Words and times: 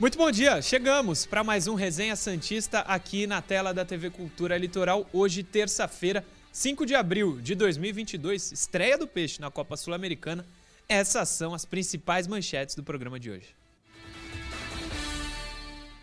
Muito 0.00 0.16
bom 0.16 0.30
dia, 0.30 0.62
chegamos 0.62 1.26
para 1.26 1.44
mais 1.44 1.66
um 1.66 1.74
Resenha 1.74 2.16
Santista 2.16 2.78
aqui 2.80 3.26
na 3.26 3.42
tela 3.42 3.74
da 3.74 3.84
TV 3.84 4.08
Cultura 4.08 4.56
Litoral. 4.56 5.06
Hoje, 5.12 5.42
terça-feira, 5.42 6.24
5 6.50 6.86
de 6.86 6.94
abril 6.94 7.38
de 7.38 7.54
2022, 7.54 8.50
estreia 8.50 8.96
do 8.96 9.06
Peixe 9.06 9.42
na 9.42 9.50
Copa 9.50 9.76
Sul-Americana. 9.76 10.46
Essas 10.88 11.28
são 11.28 11.52
as 11.52 11.66
principais 11.66 12.26
manchetes 12.26 12.74
do 12.74 12.82
programa 12.82 13.20
de 13.20 13.30
hoje. 13.30 13.54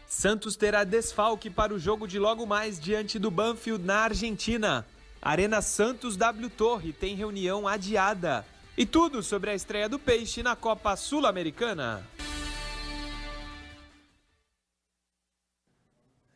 Santos 0.07 0.56
terá 0.56 0.84
desfalque 0.84 1.50
para 1.50 1.74
o 1.74 1.79
jogo 1.79 2.07
de 2.07 2.20
logo 2.20 2.46
mais 2.46 2.79
diante 2.79 3.18
do 3.18 3.32
Banfield 3.32 3.84
na 3.84 4.02
Argentina. 4.02 4.86
Arena 5.20 5.60
Santos 5.60 6.16
W 6.16 6.52
Torre 6.52 6.93
tem 6.93 7.16
reunião 7.16 7.68
adiada. 7.68 8.46
E 8.78 8.86
tudo 8.86 9.24
sobre 9.24 9.50
a 9.50 9.56
estreia 9.56 9.89
do 9.89 9.98
Peixe 9.98 10.43
na 10.43 10.56
Copa 10.56 10.96
Sul-Americana. 10.96 12.06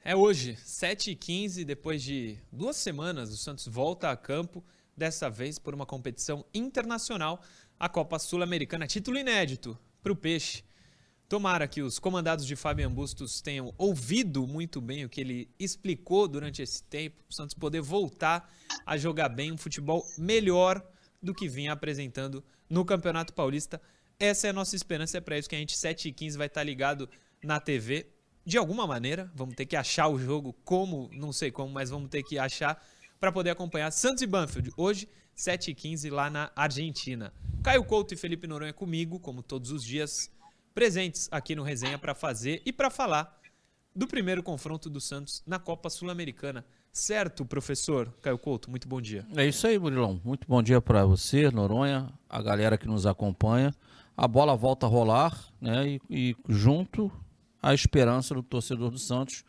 É 0.03 0.15
hoje, 0.15 0.57
7h15, 0.65 1.63
depois 1.63 2.01
de 2.01 2.39
duas 2.51 2.75
semanas, 2.75 3.31
o 3.31 3.37
Santos 3.37 3.67
volta 3.67 4.09
a 4.09 4.17
campo, 4.17 4.65
dessa 4.97 5.29
vez 5.29 5.59
por 5.59 5.75
uma 5.75 5.85
competição 5.85 6.43
internacional, 6.55 7.39
a 7.79 7.87
Copa 7.87 8.17
Sul-Americana, 8.17 8.87
título 8.87 9.19
inédito 9.19 9.77
para 10.01 10.11
o 10.11 10.15
Peixe. 10.15 10.63
Tomara 11.29 11.67
que 11.67 11.83
os 11.83 11.99
comandados 11.99 12.47
de 12.47 12.55
Fabian 12.55 12.91
Bustos 12.91 13.41
tenham 13.41 13.75
ouvido 13.77 14.47
muito 14.47 14.81
bem 14.81 15.05
o 15.05 15.09
que 15.09 15.21
ele 15.21 15.51
explicou 15.59 16.27
durante 16.27 16.63
esse 16.63 16.83
tempo, 16.83 17.23
o 17.29 17.33
Santos 17.33 17.53
poder 17.53 17.81
voltar 17.81 18.51
a 18.83 18.97
jogar 18.97 19.29
bem 19.29 19.51
um 19.51 19.57
futebol 19.57 20.03
melhor 20.17 20.83
do 21.21 21.31
que 21.31 21.47
vinha 21.47 21.73
apresentando 21.73 22.43
no 22.67 22.83
Campeonato 22.83 23.35
Paulista. 23.35 23.79
Essa 24.19 24.47
é 24.47 24.49
a 24.49 24.53
nossa 24.53 24.75
esperança, 24.75 25.19
é 25.19 25.21
para 25.21 25.37
isso 25.37 25.47
que 25.47 25.55
a 25.55 25.59
gente 25.59 25.75
7h15 25.75 26.37
vai 26.37 26.47
estar 26.47 26.63
ligado 26.63 27.07
na 27.43 27.59
TV 27.59 28.07
de 28.45 28.57
alguma 28.57 28.87
maneira, 28.87 29.31
vamos 29.35 29.55
ter 29.55 29.65
que 29.65 29.75
achar 29.75 30.07
o 30.07 30.17
jogo 30.17 30.53
como, 30.63 31.09
não 31.13 31.31
sei 31.31 31.51
como, 31.51 31.71
mas 31.71 31.89
vamos 31.89 32.09
ter 32.09 32.23
que 32.23 32.39
achar 32.39 32.81
para 33.19 33.31
poder 33.31 33.51
acompanhar 33.51 33.91
Santos 33.91 34.23
e 34.23 34.27
Banfield 34.27 34.71
hoje, 34.75 35.07
7h15 35.37 36.11
lá 36.11 36.29
na 36.29 36.51
Argentina. 36.55 37.31
Caio 37.63 37.83
Couto 37.83 38.13
e 38.13 38.17
Felipe 38.17 38.47
Noronha 38.47 38.73
comigo, 38.73 39.19
como 39.19 39.43
todos 39.43 39.71
os 39.71 39.83
dias, 39.83 40.31
presentes 40.73 41.27
aqui 41.31 41.55
no 41.55 41.63
Resenha 41.63 41.99
para 41.99 42.15
fazer 42.15 42.61
e 42.65 42.73
para 42.73 42.89
falar 42.89 43.39
do 43.95 44.07
primeiro 44.07 44.41
confronto 44.41 44.89
do 44.89 44.99
Santos 44.99 45.43
na 45.45 45.59
Copa 45.59 45.89
Sul-Americana. 45.89 46.65
Certo, 46.91 47.45
professor 47.45 48.11
Caio 48.21 48.37
Couto? 48.37 48.69
Muito 48.69 48.87
bom 48.87 48.99
dia. 48.99 49.25
É 49.35 49.45
isso 49.45 49.67
aí, 49.67 49.77
Murilão. 49.77 50.19
Muito 50.23 50.47
bom 50.47 50.61
dia 50.63 50.81
para 50.81 51.05
você, 51.05 51.49
Noronha, 51.51 52.11
a 52.27 52.41
galera 52.41 52.77
que 52.77 52.87
nos 52.87 53.05
acompanha. 53.05 53.73
A 54.17 54.27
bola 54.27 54.55
volta 54.55 54.85
a 54.85 54.89
rolar, 54.89 55.39
né? 55.59 55.87
E, 55.87 56.01
e 56.09 56.35
junto 56.49 57.11
a 57.61 57.73
esperança 57.73 58.33
do 58.33 58.41
torcedor 58.41 58.89
do 58.89 58.97
Santos 58.97 59.43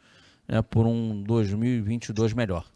né, 0.47 0.61
por 0.63 0.87
um 0.87 1.23
2022 1.23 2.33
melhor. 2.33 2.71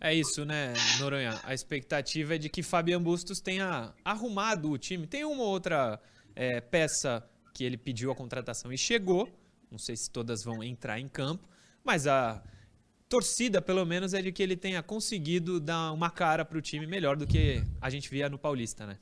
É 0.00 0.14
isso, 0.14 0.44
né, 0.44 0.72
Noronha? 0.98 1.38
A 1.44 1.52
expectativa 1.52 2.34
é 2.34 2.38
de 2.38 2.48
que 2.48 2.62
Fabian 2.62 3.02
Bustos 3.02 3.40
tenha 3.40 3.92
arrumado 4.04 4.70
o 4.70 4.78
time. 4.78 5.06
Tem 5.06 5.24
uma 5.24 5.42
outra 5.42 6.00
é, 6.34 6.60
peça 6.60 7.22
que 7.52 7.64
ele 7.64 7.76
pediu 7.76 8.10
a 8.10 8.14
contratação 8.14 8.72
e 8.72 8.78
chegou. 8.78 9.28
Não 9.70 9.78
sei 9.78 9.96
se 9.96 10.10
todas 10.10 10.42
vão 10.42 10.64
entrar 10.64 10.98
em 10.98 11.06
campo, 11.06 11.46
mas 11.84 12.06
a 12.06 12.42
torcida, 13.08 13.60
pelo 13.60 13.84
menos, 13.84 14.14
é 14.14 14.22
de 14.22 14.32
que 14.32 14.42
ele 14.42 14.56
tenha 14.56 14.82
conseguido 14.82 15.60
dar 15.60 15.92
uma 15.92 16.10
cara 16.10 16.44
para 16.44 16.56
o 16.56 16.62
time 16.62 16.86
melhor 16.86 17.16
do 17.16 17.26
que 17.26 17.62
a 17.80 17.90
gente 17.90 18.08
via 18.08 18.28
no 18.28 18.38
Paulista, 18.38 18.86
né? 18.86 18.98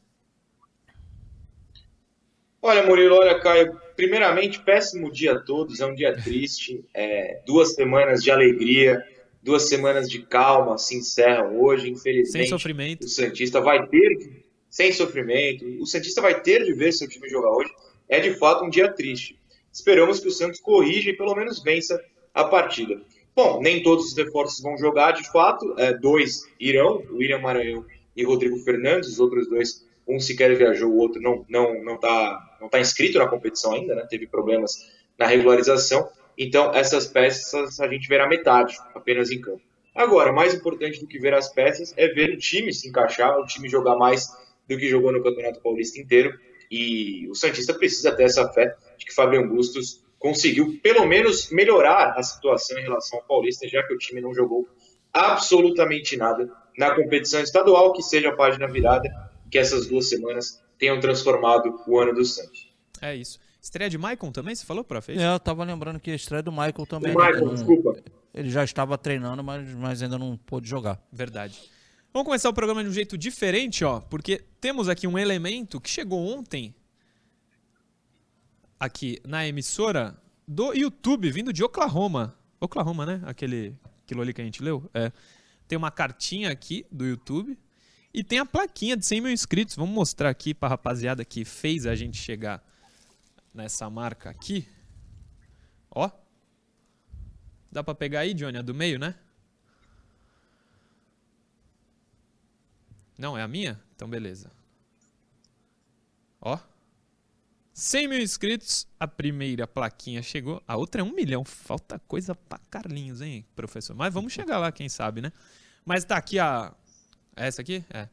Olha, 2.61 2.83
Murilo, 2.83 3.17
olha, 3.17 3.39
Caio, 3.39 3.79
primeiramente, 3.95 4.61
péssimo 4.61 5.13
dia 5.13 5.33
a 5.33 5.39
todos, 5.39 5.81
é 5.81 5.87
um 5.87 5.95
dia 5.95 6.17
triste, 6.17 6.85
é, 6.93 7.41
duas 7.47 7.75
semanas 7.75 8.23
de 8.23 8.31
alegria, 8.31 9.01
duas 9.43 9.69
semanas 9.69 10.11
de 10.11 10.23
calma 10.23 10.77
se 10.77 10.97
encerram 10.97 11.61
hoje, 11.61 11.89
infelizmente. 11.89 12.45
Sem 12.45 12.49
sofrimento. 12.49 13.05
O 13.05 13.09
Santista 13.09 13.61
vai 13.61 13.87
ter, 13.87 14.43
sem 14.69 14.93
sofrimento, 14.93 15.65
o 15.81 15.87
Santista 15.87 16.21
vai 16.21 16.41
ter 16.41 16.65
de 16.65 16.73
ver 16.75 16.93
seu 16.93 17.09
time 17.09 17.29
jogar 17.29 17.51
hoje, 17.51 17.71
é 18.09 18.19
de 18.21 18.35
fato 18.35 18.65
um 18.65 18.71
dia 18.71 18.93
triste. 18.93 19.39
Esperamos 19.73 20.19
que 20.19 20.29
o 20.29 20.33
Santos 20.33 20.61
corrija 20.61 21.11
e 21.11 21.17
pelo 21.17 21.37
menos 21.37 21.63
vença 21.63 22.03
a 22.35 22.45
partida. 22.45 23.01
Bom, 23.37 23.61
nem 23.63 23.85
todos 23.85 24.07
os 24.07 24.17
reforços 24.17 24.61
vão 24.61 24.77
jogar, 24.77 25.13
de 25.13 25.31
fato, 25.31 25.75
é, 25.79 25.93
dois 25.97 26.43
irão, 26.59 27.05
William 27.13 27.39
Maranhão 27.39 27.87
e 28.17 28.25
Rodrigo 28.25 28.59
Fernandes, 28.59 29.11
os 29.11 29.21
outros 29.21 29.49
dois 29.49 29.87
um 30.09 30.21
sequer 30.21 30.57
viajou, 30.57 30.91
o 30.91 30.97
outro 30.97 31.21
não 31.21 31.45
não 31.49 31.83
não 31.83 31.95
está 31.97 32.57
não 32.61 32.69
tá 32.69 32.81
inscrito 32.81 33.19
na 33.19 33.29
competição 33.29 33.75
ainda, 33.75 33.95
né? 33.95 34.07
Teve 34.09 34.27
problemas 34.27 34.73
na 35.19 35.27
regularização. 35.27 36.09
Então 36.37 36.75
essas 36.75 37.07
peças 37.07 37.79
a 37.81 37.89
gente 37.89 38.09
verá 38.09 38.27
metade 38.27 38.77
apenas 38.95 39.31
em 39.31 39.41
campo. 39.41 39.63
Agora, 39.95 40.33
mais 40.33 40.55
importante 40.55 41.01
do 41.01 41.09
que 41.09 41.19
ver 41.19 41.35
as 41.35 41.53
peças 41.53 41.93
é 41.97 42.07
ver 42.07 42.31
o 42.31 42.39
time 42.39 42.73
se 42.73 42.89
encaixar, 42.89 43.37
o 43.39 43.45
time 43.45 43.69
jogar 43.69 43.97
mais 43.97 44.29
do 44.69 44.79
que 44.79 44.89
jogou 44.89 45.11
no 45.11 45.23
Campeonato 45.23 45.61
Paulista 45.61 46.01
inteiro. 46.01 46.39
E 46.71 47.27
o 47.29 47.35
Santista 47.35 47.75
precisa 47.75 48.15
ter 48.15 48.25
essa 48.25 48.49
fé 48.53 48.77
de 48.97 49.05
que 49.05 49.15
Fabian 49.15 49.49
Bustos 49.49 50.05
conseguiu 50.19 50.79
pelo 50.83 51.05
menos 51.05 51.51
melhorar 51.51 52.15
a 52.17 52.23
situação 52.23 52.79
em 52.79 52.83
relação 52.83 53.19
ao 53.19 53.25
Paulista, 53.25 53.67
já 53.67 53.83
que 53.83 53.95
o 53.95 53.99
time 53.99 54.21
não 54.21 54.33
jogou 54.33 54.69
absolutamente 55.13 56.17
nada 56.17 56.49
na 56.77 56.95
competição 56.95 57.41
estadual, 57.41 57.93
que 57.93 58.03
seja 58.03 58.29
a 58.29 58.37
página 58.37 58.69
virada 58.69 59.09
que 59.51 59.59
essas 59.59 59.87
duas 59.87 60.09
semanas 60.09 60.63
tenham 60.79 61.01
transformado 61.01 61.83
o 61.87 61.99
ano 61.99 62.15
do 62.15 62.25
Santos. 62.25 62.73
É 63.01 63.15
isso. 63.15 63.39
Estreia 63.61 63.91
de 63.91 63.99
Michael 63.99 64.33
também, 64.33 64.55
você 64.55 64.65
falou, 64.65 64.85
prof? 64.85 65.11
É, 65.13 65.17
é 65.17 65.35
eu 65.35 65.41
tava 65.41 65.65
lembrando 65.65 65.99
que 66.01 66.11
a 66.11 66.15
estreia 66.15 66.43
do 66.43 66.53
Michael 66.53 66.87
também. 66.87 67.15
O 67.15 67.19
Michael, 67.19 67.47
não, 67.47 67.55
desculpa. 67.55 68.03
Ele 68.33 68.51
já 68.51 68.63
estava 68.63 68.97
treinando, 68.97 69.43
mas, 69.43 69.69
mas 69.75 70.03
ainda 70.03 70.19
não 70.19 70.37
pôde 70.37 70.69
jogar. 70.69 71.01
Verdade. 71.13 71.59
Vamos 72.13 72.27
começar 72.27 72.49
o 72.49 72.55
programa 72.55 72.83
de 72.83 72.89
um 72.89 72.93
jeito 72.93 73.19
diferente, 73.19 73.85
ó, 73.85 74.01
porque 74.01 74.43
temos 74.61 74.89
aqui 74.89 75.07
um 75.07 75.19
elemento 75.19 75.81
que 75.81 75.91
chegou 75.91 76.19
ontem 76.21 76.75
aqui 78.79 79.19
na 79.27 79.47
emissora 79.47 80.17
do 80.47 80.73
YouTube, 80.73 81.31
vindo 81.31 81.53
de 81.53 81.63
Oklahoma. 81.63 82.37
Oklahoma, 82.61 83.05
né? 83.05 83.21
Aquele 83.27 83.77
aquilo 84.05 84.23
ali 84.23 84.33
que 84.33 84.41
a 84.41 84.45
gente 84.45 84.63
leu. 84.63 84.89
É. 84.95 85.13
Tem 85.67 85.77
uma 85.77 85.91
cartinha 85.91 86.51
aqui 86.51 86.87
do 86.91 87.05
YouTube 87.05 87.59
e 88.19 88.25
tem 88.25 88.41
a 88.41 88.45
plaquinha 88.45 88.97
de 88.97 89.07
100 89.07 89.21
mil 89.21 89.31
inscritos. 89.31 89.77
Vamos 89.77 89.95
mostrar 89.95 90.29
aqui 90.29 90.53
para 90.53 90.67
a 90.67 90.71
rapaziada 90.71 91.25
que 91.25 91.45
fez 91.45 91.87
a 91.87 91.95
gente 91.95 92.17
chegar 92.17 92.61
nessa 93.55 93.89
marca 93.89 94.29
aqui. 94.29 94.69
Ó. 95.89 96.11
Dá 97.71 97.85
para 97.85 97.95
pegar 97.95 98.21
aí, 98.21 98.35
Johnny? 98.35 98.59
A 98.59 98.63
do 98.63 98.75
meio, 98.75 98.99
né? 98.99 99.15
Não, 103.17 103.39
é 103.39 103.43
a 103.43 103.47
minha? 103.47 103.81
Então, 103.95 104.11
beleza. 104.11 104.51
Ó. 106.41 106.59
100 107.73 108.09
mil 108.09 108.19
inscritos, 108.21 108.89
a 108.99 109.07
primeira 109.07 109.65
plaquinha 109.65 110.25
chegou. 110.25 110.61
A 110.67 110.77
outra 110.77 111.03
é 111.03 111.05
um 111.05 111.15
milhão. 111.15 111.45
Falta 111.45 112.01
coisa 112.01 112.35
pra 112.35 112.59
Carlinhos, 112.69 113.21
hein, 113.21 113.47
professor? 113.55 113.95
Mas 113.95 114.13
vamos 114.13 114.33
chegar 114.33 114.59
lá, 114.59 114.73
quem 114.73 114.89
sabe, 114.89 115.21
né? 115.21 115.33
Mas 115.85 116.05
tá 116.05 116.17
aqui 116.17 116.41
a, 116.41 116.75
é 117.39 117.47
essa 117.47 117.63
aqui? 117.63 117.85
É. 117.91 118.09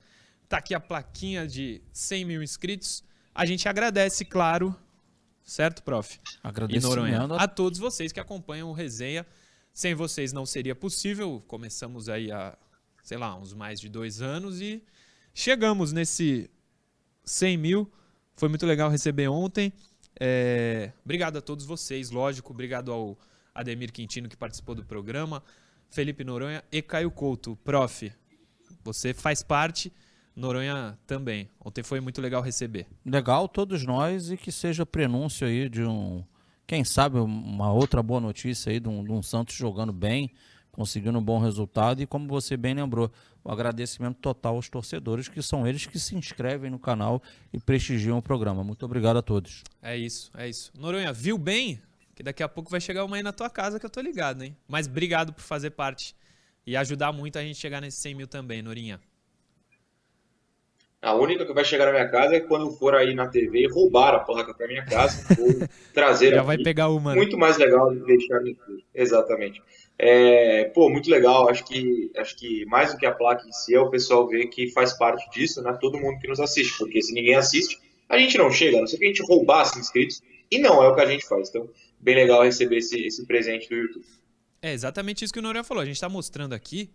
Tá 0.48 0.58
aqui 0.58 0.74
a 0.74 0.80
plaquinha 0.80 1.48
de 1.48 1.82
100 1.92 2.26
mil 2.26 2.44
inscritos. 2.44 3.04
A 3.34 3.46
gente 3.46 3.68
agradece, 3.68 4.24
claro, 4.24 4.76
certo, 5.44 5.84
prof? 5.84 6.20
Agradecimento 6.44 7.34
a 7.34 7.48
todos 7.48 7.80
vocês 7.80 8.12
que 8.12 8.20
acompanham 8.20 8.70
o 8.70 8.74
resenha. 8.74 9.26
Sem 9.74 9.94
vocês 9.94 10.32
não 10.32 10.46
seria 10.46 10.74
possível. 10.74 11.44
Começamos 11.48 12.08
aí 12.08 12.32
há, 12.32 12.58
sei 13.04 13.18
lá, 13.18 13.36
uns 13.36 13.54
mais 13.54 13.80
de 13.80 13.90
dois 13.90 14.22
anos 14.22 14.62
e 14.62 14.82
chegamos 15.34 15.92
nesse 15.92 16.50
100 17.26 17.58
mil. 17.58 17.92
Foi 18.36 18.48
muito 18.48 18.66
legal 18.66 18.90
receber 18.90 19.28
ontem. 19.28 19.74
É... 20.18 20.94
Obrigado 21.04 21.38
a 21.38 21.42
todos 21.42 21.66
vocês, 21.66 22.10
lógico. 22.10 22.54
Obrigado 22.54 22.92
ao 22.92 23.18
Ademir 23.54 23.92
Quintino 23.92 24.30
que 24.30 24.38
participou 24.38 24.76
do 24.76 24.86
programa, 24.86 25.44
Felipe 25.90 26.24
Noronha 26.24 26.64
e 26.72 26.82
Caio 26.82 27.12
Couto. 27.12 27.58
Prof, 27.64 28.12
você 28.84 29.14
faz 29.14 29.42
parte, 29.42 29.92
Noronha 30.36 30.98
também. 31.08 31.50
Ontem 31.64 31.82
foi 31.82 32.00
muito 32.00 32.22
legal 32.22 32.42
receber. 32.42 32.86
Legal, 33.06 33.48
todos 33.48 33.86
nós, 33.86 34.30
e 34.32 34.38
que 34.38 34.52
seja 34.52 34.86
prenúncio 34.86 35.48
aí 35.48 35.70
de 35.70 35.84
um, 35.84 36.24
quem 36.68 36.84
sabe, 36.84 37.20
uma 37.20 37.72
outra 37.72 38.04
boa 38.04 38.20
notícia 38.20 38.72
aí 38.72 38.80
de 38.80 38.90
um, 38.90 39.04
de 39.04 39.12
um 39.12 39.22
Santos 39.22 39.56
jogando 39.56 39.94
bem, 39.94 40.32
conseguindo 40.72 41.18
um 41.18 41.24
bom 41.24 41.40
resultado 41.40 42.02
e 42.02 42.06
como 42.06 42.28
você 42.28 42.58
bem 42.58 42.74
lembrou, 42.74 43.10
o 43.44 43.52
agradecimento 43.52 44.18
total 44.18 44.56
aos 44.56 44.68
torcedores, 44.68 45.30
que 45.30 45.42
são 45.42 45.66
eles 45.66 45.86
que 45.86 45.98
se 45.98 46.16
inscrevem 46.16 46.70
no 46.70 46.80
canal 46.80 47.22
e 47.54 47.60
prestigiam 47.60 48.18
o 48.18 48.22
programa. 48.22 48.64
Muito 48.64 48.84
obrigado 48.84 49.18
a 49.18 49.22
todos. 49.22 49.64
É 49.82 49.96
isso, 49.96 50.32
é 50.36 50.50
isso. 50.50 50.72
Noronha, 50.78 51.14
viu 51.14 51.38
bem? 51.38 51.80
Que 52.14 52.24
daqui 52.24 52.42
a 52.42 52.50
pouco 52.50 52.72
vai 52.72 52.82
chegar 52.82 53.06
uma 53.06 53.16
aí 53.16 53.24
na 53.24 53.32
tua 53.32 53.50
casa 53.50 53.80
que 53.80 53.86
eu 53.86 53.90
tô 53.90 54.02
ligado, 54.02 54.42
hein? 54.44 54.56
Mas 54.68 54.88
obrigado 54.88 55.32
por 55.32 55.42
fazer 55.42 55.72
parte 55.72 56.16
e 56.66 56.76
ajudar 56.76 57.12
muito 57.12 57.38
a 57.38 57.42
gente 57.42 57.58
chegar 57.58 57.82
nesses 57.82 58.00
100 58.00 58.16
mil 58.16 58.28
também, 58.28 58.62
Norinha. 58.62 59.00
A 61.06 61.14
única 61.14 61.46
que 61.46 61.54
vai 61.54 61.64
chegar 61.64 61.86
na 61.86 61.92
minha 61.92 62.10
casa 62.10 62.36
é 62.36 62.40
quando 62.40 62.72
for 62.72 62.96
aí 62.96 63.14
na 63.14 63.28
TV 63.28 63.68
roubar 63.68 64.16
a 64.16 64.20
placa 64.20 64.56
para 64.56 64.68
minha 64.68 64.84
casa 64.84 65.24
ou 65.40 65.68
trazer 65.94 66.32
Já 66.32 66.38
aqui. 66.38 66.48
vai 66.48 66.58
pegar 66.58 66.90
uma. 66.90 67.12
né? 67.12 67.18
Muito 67.18 67.38
mais 67.38 67.58
legal 67.58 67.94
do 67.94 68.04
que 68.04 68.08
deixar. 68.08 68.42
Exatamente. 68.92 69.62
É, 70.00 70.66
pô, 70.74 70.90
muito 70.90 71.08
legal. 71.12 71.48
Acho 71.48 71.64
que, 71.64 72.12
acho 72.18 72.36
que 72.36 72.66
mais 72.66 72.92
do 72.92 72.98
que 72.98 73.06
a 73.06 73.12
placa 73.12 73.48
em 73.48 73.52
si 73.52 73.76
é 73.76 73.80
o 73.80 73.92
pessoal 73.92 74.28
ver 74.28 74.48
que 74.48 74.72
faz 74.72 74.98
parte 74.98 75.30
disso, 75.30 75.62
né? 75.62 75.78
Todo 75.80 76.00
mundo 76.00 76.20
que 76.20 76.28
nos 76.28 76.40
assiste. 76.40 76.76
Porque 76.80 77.00
se 77.00 77.14
ninguém 77.14 77.36
assiste, 77.36 77.80
a 78.10 78.18
gente 78.18 78.36
não 78.40 78.50
chega. 78.50 78.78
A 78.78 78.80
não 78.80 78.88
ser 78.88 78.98
que 78.98 79.06
a 79.06 79.08
gente 79.08 79.22
roubasse 79.22 79.78
inscritos. 79.78 80.24
E 80.50 80.58
não 80.58 80.82
é 80.84 80.88
o 80.88 80.96
que 80.96 81.02
a 81.02 81.06
gente 81.06 81.28
faz. 81.28 81.50
Então, 81.50 81.70
bem 82.00 82.16
legal 82.16 82.42
receber 82.44 82.78
esse, 82.78 83.06
esse 83.06 83.24
presente 83.28 83.70
do 83.70 83.76
YouTube. 83.76 84.06
É 84.66 84.74
exatamente 84.74 85.24
isso 85.24 85.32
que 85.32 85.38
o 85.38 85.44
Noronha 85.44 85.64
falou. 85.64 85.84
A 85.84 85.86
gente 85.86 85.94
está 85.94 86.10
mostrando 86.10 86.54
aqui 86.54 86.90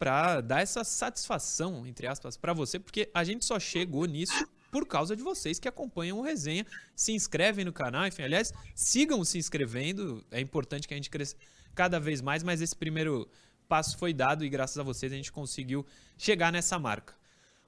para 0.00 0.40
dar 0.40 0.62
essa 0.62 0.82
satisfação, 0.82 1.86
entre 1.86 2.08
aspas, 2.08 2.36
para 2.36 2.52
você, 2.52 2.76
porque 2.76 3.08
a 3.14 3.22
gente 3.22 3.44
só 3.44 3.60
chegou 3.60 4.04
nisso 4.04 4.44
por 4.68 4.84
causa 4.84 5.14
de 5.14 5.22
vocês 5.22 5.60
que 5.60 5.68
acompanham 5.68 6.18
o 6.18 6.22
resenha, 6.22 6.66
se 6.96 7.12
inscrevem 7.12 7.64
no 7.64 7.72
canal, 7.72 8.04
enfim, 8.04 8.22
aliás, 8.22 8.52
sigam 8.74 9.24
se 9.24 9.38
inscrevendo. 9.38 10.24
É 10.28 10.40
importante 10.40 10.88
que 10.88 10.94
a 10.94 10.96
gente 10.96 11.08
cresça 11.08 11.36
cada 11.72 12.00
vez 12.00 12.20
mais, 12.20 12.42
mas 12.42 12.60
esse 12.60 12.74
primeiro 12.74 13.28
passo 13.68 13.96
foi 13.96 14.12
dado 14.12 14.44
e 14.44 14.48
graças 14.48 14.76
a 14.76 14.82
vocês 14.82 15.12
a 15.12 15.16
gente 15.16 15.30
conseguiu 15.30 15.86
chegar 16.16 16.50
nessa 16.50 16.80
marca. 16.80 17.14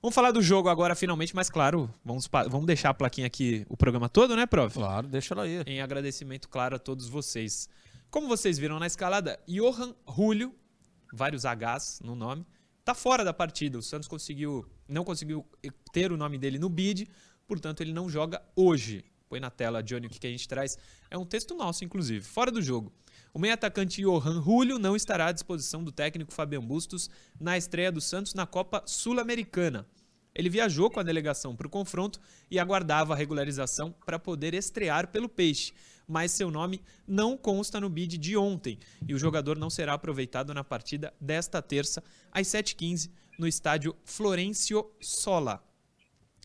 Vamos 0.03 0.13
falar 0.13 0.33
do 0.33 0.43
jogo 0.43 0.69
agora 0.69 0.97
finalmente, 0.97 1.37
mas 1.37 1.49
claro, 1.49 1.89
vamos, 2.05 2.29
vamos 2.49 2.67
deixar 2.67 2.91
a 2.91 2.95
plaquinha 2.95 3.29
aqui 3.29 3.65
o 3.69 3.77
programa 3.77 4.09
todo, 4.09 4.35
né, 4.35 4.45
prof? 4.45 4.75
Claro, 4.75 5.07
deixa 5.07 5.35
ela 5.35 5.45
aí. 5.45 5.63
em 5.69 5.81
agradecimento, 5.81 6.49
claro, 6.49 6.75
a 6.75 6.79
todos 6.81 7.09
vocês. 7.09 7.69
Como 8.11 8.27
vocês 8.27 8.59
viram 8.59 8.81
na 8.81 8.89
escalada, 8.89 9.39
Johan 9.47 9.95
Julio, 10.17 10.53
vários 11.13 11.45
Hs 11.45 12.01
no 12.03 12.17
nome, 12.17 12.45
tá 12.85 12.93
fora 12.93 13.25
da 13.25 13.33
partida. 13.33 13.79
O 13.79 13.83
Santos 13.83 14.09
conseguiu, 14.09 14.69
não 14.89 15.05
conseguiu 15.05 15.47
ter 15.93 16.11
o 16.11 16.17
nome 16.17 16.37
dele 16.37 16.59
no 16.59 16.69
bid, 16.69 17.09
portanto 17.47 17.83
ele 17.83 17.93
não 17.93 18.09
joga 18.09 18.43
hoje. 18.57 19.05
Põe 19.29 19.39
na 19.39 19.49
tela, 19.49 19.81
Johnny, 19.81 20.09
o 20.09 20.11
que 20.11 20.19
que 20.19 20.27
a 20.27 20.31
gente 20.31 20.49
traz. 20.49 20.77
É 21.09 21.17
um 21.17 21.25
texto 21.25 21.55
nosso, 21.55 21.85
inclusive, 21.85 22.25
fora 22.25 22.51
do 22.51 22.61
jogo. 22.61 22.93
O 23.33 23.39
meio-atacante 23.39 24.03
Johan 24.03 24.43
Julio 24.43 24.77
não 24.77 24.97
estará 24.97 25.27
à 25.27 25.33
disposição 25.33 25.85
do 25.85 25.93
técnico 25.93 26.35
Fabian 26.35 26.63
Bustos 26.63 27.09
na 27.39 27.57
estreia 27.57 27.93
do 27.93 28.01
Santos 28.01 28.35
na 28.35 28.45
Copa 28.45 28.83
Sul-Americana. 28.87 29.87
Ele 30.35 30.49
viajou 30.49 30.91
com 30.91 31.01
a 31.01 31.03
delegação 31.03 31.57
para 31.57 31.67
o 31.67 31.71
confronto 31.71 32.21
e 32.51 32.59
aguardava 32.59 33.15
a 33.15 33.17
regularização 33.17 33.95
para 34.05 34.19
poder 34.19 34.55
estrear 34.55 35.09
pelo 35.09 35.29
Peixe, 35.29 35.73
mas 36.07 36.33
seu 36.33 36.51
nome 36.51 36.81
não 37.07 37.37
consta 37.37 37.81
no 37.81 37.89
bid 37.89 38.17
de 38.17 38.37
ontem 38.37 38.79
e 39.07 39.15
o 39.15 39.19
jogador 39.19 39.59
não 39.59 39.71
será 39.71 39.95
aproveitado 39.95 40.55
na 40.55 40.63
partida 40.63 41.13
desta 41.21 41.61
terça, 41.61 42.03
às 42.31 42.47
7h15, 42.47 43.11
no 43.39 43.47
estádio 43.47 43.97
Florencio 44.05 44.91
Sola. 45.01 45.65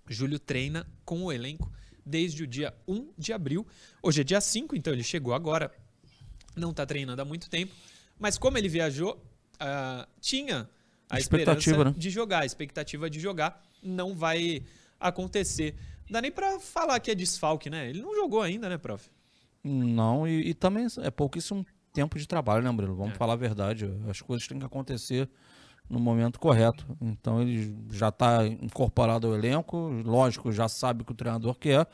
Júlio 0.07 0.39
treina 0.39 0.87
com 1.03 1.23
o 1.23 1.31
elenco 1.31 1.71
desde 2.05 2.43
o 2.43 2.47
dia 2.47 2.73
1 2.87 3.13
de 3.17 3.33
abril. 3.33 3.65
Hoje 4.01 4.21
é 4.21 4.23
dia 4.23 4.39
5, 4.39 4.75
então 4.75 4.93
ele 4.93 5.03
chegou 5.03 5.33
agora. 5.33 5.71
Não 6.55 6.71
está 6.71 6.85
treinando 6.85 7.21
há 7.21 7.25
muito 7.25 7.49
tempo. 7.49 7.73
Mas 8.17 8.37
como 8.37 8.57
ele 8.57 8.69
viajou, 8.69 9.21
ah, 9.59 10.07
tinha 10.21 10.69
a 11.09 11.19
Expectativa, 11.19 11.59
esperança 11.59 11.83
né? 11.91 11.95
de 11.97 12.09
jogar, 12.09 12.41
a 12.41 12.45
expectativa 12.45 13.09
de 13.09 13.19
jogar. 13.19 13.61
Não 13.85 14.15
vai 14.15 14.63
acontecer. 14.99 15.75
Não 16.07 16.13
dá 16.13 16.21
nem 16.21 16.31
para 16.31 16.59
falar 16.59 16.99
que 16.99 17.11
é 17.11 17.15
desfalque, 17.15 17.69
né? 17.69 17.89
Ele 17.89 18.01
não 18.01 18.15
jogou 18.15 18.41
ainda, 18.41 18.67
né, 18.69 18.77
prof? 18.77 19.09
Não, 19.63 20.27
e, 20.27 20.49
e 20.49 20.53
também 20.53 20.85
é 21.01 21.09
pouquíssimo 21.09 21.65
tempo 21.91 22.19
de 22.19 22.27
trabalho, 22.27 22.63
né, 22.63 22.69
Murilo? 22.69 22.95
Vamos 22.95 23.13
É. 23.13 23.17
falar 23.17 23.33
a 23.33 23.37
verdade. 23.37 23.89
As 24.09 24.21
coisas 24.21 24.47
têm 24.47 24.59
que 24.59 24.65
acontecer 24.65 25.29
no 25.89 25.99
momento 25.99 26.39
correto. 26.39 26.85
Então 27.01 27.41
ele 27.41 27.75
já 27.91 28.09
está 28.09 28.45
incorporado 28.45 29.27
ao 29.27 29.33
elenco, 29.35 29.77
lógico, 30.05 30.51
já 30.51 30.67
sabe 30.67 31.03
que 31.03 31.11
o 31.11 31.15
treinador 31.15 31.55
quer. 31.55 31.87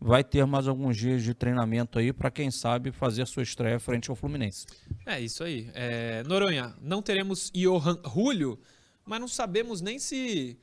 Vai 0.00 0.22
ter 0.22 0.44
mais 0.44 0.68
alguns 0.68 0.96
dias 0.98 1.22
de 1.22 1.32
treinamento 1.32 1.98
aí 1.98 2.12
para 2.12 2.30
quem 2.30 2.50
sabe 2.50 2.90
fazer 2.90 3.22
a 3.22 3.26
sua 3.26 3.42
estreia 3.42 3.78
frente 3.80 4.10
ao 4.10 4.16
Fluminense. 4.16 4.66
É 5.06 5.18
isso 5.20 5.42
aí. 5.44 5.70
É, 5.72 6.22
Noronha, 6.24 6.74
não 6.82 7.00
teremos 7.00 7.50
Johan 7.54 7.98
Julio, 8.12 8.58
mas 9.06 9.18
não 9.20 9.28
sabemos 9.28 9.80
nem 9.80 9.98
se 9.98 10.58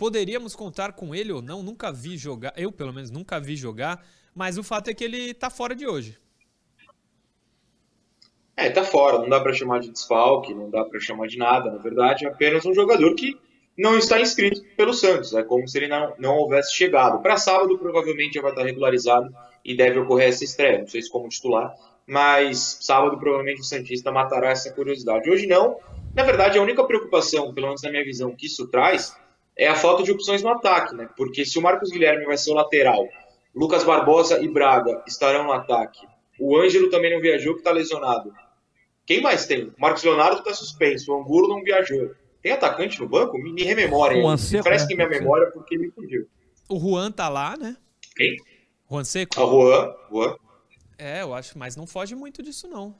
poderíamos 0.00 0.56
contar 0.56 0.94
com 0.94 1.14
ele 1.14 1.30
ou 1.30 1.42
não. 1.42 1.62
Nunca 1.62 1.92
vi 1.92 2.16
jogar, 2.16 2.54
eu 2.56 2.72
pelo 2.72 2.90
menos 2.90 3.10
nunca 3.10 3.38
vi 3.38 3.54
jogar, 3.54 4.02
mas 4.34 4.56
o 4.56 4.62
fato 4.62 4.88
é 4.88 4.94
que 4.94 5.04
ele 5.04 5.34
tá 5.34 5.50
fora 5.50 5.74
de 5.74 5.86
hoje. 5.86 6.16
É, 8.56 8.70
tá 8.70 8.82
fora, 8.82 9.18
não 9.18 9.28
dá 9.28 9.38
para 9.40 9.52
chamar 9.52 9.80
de 9.80 9.90
desfalque, 9.90 10.54
não 10.54 10.70
dá 10.70 10.86
para 10.86 10.98
chamar 11.00 11.26
de 11.26 11.36
nada, 11.36 11.70
na 11.70 11.76
verdade, 11.76 12.24
é 12.24 12.28
apenas 12.28 12.64
um 12.64 12.72
jogador 12.72 13.14
que 13.14 13.38
não 13.76 13.98
está 13.98 14.18
inscrito 14.18 14.62
pelo 14.74 14.94
Santos, 14.94 15.34
é 15.34 15.42
como 15.42 15.68
se 15.68 15.76
ele 15.76 15.88
não, 15.88 16.14
não 16.18 16.36
houvesse 16.36 16.74
chegado. 16.74 17.20
Para 17.20 17.36
sábado, 17.36 17.78
provavelmente 17.78 18.34
já 18.34 18.42
vai 18.42 18.52
estar 18.52 18.64
regularizado 18.64 19.30
e 19.62 19.76
deve 19.76 19.98
ocorrer 19.98 20.28
essa 20.28 20.44
estreia, 20.44 20.78
não 20.78 20.88
sei 20.88 21.02
se 21.02 21.10
como 21.10 21.28
titular, 21.28 21.74
mas 22.06 22.78
sábado 22.80 23.18
provavelmente 23.18 23.60
o 23.60 23.64
Santista 23.64 24.10
matará 24.10 24.50
essa 24.50 24.72
curiosidade. 24.72 25.30
Hoje 25.30 25.46
não, 25.46 25.76
na 26.14 26.22
verdade, 26.22 26.58
a 26.58 26.62
única 26.62 26.84
preocupação, 26.84 27.52
pelo 27.52 27.66
menos 27.66 27.82
na 27.82 27.90
minha 27.90 28.04
visão, 28.04 28.34
que 28.34 28.46
isso 28.46 28.66
traz 28.68 29.14
é 29.60 29.68
a 29.68 29.74
falta 29.74 30.02
de 30.02 30.10
opções 30.10 30.42
no 30.42 30.48
ataque, 30.48 30.94
né? 30.94 31.06
Porque 31.14 31.44
se 31.44 31.58
o 31.58 31.62
Marcos 31.62 31.90
Guilherme 31.90 32.24
vai 32.24 32.38
ser 32.38 32.50
o 32.50 32.54
lateral, 32.54 33.06
Lucas 33.54 33.84
Barbosa 33.84 34.42
e 34.42 34.48
Braga 34.48 35.04
estarão 35.06 35.44
no 35.44 35.52
ataque, 35.52 36.00
o 36.38 36.56
Ângelo 36.56 36.88
também 36.88 37.12
não 37.12 37.20
viajou, 37.20 37.52
que 37.52 37.60
está 37.60 37.70
lesionado. 37.70 38.32
Quem 39.04 39.20
mais 39.20 39.44
tem? 39.44 39.64
O 39.64 39.74
Marcos 39.76 40.02
Leonardo 40.02 40.38
está 40.38 40.54
suspenso, 40.54 41.12
o 41.12 41.20
Angulo 41.20 41.48
não 41.48 41.62
viajou. 41.62 42.10
Tem 42.40 42.52
atacante 42.52 42.98
no 42.98 43.06
banco? 43.06 43.36
Me, 43.36 43.52
me 43.52 43.62
rememora 43.62 44.14
aí. 44.14 44.22
Juan 44.22 44.38
Seco, 44.38 44.64
Parece 44.64 44.84
né? 44.84 44.88
que 44.88 44.96
minha 44.96 45.08
memória 45.08 45.50
porque 45.50 45.76
me 45.76 45.90
fugiu. 45.90 46.26
O 46.66 46.78
Juan 46.78 47.12
tá 47.12 47.28
lá, 47.28 47.54
né? 47.54 47.76
Quem? 48.16 48.38
Juan 48.90 49.04
Seco? 49.04 49.38
A 49.38 49.44
Juan. 49.44 49.94
Juan. 50.10 50.36
É, 50.96 51.20
eu 51.20 51.34
acho, 51.34 51.58
mas 51.58 51.76
não 51.76 51.86
foge 51.86 52.14
muito 52.14 52.42
disso 52.42 52.66
não. 52.66 52.96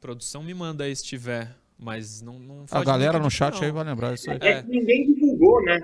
Produção 0.00 0.44
me 0.44 0.54
manda 0.54 0.84
aí 0.84 0.94
se 0.94 1.02
tiver, 1.02 1.56
mas 1.78 2.22
não, 2.22 2.38
não 2.38 2.64
A 2.70 2.82
galera 2.82 3.18
no 3.18 3.30
chat 3.30 3.54
não. 3.54 3.62
aí 3.62 3.70
vai 3.70 3.84
lembrar 3.84 4.14
isso 4.14 4.30
aí. 4.30 4.38
É. 4.40 4.48
É. 4.48 4.62
que 4.62 4.68
ninguém 4.68 5.12
divulgou, 5.12 5.62
né? 5.62 5.82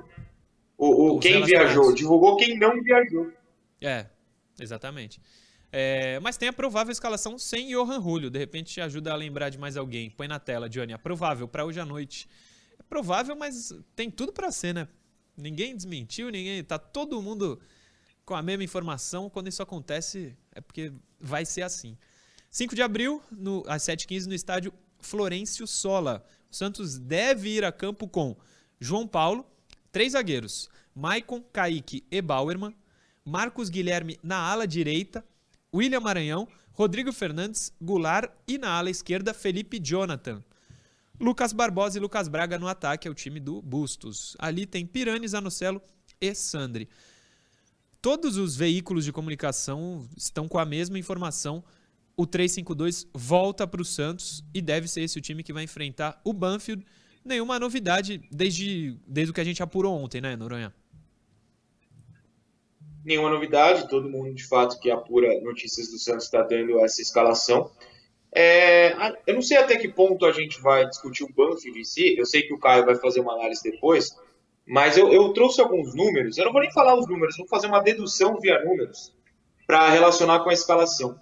O, 0.79 1.17
o 1.17 1.19
quem 1.19 1.45
viajou. 1.45 1.95
Divulgou 1.95 2.37
quem 2.37 2.59
não 2.59 2.83
viajou. 2.83 3.31
É, 3.81 4.07
exatamente. 4.61 5.21
É, 5.71 6.19
mas 6.21 6.37
tem 6.37 6.49
a 6.49 6.53
provável 6.53 6.93
escalação 6.93 7.39
sem 7.39 7.69
Johan 7.69 8.01
Julio. 8.01 8.31
De 8.31 8.39
repente 8.39 8.73
te 8.73 8.81
ajuda 8.81 9.13
a 9.13 9.17
lembrar 9.17 9.49
de 9.49 9.59
mais 9.59 9.77
alguém. 9.77 10.11
Põe 10.11 10.29
na 10.29 10.39
tela, 10.39 10.69
Johnny. 10.69 10.93
A 10.93 10.99
provável 10.99 11.47
para 11.47 11.65
hoje 11.65 11.81
à 11.81 11.85
noite. 11.85 12.29
É 12.79 12.83
provável, 12.83 13.37
mas 13.37 13.73
tem 13.95 14.11
tudo 14.11 14.33
para 14.33 14.51
ser, 14.51 14.75
né? 14.75 14.89
Ninguém 15.37 15.75
desmentiu, 15.75 16.31
ninguém. 16.31 16.63
Tá 16.63 16.79
todo 16.79 17.21
mundo 17.23 17.61
com 18.25 18.35
a 18.35 18.43
mesma 18.43 18.65
informação. 18.65 19.31
Quando 19.31 19.49
isso 19.49 19.63
acontece, 19.63 20.37
é 20.55 20.61
porque 20.61 20.93
vai 21.19 21.45
ser 21.45 21.63
assim. 21.63 21.97
5 22.51 22.75
de 22.75 22.83
abril, 22.83 23.23
no, 23.31 23.63
às 23.67 23.83
7h15, 23.83 24.27
no 24.27 24.35
estádio 24.35 24.73
Florencio 25.03 25.67
Sola. 25.67 26.25
O 26.51 26.55
Santos 26.55 26.99
deve 26.99 27.51
ir 27.51 27.65
a 27.65 27.73
campo 27.73 28.09
com 28.09 28.37
João 28.81 29.07
Paulo, 29.07 29.47
três 29.91 30.13
zagueiros: 30.13 30.71
Maicon, 30.95 31.43
Kaique 31.53 32.05
e 32.11 32.23
Bauerman, 32.23 32.75
Marcos 33.25 33.69
Guilherme 33.69 34.19
na 34.23 34.39
ala 34.39 34.67
direita, 34.67 35.25
William 35.75 36.01
Maranhão, 36.01 36.49
Rodrigo 36.73 37.13
Fernandes, 37.13 37.73
Goulart 37.81 38.33
e 38.49 38.59
na 38.59 38.71
ala 38.71 38.91
esquerda 38.91 39.35
Felipe 39.35 39.79
Jonathan. 39.79 40.43
Lucas 41.21 41.53
Barbosa 41.53 41.99
e 41.99 42.01
Lucas 42.01 42.27
Braga 42.27 42.59
no 42.59 42.67
ataque 42.67 43.07
é 43.07 43.11
o 43.11 43.15
time 43.15 43.39
do 43.39 43.63
Bustos. 43.63 44.37
Ali 44.39 44.67
tem 44.67 44.85
Pirani, 44.85 45.29
Zanocelo 45.29 45.81
e 46.21 46.35
Sandri. 46.35 46.89
Todos 48.01 48.37
os 48.37 48.57
veículos 48.57 49.05
de 49.05 49.13
comunicação 49.13 50.09
estão 50.17 50.49
com 50.49 50.59
a 50.59 50.65
mesma 50.65 50.99
informação. 50.99 51.63
O 52.17 52.27
352 52.27 53.07
volta 53.15 53.67
para 53.67 53.81
o 53.81 53.85
Santos 53.85 54.45
e 54.53 54.61
deve 54.61 54.87
ser 54.87 55.03
esse 55.03 55.19
o 55.19 55.21
time 55.21 55.43
que 55.43 55.53
vai 55.53 55.65
enfrentar 55.65 56.21
o 56.25 56.33
Banfield. 56.33 56.85
Nenhuma 57.25 57.59
novidade 57.59 58.21
desde, 58.31 58.99
desde 59.07 59.31
o 59.31 59.35
que 59.35 59.41
a 59.41 59.45
gente 59.45 59.63
apurou 59.63 59.95
ontem, 59.95 60.21
né, 60.21 60.37
Noronha? 60.37 60.75
Nenhuma 63.05 63.31
novidade. 63.31 63.89
Todo 63.89 64.09
mundo, 64.09 64.35
de 64.35 64.47
fato, 64.47 64.79
que 64.79 64.91
apura 64.91 65.41
notícias 65.41 65.89
do 65.91 65.99
Santos 65.99 66.25
está 66.25 66.43
dando 66.43 66.79
essa 66.81 67.01
escalação. 67.01 67.71
É, 68.35 68.95
eu 69.27 69.35
não 69.35 69.43
sei 69.43 69.59
até 69.59 69.77
que 69.77 69.89
ponto 69.89 70.25
a 70.25 70.33
gente 70.33 70.61
vai 70.61 70.87
discutir 70.89 71.25
o 71.25 71.33
Banfield 71.33 71.79
em 71.79 71.85
si. 71.85 72.17
Eu 72.17 72.27
sei 72.27 72.43
que 72.43 72.55
o 72.55 72.59
Caio 72.59 72.85
vai 72.85 72.97
fazer 72.97 73.21
uma 73.21 73.35
análise 73.35 73.63
depois. 73.63 74.17
Mas 74.67 74.97
eu, 74.97 75.13
eu 75.13 75.33
trouxe 75.33 75.61
alguns 75.61 75.95
números. 75.95 76.39
Eu 76.39 76.45
não 76.45 76.53
vou 76.53 76.61
nem 76.61 76.73
falar 76.73 76.99
os 76.99 77.09
números, 77.09 77.37
vou 77.37 77.49
fazer 77.49 77.67
uma 77.67 77.81
dedução 77.81 78.39
via 78.41 78.65
números 78.65 79.15
para 79.67 79.91
relacionar 79.91 80.41
com 80.41 80.51
a 80.51 80.53
escalação. 80.53 81.21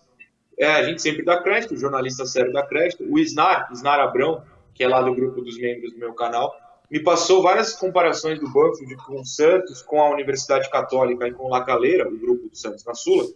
É, 0.61 0.67
a 0.67 0.83
gente 0.83 1.01
sempre 1.01 1.25
dá 1.25 1.43
crédito, 1.43 1.73
o 1.73 1.79
jornalista 1.79 2.27
sério 2.27 2.53
dá 2.53 2.63
crédito. 2.67 3.03
O 3.11 3.19
Snar, 3.19 3.71
Snar 3.73 3.99
Abrão, 3.99 4.45
que 4.75 4.85
é 4.85 4.89
lá 4.89 5.01
do 5.01 5.15
grupo 5.15 5.41
dos 5.41 5.59
membros 5.59 5.95
do 5.95 5.99
meu 5.99 6.13
canal, 6.13 6.55
me 6.91 7.03
passou 7.03 7.43
várias 7.43 7.73
comparações 7.73 8.39
do 8.39 8.47
Banfield 8.47 8.95
com 8.97 9.19
o 9.19 9.25
Santos, 9.25 9.81
com 9.81 10.03
a 10.03 10.11
Universidade 10.11 10.69
Católica 10.69 11.27
e 11.27 11.33
com 11.33 11.49
La 11.49 11.65
Calera, 11.65 12.07
o 12.07 12.19
grupo 12.19 12.47
do 12.47 12.55
Santos 12.55 12.85
na 12.85 12.93
Sula. 12.93 13.27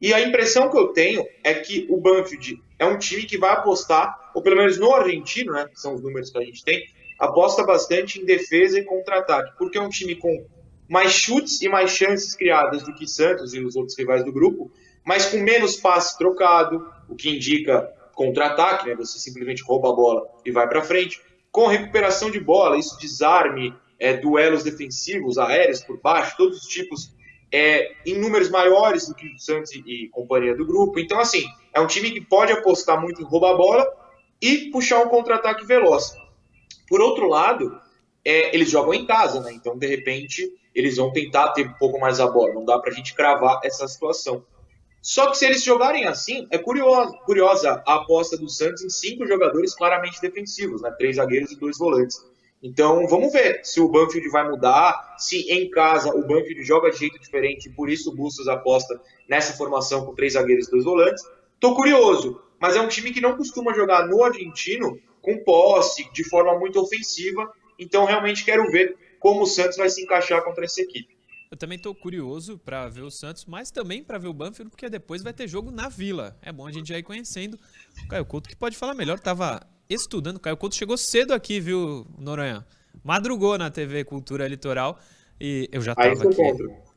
E 0.00 0.14
a 0.14 0.20
impressão 0.22 0.70
que 0.70 0.78
eu 0.78 0.88
tenho 0.88 1.26
é 1.44 1.52
que 1.52 1.86
o 1.90 2.00
Banfield 2.00 2.58
é 2.78 2.86
um 2.86 2.96
time 2.96 3.24
que 3.24 3.36
vai 3.36 3.50
apostar, 3.50 4.30
ou 4.34 4.40
pelo 4.40 4.56
menos 4.56 4.78
no 4.78 4.94
argentino, 4.94 5.52
né, 5.52 5.66
que 5.70 5.78
são 5.78 5.94
os 5.94 6.02
números 6.02 6.30
que 6.30 6.38
a 6.38 6.42
gente 6.42 6.64
tem, 6.64 6.86
aposta 7.18 7.64
bastante 7.64 8.18
em 8.18 8.24
defesa 8.24 8.78
e 8.78 8.84
contra-ataque, 8.84 9.52
porque 9.58 9.76
é 9.76 9.80
um 9.82 9.90
time 9.90 10.14
com 10.14 10.46
mais 10.88 11.12
chutes 11.12 11.60
e 11.60 11.68
mais 11.68 11.90
chances 11.90 12.34
criadas 12.34 12.82
do 12.82 12.94
que 12.94 13.06
Santos 13.06 13.52
e 13.52 13.60
os 13.60 13.76
outros 13.76 13.98
rivais 13.98 14.24
do 14.24 14.32
grupo, 14.32 14.70
mas 15.06 15.26
com 15.26 15.38
menos 15.38 15.76
passe 15.76 16.18
trocado, 16.18 16.92
o 17.08 17.14
que 17.14 17.30
indica 17.30 17.88
contra-ataque, 18.12 18.88
né? 18.88 18.96
Você 18.96 19.20
simplesmente 19.20 19.62
rouba 19.62 19.90
a 19.90 19.94
bola 19.94 20.26
e 20.44 20.50
vai 20.50 20.68
para 20.68 20.82
frente. 20.82 21.20
Com 21.52 21.68
recuperação 21.68 22.28
de 22.28 22.40
bola, 22.40 22.76
isso 22.76 22.98
desarme, 22.98 23.72
é, 24.00 24.14
duelos 24.14 24.64
defensivos, 24.64 25.38
aéreos 25.38 25.80
por 25.80 26.00
baixo, 26.00 26.36
todos 26.36 26.58
os 26.58 26.66
tipos, 26.66 27.14
é, 27.52 27.92
em 28.04 28.18
números 28.18 28.50
maiores 28.50 29.06
do 29.06 29.14
que 29.14 29.28
o 29.28 29.38
Santos 29.38 29.70
e, 29.72 30.08
companhia 30.08 30.56
do 30.56 30.66
grupo. 30.66 30.98
Então, 30.98 31.20
assim, 31.20 31.44
é 31.72 31.80
um 31.80 31.86
time 31.86 32.10
que 32.10 32.20
pode 32.20 32.52
apostar 32.52 33.00
muito 33.00 33.22
em 33.22 33.24
roubar 33.24 33.52
a 33.52 33.56
bola 33.56 33.86
e 34.42 34.70
puxar 34.70 35.00
um 35.04 35.08
contra-ataque 35.08 35.64
veloz. 35.64 36.14
Por 36.88 37.00
outro 37.00 37.28
lado, 37.28 37.80
é, 38.24 38.52
eles 38.54 38.68
jogam 38.68 38.92
em 38.92 39.06
casa, 39.06 39.40
né? 39.40 39.52
Então, 39.52 39.78
de 39.78 39.86
repente, 39.86 40.52
eles 40.74 40.96
vão 40.96 41.12
tentar 41.12 41.52
ter 41.52 41.66
um 41.68 41.74
pouco 41.74 42.00
mais 42.00 42.18
a 42.18 42.26
bola. 42.26 42.54
Não 42.54 42.64
dá 42.64 42.76
para 42.78 42.90
a 42.90 42.94
gente 42.94 43.14
cravar 43.14 43.60
essa 43.62 43.86
situação. 43.86 44.44
Só 45.06 45.30
que 45.30 45.38
se 45.38 45.46
eles 45.46 45.62
jogarem 45.62 46.04
assim, 46.04 46.48
é 46.50 46.58
curiosa, 46.58 47.16
curiosa 47.18 47.80
a 47.86 47.94
aposta 47.94 48.36
do 48.36 48.48
Santos 48.48 48.82
em 48.82 48.90
cinco 48.90 49.24
jogadores 49.24 49.72
claramente 49.72 50.20
defensivos, 50.20 50.82
né? 50.82 50.90
Três 50.98 51.14
zagueiros 51.14 51.52
e 51.52 51.56
dois 51.56 51.78
volantes. 51.78 52.20
Então 52.60 53.06
vamos 53.06 53.32
ver 53.32 53.60
se 53.62 53.80
o 53.80 53.88
Banfield 53.88 54.28
vai 54.30 54.50
mudar, 54.50 55.14
se 55.16 55.48
em 55.48 55.70
casa 55.70 56.12
o 56.12 56.22
Banfield 56.22 56.64
joga 56.64 56.90
de 56.90 56.98
jeito 56.98 57.20
diferente, 57.20 57.70
por 57.70 57.88
isso 57.88 58.10
o 58.10 58.16
Bustos 58.16 58.48
aposta 58.48 59.00
nessa 59.28 59.56
formação 59.56 60.04
com 60.04 60.12
três 60.12 60.32
zagueiros 60.32 60.66
e 60.66 60.70
dois 60.72 60.82
volantes. 60.82 61.22
Tô 61.60 61.76
curioso, 61.76 62.42
mas 62.58 62.74
é 62.74 62.80
um 62.80 62.88
time 62.88 63.12
que 63.12 63.20
não 63.20 63.36
costuma 63.36 63.72
jogar 63.74 64.08
no 64.08 64.24
argentino 64.24 64.98
com 65.22 65.38
posse, 65.44 66.10
de 66.12 66.28
forma 66.28 66.58
muito 66.58 66.80
ofensiva. 66.80 67.48
Então 67.78 68.06
realmente 68.06 68.44
quero 68.44 68.68
ver 68.72 68.96
como 69.20 69.42
o 69.42 69.46
Santos 69.46 69.76
vai 69.76 69.88
se 69.88 70.02
encaixar 70.02 70.42
contra 70.42 70.64
essa 70.64 70.80
equipe. 70.80 71.15
Eu 71.50 71.56
também 71.56 71.76
estou 71.76 71.94
curioso 71.94 72.58
para 72.58 72.88
ver 72.88 73.02
o 73.02 73.10
Santos, 73.10 73.44
mas 73.44 73.70
também 73.70 74.02
para 74.02 74.18
ver 74.18 74.28
o 74.28 74.32
Banfield, 74.32 74.70
porque 74.70 74.88
depois 74.88 75.22
vai 75.22 75.32
ter 75.32 75.46
jogo 75.46 75.70
na 75.70 75.88
Vila. 75.88 76.36
É 76.42 76.50
bom 76.50 76.66
a 76.66 76.72
gente 76.72 76.88
já 76.88 76.98
ir 76.98 77.02
conhecendo. 77.02 77.58
O 78.04 78.08
Caio 78.08 78.24
Couto 78.24 78.48
que 78.48 78.56
pode 78.56 78.76
falar 78.76 78.94
melhor, 78.94 79.20
tava 79.20 79.60
estudando. 79.88 80.36
O 80.36 80.40
Caio 80.40 80.56
Couto 80.56 80.74
chegou 80.74 80.96
cedo 80.96 81.32
aqui, 81.32 81.60
viu, 81.60 82.06
Noronha? 82.18 82.66
Madrugou 83.04 83.56
na 83.56 83.70
TV 83.70 84.04
Cultura 84.04 84.48
Litoral 84.48 84.98
e 85.40 85.68
eu 85.70 85.80
já 85.80 85.92
estava 85.92 86.28
aqui. 86.28 86.42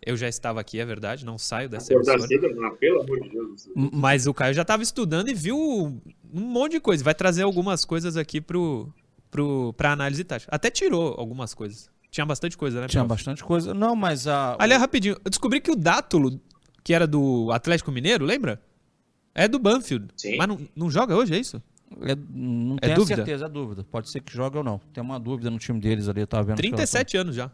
Eu 0.05 0.17
já 0.17 0.27
estava 0.29 0.61
aqui, 0.61 0.79
é 0.79 0.85
verdade, 0.85 1.25
não 1.25 1.37
saio 1.37 1.69
dessa 1.69 1.93
emissora. 1.93 2.21
Cedo, 2.21 2.55
não, 2.55 2.75
pelo 2.77 3.01
amor 3.01 3.19
de 3.21 3.29
Deus. 3.29 3.69
Mas 3.75 4.25
o 4.25 4.33
Caio 4.33 4.53
já 4.53 4.63
estava 4.63 4.81
estudando 4.81 5.29
e 5.29 5.33
viu 5.33 5.57
um 5.57 6.01
monte 6.33 6.73
de 6.73 6.79
coisa. 6.79 7.03
Vai 7.03 7.13
trazer 7.13 7.43
algumas 7.43 7.85
coisas 7.85 8.17
aqui 8.17 8.41
pro, 8.41 8.91
pro, 9.29 9.73
pra 9.73 9.91
análise 9.91 10.23
tática. 10.23 10.49
Até 10.55 10.71
tirou 10.71 11.15
algumas 11.19 11.53
coisas. 11.53 11.89
Tinha 12.11 12.25
bastante 12.25 12.57
coisa, 12.57 12.81
né? 12.81 12.87
Tinha 12.87 13.03
prof? 13.03 13.17
bastante 13.17 13.43
coisa. 13.43 13.73
Não, 13.73 13.95
mas 13.95 14.27
a. 14.27 14.55
Aliás, 14.59 14.81
rapidinho, 14.81 15.15
eu 15.23 15.29
descobri 15.29 15.61
que 15.61 15.71
o 15.71 15.75
Dátulo, 15.75 16.39
que 16.83 16.93
era 16.93 17.05
do 17.05 17.51
Atlético 17.51 17.91
Mineiro, 17.91 18.25
lembra? 18.25 18.61
É 19.35 19.47
do 19.47 19.59
Banfield. 19.59 20.07
Sim. 20.17 20.37
Mas 20.37 20.47
não, 20.47 20.59
não 20.75 20.89
joga 20.89 21.15
hoje, 21.15 21.33
é 21.33 21.39
isso? 21.39 21.61
É, 22.01 22.15
não 22.29 22.77
é 22.77 22.79
tenho 22.81 22.95
dúvida? 22.95 23.15
certeza, 23.17 23.45
é 23.45 23.49
dúvida. 23.49 23.83
Pode 23.83 24.09
ser 24.09 24.21
que 24.21 24.33
jogue 24.33 24.57
ou 24.57 24.63
não. 24.63 24.79
Tem 24.91 25.03
uma 25.03 25.19
dúvida 25.19 25.49
no 25.49 25.57
time 25.57 25.79
deles 25.79 26.07
ali, 26.07 26.21
eu 26.21 26.27
tava 26.27 26.43
vendo. 26.43 26.57
37 26.57 27.17
anos 27.17 27.35
já. 27.35 27.51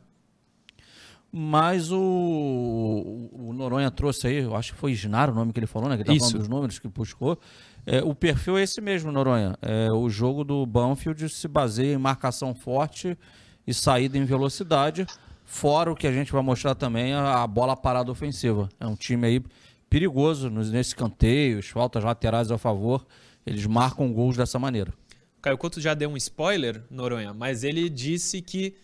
Mas 1.32 1.92
o, 1.92 2.00
o 2.00 3.52
Noronha 3.54 3.92
trouxe 3.92 4.28
aí, 4.28 4.38
eu 4.38 4.56
acho 4.56 4.74
que 4.74 4.80
foi 4.80 4.94
Ginaro 4.94 5.34
o 5.34 5.36
nome 5.36 5.52
que 5.52 5.60
ele 5.60 5.68
falou, 5.68 5.90
né? 5.90 5.98
Que 5.98 6.04
tá 6.06 6.16
falando 6.16 6.38
dos 6.38 6.48
números 6.48 6.80
que 6.80 6.88
buscou. 6.88 7.38
É, 7.86 8.02
o 8.02 8.16
perfil 8.16 8.58
é 8.58 8.64
esse 8.64 8.80
mesmo, 8.80 9.12
Noronha. 9.12 9.58
É, 9.62 9.92
o 9.92 10.10
jogo 10.10 10.46
do 10.46 10.66
Banfield 10.66 11.28
se 11.28 11.48
baseia 11.50 11.94
em 11.94 11.98
marcação 11.98 12.56
forte 12.56 13.18
e 13.68 13.74
saída 13.74 14.18
em 14.18 14.26
velocidade, 14.26 15.06
fora 15.44 15.92
o 15.92 15.96
que 15.96 16.08
a 16.08 16.12
gente 16.12 16.32
vai 16.32 16.42
mostrar 16.42 16.76
também, 16.76 17.14
a, 17.14 17.46
bola 17.48 17.76
parada 17.76 18.12
ofensiva. 18.12 18.70
É 18.80 18.86
um 18.86 18.96
time 18.96 19.28
aí 19.28 19.44
perigoso 19.90 20.50
nos, 20.50 20.72
nesses 20.72 20.94
canteios, 20.94 21.68
faltas 21.68 22.04
laterais 22.04 22.52
a 22.52 22.58
favor, 22.58 23.06
eles 23.46 23.66
marcam 23.66 24.12
gols 24.12 24.38
dessa 24.38 24.60
maneira. 24.60 24.94
Caio 25.42 25.58
Couto 25.58 25.80
já 25.80 25.94
deu 25.94 26.10
um 26.10 26.18
spoiler, 26.18 26.84
Noronha, 26.90 27.34
mas 27.34 27.64
ele 27.64 27.88
disse 27.88 28.42
que 28.42 28.76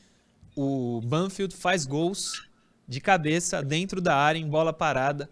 o 0.56 1.02
Banfield 1.04 1.56
faz 1.56 1.86
gols 1.86 2.48
de 2.88 3.02
cabeça 3.02 3.64
dentro 3.64 4.00
da 4.00 4.16
área 4.16 4.38
em 4.38 4.48
bola 4.48 4.72
parada. 4.72 5.30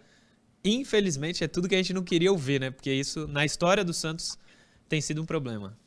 Infelizmente 0.64 1.44
é 1.44 1.48
tudo 1.48 1.70
que 1.70 1.76
a 1.76 1.78
gente 1.78 1.94
não 1.94 2.04
queria 2.04 2.32
ouvir, 2.32 2.60
né? 2.60 2.72
Porque 2.72 2.92
isso 2.92 3.28
na 3.28 3.46
história 3.46 3.84
do 3.84 3.94
Santos 3.94 4.38
tem 4.88 5.00
sido 5.02 5.22
um 5.22 5.26
problema. 5.26 5.78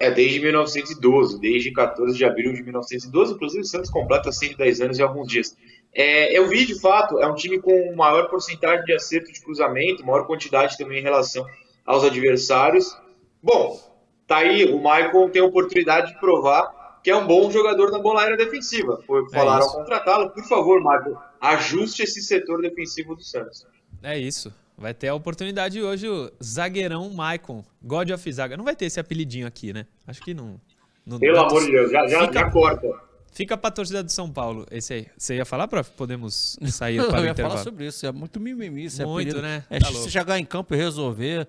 É, 0.00 0.10
desde 0.10 0.40
1912, 0.40 1.38
desde 1.38 1.70
14 1.72 2.16
de 2.16 2.24
abril 2.24 2.54
de 2.54 2.62
1912, 2.62 3.34
inclusive 3.34 3.62
o 3.62 3.66
Santos 3.66 3.90
completa 3.90 4.32
110 4.32 4.80
anos 4.80 4.98
e 4.98 5.02
alguns 5.02 5.28
dias. 5.28 5.54
É, 5.94 6.36
eu 6.36 6.48
vi, 6.48 6.64
de 6.64 6.80
fato, 6.80 7.18
é 7.18 7.26
um 7.26 7.34
time 7.34 7.60
com 7.60 7.94
maior 7.94 8.30
porcentagem 8.30 8.82
de 8.86 8.94
acerto 8.94 9.30
de 9.30 9.42
cruzamento, 9.42 10.04
maior 10.04 10.26
quantidade 10.26 10.78
também 10.78 11.00
em 11.00 11.02
relação 11.02 11.44
aos 11.84 12.02
adversários. 12.02 12.96
Bom, 13.42 13.78
tá 14.26 14.38
aí, 14.38 14.64
o 14.72 14.78
Michael 14.78 15.28
tem 15.30 15.42
a 15.42 15.44
oportunidade 15.44 16.14
de 16.14 16.18
provar 16.18 16.80
que 17.02 17.10
é 17.10 17.16
um 17.16 17.26
bom 17.26 17.50
jogador 17.50 17.90
na 17.90 17.98
bola 17.98 18.22
aérea 18.22 18.36
defensiva. 18.36 19.02
Foi, 19.06 19.22
é 19.24 19.30
falaram 19.30 19.64
ao 19.64 19.72
contratá-lo. 19.72 20.30
Por 20.30 20.44
favor, 20.44 20.80
Michael, 20.80 21.16
ajuste 21.40 22.02
esse 22.02 22.22
setor 22.22 22.60
defensivo 22.60 23.14
do 23.14 23.22
Santos. 23.22 23.66
É 24.02 24.18
isso. 24.18 24.52
Vai 24.80 24.94
ter 24.94 25.08
a 25.08 25.14
oportunidade 25.14 25.82
hoje 25.82 26.08
o 26.08 26.32
zagueirão 26.42 27.10
Maicon, 27.10 27.62
God 27.82 28.08
of 28.12 28.32
Zaga. 28.32 28.56
Não 28.56 28.64
vai 28.64 28.74
ter 28.74 28.86
esse 28.86 28.98
apelidinho 28.98 29.46
aqui, 29.46 29.74
né? 29.74 29.84
Acho 30.06 30.22
que 30.22 30.32
não. 30.32 30.58
não 31.04 31.18
Pelo 31.18 31.36
não, 31.36 31.48
amor 31.48 31.62
de 31.62 31.70
Deus, 31.70 31.92
já, 31.92 32.08
já, 32.08 32.20
fica, 32.22 32.32
já 32.32 32.50
corta. 32.50 32.88
Fica 33.30 33.58
pra 33.58 33.70
torcida 33.70 34.02
do 34.02 34.10
São 34.10 34.32
Paulo, 34.32 34.66
esse 34.70 34.94
aí. 34.94 35.06
Você 35.18 35.36
ia 35.36 35.44
falar, 35.44 35.68
prof? 35.68 35.90
Podemos 35.90 36.58
sair 36.68 36.96
para 36.96 37.12
o 37.12 37.18
Eu 37.18 37.24
ia 37.26 37.30
intervalo. 37.32 37.58
falar 37.58 37.62
sobre 37.62 37.88
isso, 37.88 38.06
é 38.06 38.10
muito 38.10 38.40
mimimi. 38.40 38.86
Isso 38.86 39.06
muito, 39.06 39.28
apelido. 39.28 39.42
né? 39.42 39.64
É 39.68 39.78
tá 39.78 39.92
se 39.92 40.10
chegar 40.10 40.38
em 40.38 40.46
campo 40.46 40.74
e 40.74 40.78
resolver. 40.78 41.46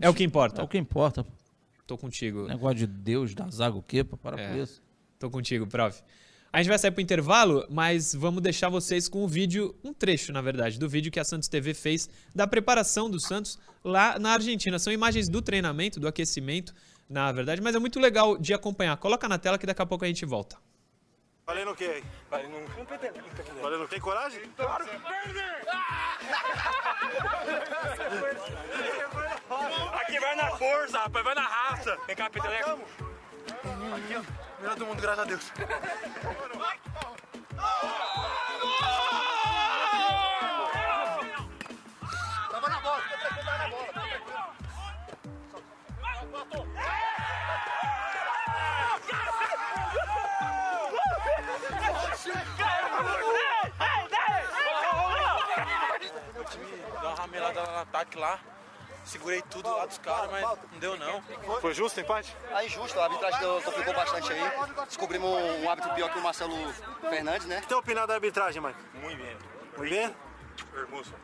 É 0.00 0.08
o 0.08 0.14
que 0.14 0.22
importa. 0.22 0.60
É 0.60 0.64
o 0.64 0.68
que 0.68 0.78
importa. 0.78 1.26
Tô 1.84 1.98
contigo. 1.98 2.46
Negócio 2.46 2.76
de 2.76 2.86
Deus, 2.86 3.34
da 3.34 3.50
zaga, 3.50 3.76
o 3.76 3.82
quê? 3.82 4.04
Para 4.04 4.40
é. 4.40 4.52
com 4.52 4.62
isso. 4.62 4.80
Tô 5.18 5.28
contigo, 5.28 5.66
prof. 5.66 6.00
A 6.50 6.58
gente 6.58 6.70
vai 6.70 6.78
sair 6.78 6.90
para 6.90 7.00
o 7.00 7.02
intervalo, 7.02 7.66
mas 7.68 8.14
vamos 8.14 8.42
deixar 8.42 8.70
vocês 8.70 9.06
com 9.06 9.22
o 9.22 9.28
vídeo, 9.28 9.74
um 9.84 9.92
trecho, 9.92 10.32
na 10.32 10.40
verdade, 10.40 10.78
do 10.78 10.88
vídeo 10.88 11.12
que 11.12 11.20
a 11.20 11.24
Santos 11.24 11.46
TV 11.46 11.74
fez 11.74 12.08
da 12.34 12.46
preparação 12.46 13.10
do 13.10 13.20
Santos 13.20 13.58
lá 13.84 14.18
na 14.18 14.32
Argentina. 14.32 14.78
São 14.78 14.90
imagens 14.90 15.28
do 15.28 15.42
treinamento, 15.42 16.00
do 16.00 16.08
aquecimento, 16.08 16.74
na 17.08 17.30
verdade, 17.32 17.60
mas 17.60 17.74
é 17.74 17.78
muito 17.78 18.00
legal 18.00 18.38
de 18.38 18.54
acompanhar. 18.54 18.96
Coloca 18.96 19.28
na 19.28 19.38
tela 19.38 19.58
que 19.58 19.66
daqui 19.66 19.82
a 19.82 19.86
pouco 19.86 20.06
a 20.06 20.08
gente 20.08 20.24
volta. 20.24 20.56
Valendo 21.46 21.70
o 21.72 21.74
quê? 21.74 22.02
Valendo 22.30 22.56
um... 22.56 23.62
Valendo 23.62 23.88
Tem 23.88 24.00
coragem? 24.00 24.40
Claro 24.56 24.84
que 24.86 24.90
Aqui 30.00 30.20
vai 30.20 30.36
na 30.36 30.50
força, 30.56 30.98
rapaz, 30.98 31.24
vai 31.24 31.34
na 31.34 31.42
raça. 31.42 31.98
Vem 32.06 32.16
cá, 32.16 32.30
Peteleco. 32.30 33.07
Aqui, 33.58 34.14
ó. 34.16 34.22
Melhor 34.60 34.76
do 34.76 34.86
mundo, 34.86 35.02
graças 35.02 35.18
a 35.18 35.24
Deus. 35.24 35.52
Tava 42.50 42.68
na 42.68 42.80
bola, 42.80 43.02
tava 43.02 43.58
na 43.58 43.68
bola. 43.68 43.88
Time 56.50 56.66
deu 57.00 57.10
uma 57.10 57.14
ramelada 57.14 57.62
no 57.62 57.78
ataque 57.78 58.18
lá. 58.18 58.40
Segurei 59.08 59.40
tudo 59.50 59.74
lá 59.74 59.86
dos 59.86 59.96
caras, 59.96 60.30
mas 60.30 60.42
não 60.42 60.78
deu 60.78 60.98
não. 60.98 61.22
Foi 61.62 61.72
justo 61.72 61.96
o 61.96 62.00
empate? 62.02 62.36
É 62.50 62.66
injusto, 62.66 63.00
a 63.00 63.04
arbitragem 63.04 63.40
complicou 63.64 63.94
bastante 63.94 64.30
aí. 64.30 64.40
Descobrimos 64.86 65.30
um 65.62 65.70
árbitro 65.70 65.94
pior 65.94 66.12
que 66.12 66.18
o 66.18 66.22
Marcelo 66.22 66.54
Fernandes, 67.08 67.46
né? 67.46 67.56
O 67.56 67.62
que 67.62 67.68
tem 67.68 67.76
opinado 67.78 68.08
da 68.08 68.14
arbitragem, 68.14 68.60
Mike? 68.60 68.78
Muito 69.00 69.16
bem. 69.16 69.36
Muito 69.78 69.90
bem? 69.90 70.16
Hermoso. 70.76 71.14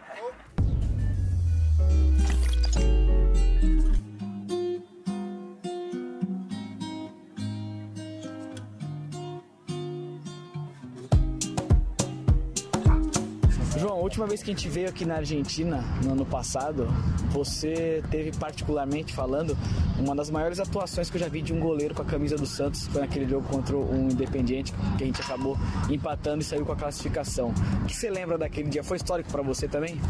João, 13.94 14.00
a 14.00 14.02
última 14.02 14.26
vez 14.26 14.42
que 14.42 14.50
a 14.50 14.54
gente 14.54 14.68
veio 14.68 14.88
aqui 14.88 15.04
na 15.04 15.16
Argentina, 15.16 15.84
no 16.02 16.12
ano 16.12 16.26
passado, 16.26 16.88
você 17.30 18.02
teve 18.10 18.36
particularmente 18.36 19.12
falando 19.12 19.56
uma 19.98 20.14
das 20.14 20.30
maiores 20.30 20.58
atuações 20.58 21.08
que 21.08 21.16
eu 21.16 21.20
já 21.20 21.28
vi 21.28 21.40
de 21.40 21.52
um 21.52 21.60
goleiro 21.60 21.94
com 21.94 22.02
a 22.02 22.04
camisa 22.04 22.36
do 22.36 22.46
Santos, 22.46 22.86
foi 22.88 23.00
naquele 23.00 23.28
jogo 23.28 23.46
contra 23.48 23.76
um 23.76 24.08
Independiente, 24.10 24.72
que 24.98 25.04
a 25.04 25.06
gente 25.06 25.20
acabou 25.20 25.56
empatando 25.88 26.42
e 26.42 26.44
saiu 26.44 26.66
com 26.66 26.72
a 26.72 26.76
classificação. 26.76 27.54
O 27.82 27.86
que 27.86 27.94
você 27.94 28.10
lembra 28.10 28.36
daquele 28.36 28.68
dia? 28.68 28.82
Foi 28.82 28.96
histórico 28.96 29.30
para 29.30 29.42
você 29.42 29.68
também? 29.68 30.00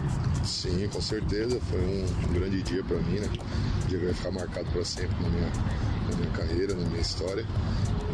Sim, 0.44 0.88
com 0.88 1.00
certeza. 1.00 1.60
Foi 1.70 1.80
um 1.80 2.32
grande 2.32 2.62
dia 2.62 2.82
para 2.82 2.96
mim, 2.98 3.20
né? 3.20 3.28
Vai 3.98 4.12
ficar 4.12 4.30
marcado 4.30 4.66
para 4.70 4.84
sempre 4.84 5.14
na 5.22 5.28
minha, 5.28 5.50
na 6.10 6.16
minha 6.16 6.30
carreira, 6.30 6.74
na 6.74 6.84
minha 6.88 7.00
história. 7.00 7.44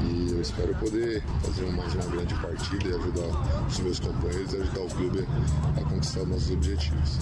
E 0.02 0.32
eu 0.32 0.40
espero 0.40 0.74
poder 0.76 1.22
fazer 1.42 1.66
mais 1.72 1.94
uma 1.94 2.04
grande 2.04 2.34
partida 2.34 2.88
e 2.88 2.94
ajudar 2.94 3.66
os 3.66 3.78
meus 3.80 4.00
companheiros 4.00 4.52
e 4.52 4.56
ajudar 4.56 4.80
o 4.80 4.88
clube 4.88 5.28
a 5.76 5.84
conquistar 5.84 6.20
os 6.20 6.28
nossos 6.28 6.50
objetivos. 6.50 7.18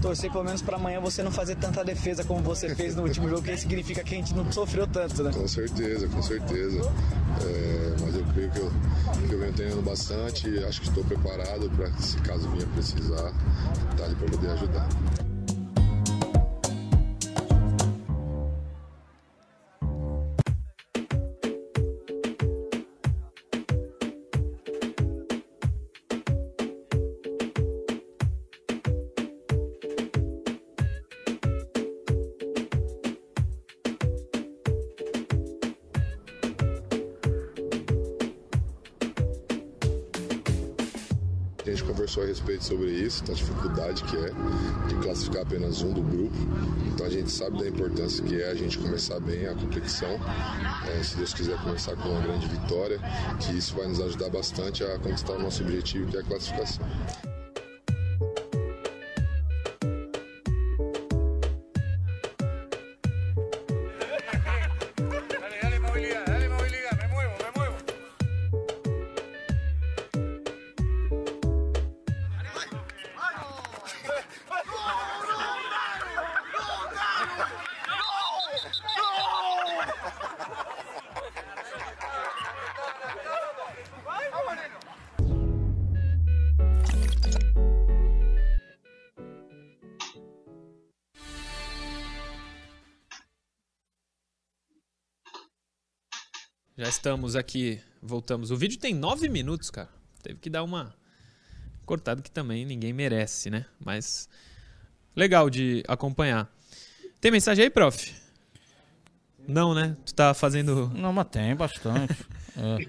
Torcer 0.00 0.30
pelo 0.32 0.44
menos 0.44 0.60
para 0.60 0.76
amanhã 0.76 1.00
você 1.00 1.22
não 1.22 1.30
fazer 1.30 1.54
tanta 1.54 1.84
defesa 1.84 2.24
como 2.24 2.42
você 2.42 2.74
fez 2.74 2.96
no 2.96 3.04
último 3.04 3.28
jogo, 3.28 3.42
que 3.42 3.56
significa 3.56 4.02
que 4.02 4.14
a 4.14 4.18
gente 4.18 4.34
não 4.34 4.50
sofreu 4.50 4.86
tanto, 4.86 5.22
né? 5.22 5.30
Com 5.32 5.46
certeza, 5.46 6.08
com 6.08 6.20
certeza. 6.20 6.80
É, 7.40 7.96
mas 8.00 8.14
eu 8.16 8.24
creio 8.34 8.50
que 8.50 8.58
eu, 8.58 8.72
que 9.28 9.32
eu 9.32 9.38
venho 9.38 9.52
treinando 9.52 9.82
bastante 9.82 10.48
e 10.48 10.64
acho 10.64 10.80
que 10.80 10.88
estou 10.88 11.04
preparado 11.04 11.70
para, 11.76 11.90
se 11.98 12.16
caso 12.18 12.48
venha 12.50 12.66
precisar, 12.74 13.32
estar 13.32 13.96
tá 13.96 14.04
ali 14.04 14.14
para 14.16 14.28
poder 14.28 14.50
ajudar. 14.50 14.88
A 42.20 42.26
respeito 42.26 42.64
sobre 42.64 42.90
isso, 42.90 43.24
da 43.24 43.32
dificuldade 43.32 44.02
que 44.04 44.16
é 44.16 44.32
de 44.88 44.94
classificar 44.96 45.42
apenas 45.42 45.82
um 45.82 45.92
do 45.92 46.02
grupo. 46.02 46.36
Então 46.86 47.06
a 47.06 47.10
gente 47.10 47.30
sabe 47.30 47.58
da 47.58 47.68
importância 47.68 48.24
que 48.24 48.40
é 48.40 48.50
a 48.50 48.54
gente 48.54 48.78
começar 48.78 49.20
bem 49.20 49.46
a 49.46 49.54
competição. 49.54 50.20
É, 50.88 51.02
se 51.02 51.16
Deus 51.16 51.32
quiser 51.32 51.56
começar 51.62 51.96
com 51.96 52.08
uma 52.08 52.20
grande 52.20 52.46
vitória, 52.46 52.98
que 53.40 53.56
isso 53.56 53.74
vai 53.74 53.86
nos 53.86 54.00
ajudar 54.00 54.30
bastante 54.30 54.84
a 54.84 54.98
conquistar 54.98 55.32
o 55.34 55.42
nosso 55.42 55.62
objetivo, 55.62 56.10
que 56.10 56.16
é 56.16 56.20
a 56.20 56.24
classificação. 56.24 56.84
Estamos 96.92 97.34
aqui, 97.36 97.80
voltamos. 98.02 98.50
O 98.50 98.56
vídeo 98.56 98.78
tem 98.78 98.94
nove 98.94 99.28
minutos, 99.28 99.70
cara. 99.70 99.88
Teve 100.22 100.38
que 100.38 100.50
dar 100.50 100.62
uma 100.62 100.94
cortada 101.84 102.22
que 102.22 102.30
também 102.30 102.64
ninguém 102.64 102.92
merece, 102.92 103.50
né? 103.50 103.66
Mas 103.84 104.28
legal 105.16 105.48
de 105.50 105.82
acompanhar. 105.88 106.50
Tem 107.20 107.30
mensagem 107.30 107.64
aí, 107.64 107.70
prof? 107.70 108.14
Não, 109.46 109.74
né? 109.74 109.96
Tu 110.04 110.14
tá 110.14 110.34
fazendo. 110.34 110.90
Não, 110.94 111.12
mas 111.12 111.26
tem 111.28 111.56
bastante. 111.56 112.14
é. 112.56 112.86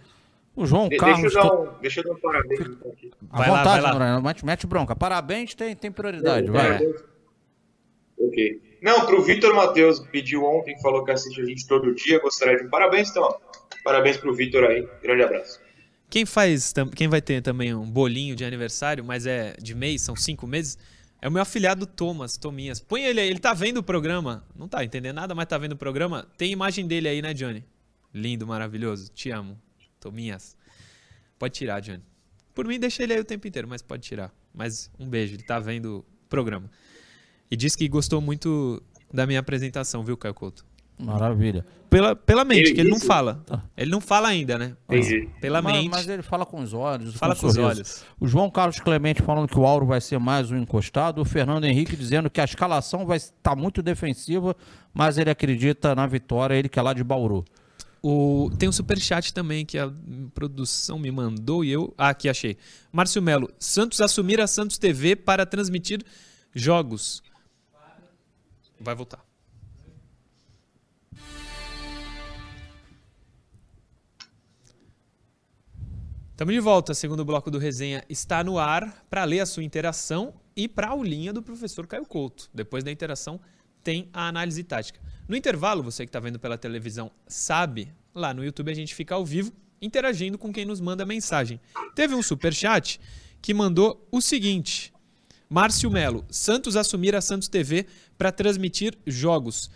O 0.56 0.68
João 0.68 0.88
De 0.88 0.98
Carlos. 0.98 1.22
Deixa 1.22 1.40
eu 1.40 1.44
dar 1.44 1.56
um, 1.56 1.80
deixa 1.82 2.00
eu 2.00 2.04
dar 2.04 2.12
um 2.12 2.20
parabéns 2.20 2.60
aqui. 2.62 3.12
À 3.32 3.42
vontade, 3.42 3.82
lá, 3.82 3.94
Moreno. 3.94 4.22
Mete, 4.22 4.46
mete 4.46 4.68
bronca. 4.68 4.96
Parabéns 4.96 5.56
tem, 5.56 5.76
tem 5.76 5.92
prioridade. 5.92 6.52
vai. 6.52 6.80
Ok. 8.20 8.62
Não, 8.84 9.06
pro 9.06 9.24
Vitor 9.24 9.56
Matheus, 9.56 10.02
pediu 10.02 10.44
ontem, 10.44 10.78
falou 10.82 11.06
que 11.06 11.12
assiste 11.12 11.40
a 11.40 11.46
gente 11.46 11.66
todo 11.66 11.96
dia, 11.96 12.20
gostaria 12.20 12.58
de 12.58 12.66
um 12.66 12.70
parabéns, 12.70 13.10
então. 13.10 13.34
Parabéns 13.82 14.18
pro 14.18 14.36
Vitor 14.36 14.66
aí. 14.66 14.86
Grande 15.02 15.24
abraço. 15.24 15.62
Quem 16.10 16.26
faz, 16.26 16.74
quem 16.94 17.08
vai 17.08 17.22
ter 17.22 17.42
também 17.42 17.74
um 17.74 17.90
bolinho 17.90 18.36
de 18.36 18.44
aniversário, 18.44 19.02
mas 19.02 19.26
é 19.26 19.56
de 19.58 19.74
mês, 19.74 20.02
são 20.02 20.18
cinco 20.18 20.46
meses, 20.46 20.78
é 21.22 21.30
o 21.30 21.32
meu 21.32 21.42
afilhado 21.42 21.86
Thomas, 21.86 22.36
Tominhas. 22.36 22.82
Põe 22.82 23.06
ele 23.06 23.22
aí, 23.22 23.30
ele 23.30 23.40
tá 23.40 23.54
vendo 23.54 23.78
o 23.78 23.84
programa. 23.84 24.46
Não 24.54 24.68
tá 24.68 24.84
entendendo 24.84 25.16
nada, 25.16 25.34
mas 25.34 25.46
tá 25.46 25.58
vendo 25.58 25.72
o 25.72 25.78
programa. 25.78 26.28
Tem 26.38 26.52
imagem 26.52 26.86
dele 26.86 27.08
aí, 27.08 27.22
né, 27.22 27.34
Johnny? 27.34 27.64
Lindo, 28.14 28.46
maravilhoso. 28.46 29.10
Te 29.14 29.32
amo. 29.32 29.58
Tominhas. 29.98 30.58
Pode 31.40 31.54
tirar, 31.54 31.80
Johnny. 31.80 32.04
Por 32.54 32.68
mim, 32.68 32.78
deixa 32.78 33.02
ele 33.02 33.14
aí 33.14 33.20
o 33.22 33.24
tempo 33.24 33.48
inteiro, 33.48 33.66
mas 33.66 33.82
pode 33.82 34.04
tirar. 34.04 34.34
Mas 34.54 34.92
um 35.00 35.08
beijo, 35.08 35.36
ele 35.36 35.44
tá 35.44 35.58
vendo 35.58 36.00
o 36.00 36.06
programa. 36.28 36.70
E 37.50 37.56
disse 37.56 37.78
que 37.78 37.88
gostou 37.88 38.20
muito 38.22 38.82
da 39.14 39.28
minha 39.28 39.40
apresentação, 39.40 40.04
viu, 40.04 40.18
Caio 40.18 40.34
Couto? 40.34 40.66
Maravilha. 40.98 41.66
Pela, 41.90 42.16
pela 42.16 42.44
mente, 42.44 42.62
ele 42.62 42.74
que 42.74 42.82
ele 42.82 42.90
não 42.90 43.00
fala. 43.00 43.44
Tá. 43.46 43.64
Ele 43.78 43.92
não 43.92 44.02
fala 44.02 44.28
ainda, 44.28 44.58
né? 44.58 44.76
Entendi. 44.90 45.30
Pela 45.40 45.62
mas, 45.62 45.76
mente. 45.76 45.90
Mas 45.90 46.08
ele 46.08 46.24
fala 46.24 46.46
com 46.46 46.62
os 46.62 46.74
olhos. 46.74 47.16
Fala 47.16 47.36
com, 47.36 47.42
com 47.42 47.48
os 47.48 47.58
olhos. 47.58 48.04
O 48.20 48.28
João 48.28 48.50
Carlos 48.50 48.80
Clemente 48.80 49.22
falando 49.22 49.48
que 49.48 49.58
o 49.58 49.66
Auro 49.66 49.86
vai 49.86 50.02
ser 50.02 50.18
mais 50.18 50.50
um 50.50 50.58
encostado. 50.58 51.22
O 51.22 51.26
Fernando 51.26 51.66
Henrique 51.66 51.96
dizendo 51.96 52.30
que 52.30 52.42
a 52.42 52.46
escalação 52.46 53.06
vai 53.06 53.18
estar 53.18 53.52
tá 53.52 53.56
muito 53.56 53.82
defensiva, 53.84 54.56
mas 54.94 55.18
ele 55.18 55.30
acredita 55.30 55.94
na 55.94 56.08
vitória, 56.08 56.56
ele 56.56 56.70
que 56.70 56.80
é 56.80 56.82
lá 56.82 56.94
de 56.94 57.04
Bauru. 57.04 57.44
O, 58.02 58.50
tem 58.58 58.68
um 58.68 58.72
superchat 58.72 59.34
também 59.34 59.66
que 59.66 59.78
a 59.78 59.92
produção 60.34 60.98
me 60.98 61.12
mandou 61.12 61.64
e 61.64 61.72
eu. 61.72 61.94
Ah, 61.98 62.10
aqui 62.10 62.28
achei. 62.28 62.58
Márcio 62.92 63.22
Melo. 63.22 63.50
Santos 63.60 64.02
assumir 64.02 64.42
a 64.42 64.48
Santos 64.48 64.78
TV 64.78 65.16
para 65.16 65.46
transmitir 65.46 66.04
jogos. 66.54 67.22
Vai 68.84 68.96
voltar. 68.96 69.24
Estamos 76.32 76.54
de 76.54 76.60
volta. 76.60 76.94
Segundo 76.94 77.24
bloco 77.24 77.50
do 77.50 77.58
Resenha 77.58 78.04
está 78.10 78.44
no 78.44 78.60
ar 78.60 79.06
para 79.10 79.24
ler 79.24 79.40
a 79.40 79.46
sua 79.46 79.64
interação 79.64 80.34
e 80.56 80.68
para 80.68 80.88
a 80.88 80.90
aulinha 80.90 81.32
do 81.32 81.42
professor 81.42 81.88
Caio 81.88 82.06
Couto. 82.06 82.50
Depois 82.54 82.84
da 82.84 82.92
interação 82.92 83.40
tem 83.82 84.10
a 84.12 84.28
análise 84.28 84.64
tática. 84.64 85.00
No 85.28 85.38
intervalo, 85.38 85.82
você 85.82 86.06
que 86.06 86.10
está 86.10 86.20
vendo 86.20 86.38
pela 86.38 86.58
televisão 86.58 87.10
sabe, 87.26 87.94
lá 88.14 88.34
no 88.34 88.44
YouTube 88.44 88.70
a 88.70 88.76
gente 88.76 88.94
fica 88.94 89.16
ao 89.16 89.26
vivo 89.26 89.54
interagindo 89.82 90.38
com 90.38 90.52
quem 90.52 90.66
nos 90.66 90.82
manda 90.82 91.06
mensagem. 91.06 91.62
Teve 91.96 92.16
um 92.16 92.22
super 92.22 92.54
chat 92.54 93.00
que 93.42 93.54
mandou 93.54 94.06
o 94.12 94.20
seguinte: 94.20 94.94
Márcio 95.50 95.92
Melo, 95.92 96.26
Santos 96.30 96.76
assumir 96.76 97.16
a 97.16 97.22
Santos 97.22 97.48
TV 97.48 97.86
para 98.18 98.32
transmitir 98.32 98.98
jogos. 99.06 99.70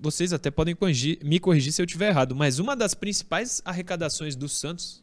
Vocês 0.00 0.32
até 0.32 0.50
podem 0.50 0.76
me 1.22 1.38
corrigir 1.38 1.72
se 1.72 1.82
eu 1.82 1.84
estiver 1.84 2.08
errado, 2.08 2.34
mas 2.34 2.58
uma 2.58 2.74
das 2.74 2.94
principais 2.94 3.60
arrecadações 3.64 4.34
do 4.34 4.48
Santos 4.48 5.02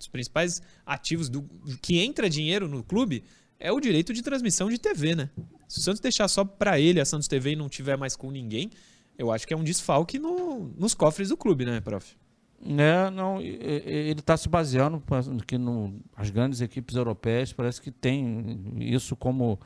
os 0.00 0.08
principais 0.08 0.62
ativos 0.86 1.28
do 1.28 1.42
que 1.82 1.98
entra 1.98 2.30
dinheiro 2.30 2.68
no 2.68 2.82
clube 2.82 3.24
é 3.58 3.72
o 3.72 3.80
direito 3.80 4.12
de 4.12 4.22
transmissão 4.22 4.68
de 4.68 4.78
TV, 4.78 5.16
né? 5.16 5.30
Se 5.66 5.78
o 5.78 5.82
Santos 5.82 6.00
deixar 6.00 6.28
só 6.28 6.44
para 6.44 6.78
ele 6.78 7.00
a 7.00 7.04
Santos 7.04 7.26
TV 7.26 7.52
e 7.52 7.56
não 7.56 7.68
tiver 7.68 7.96
mais 7.96 8.14
com 8.14 8.30
ninguém, 8.30 8.70
eu 9.18 9.32
acho 9.32 9.46
que 9.46 9.52
é 9.52 9.56
um 9.56 9.64
desfalque 9.64 10.18
no, 10.18 10.72
nos 10.76 10.94
cofres 10.94 11.30
do 11.30 11.36
clube, 11.36 11.64
né, 11.64 11.80
prof? 11.80 12.16
É, 12.64 13.10
não, 13.10 13.40
ele 13.40 14.18
está 14.18 14.36
se 14.36 14.48
baseando 14.48 15.02
que 15.46 15.58
no, 15.58 16.00
as 16.16 16.30
grandes 16.30 16.60
equipes 16.60 16.96
europeias 16.96 17.52
parece 17.52 17.80
que 17.80 17.90
tem 17.90 18.60
isso 18.78 19.14
como 19.14 19.60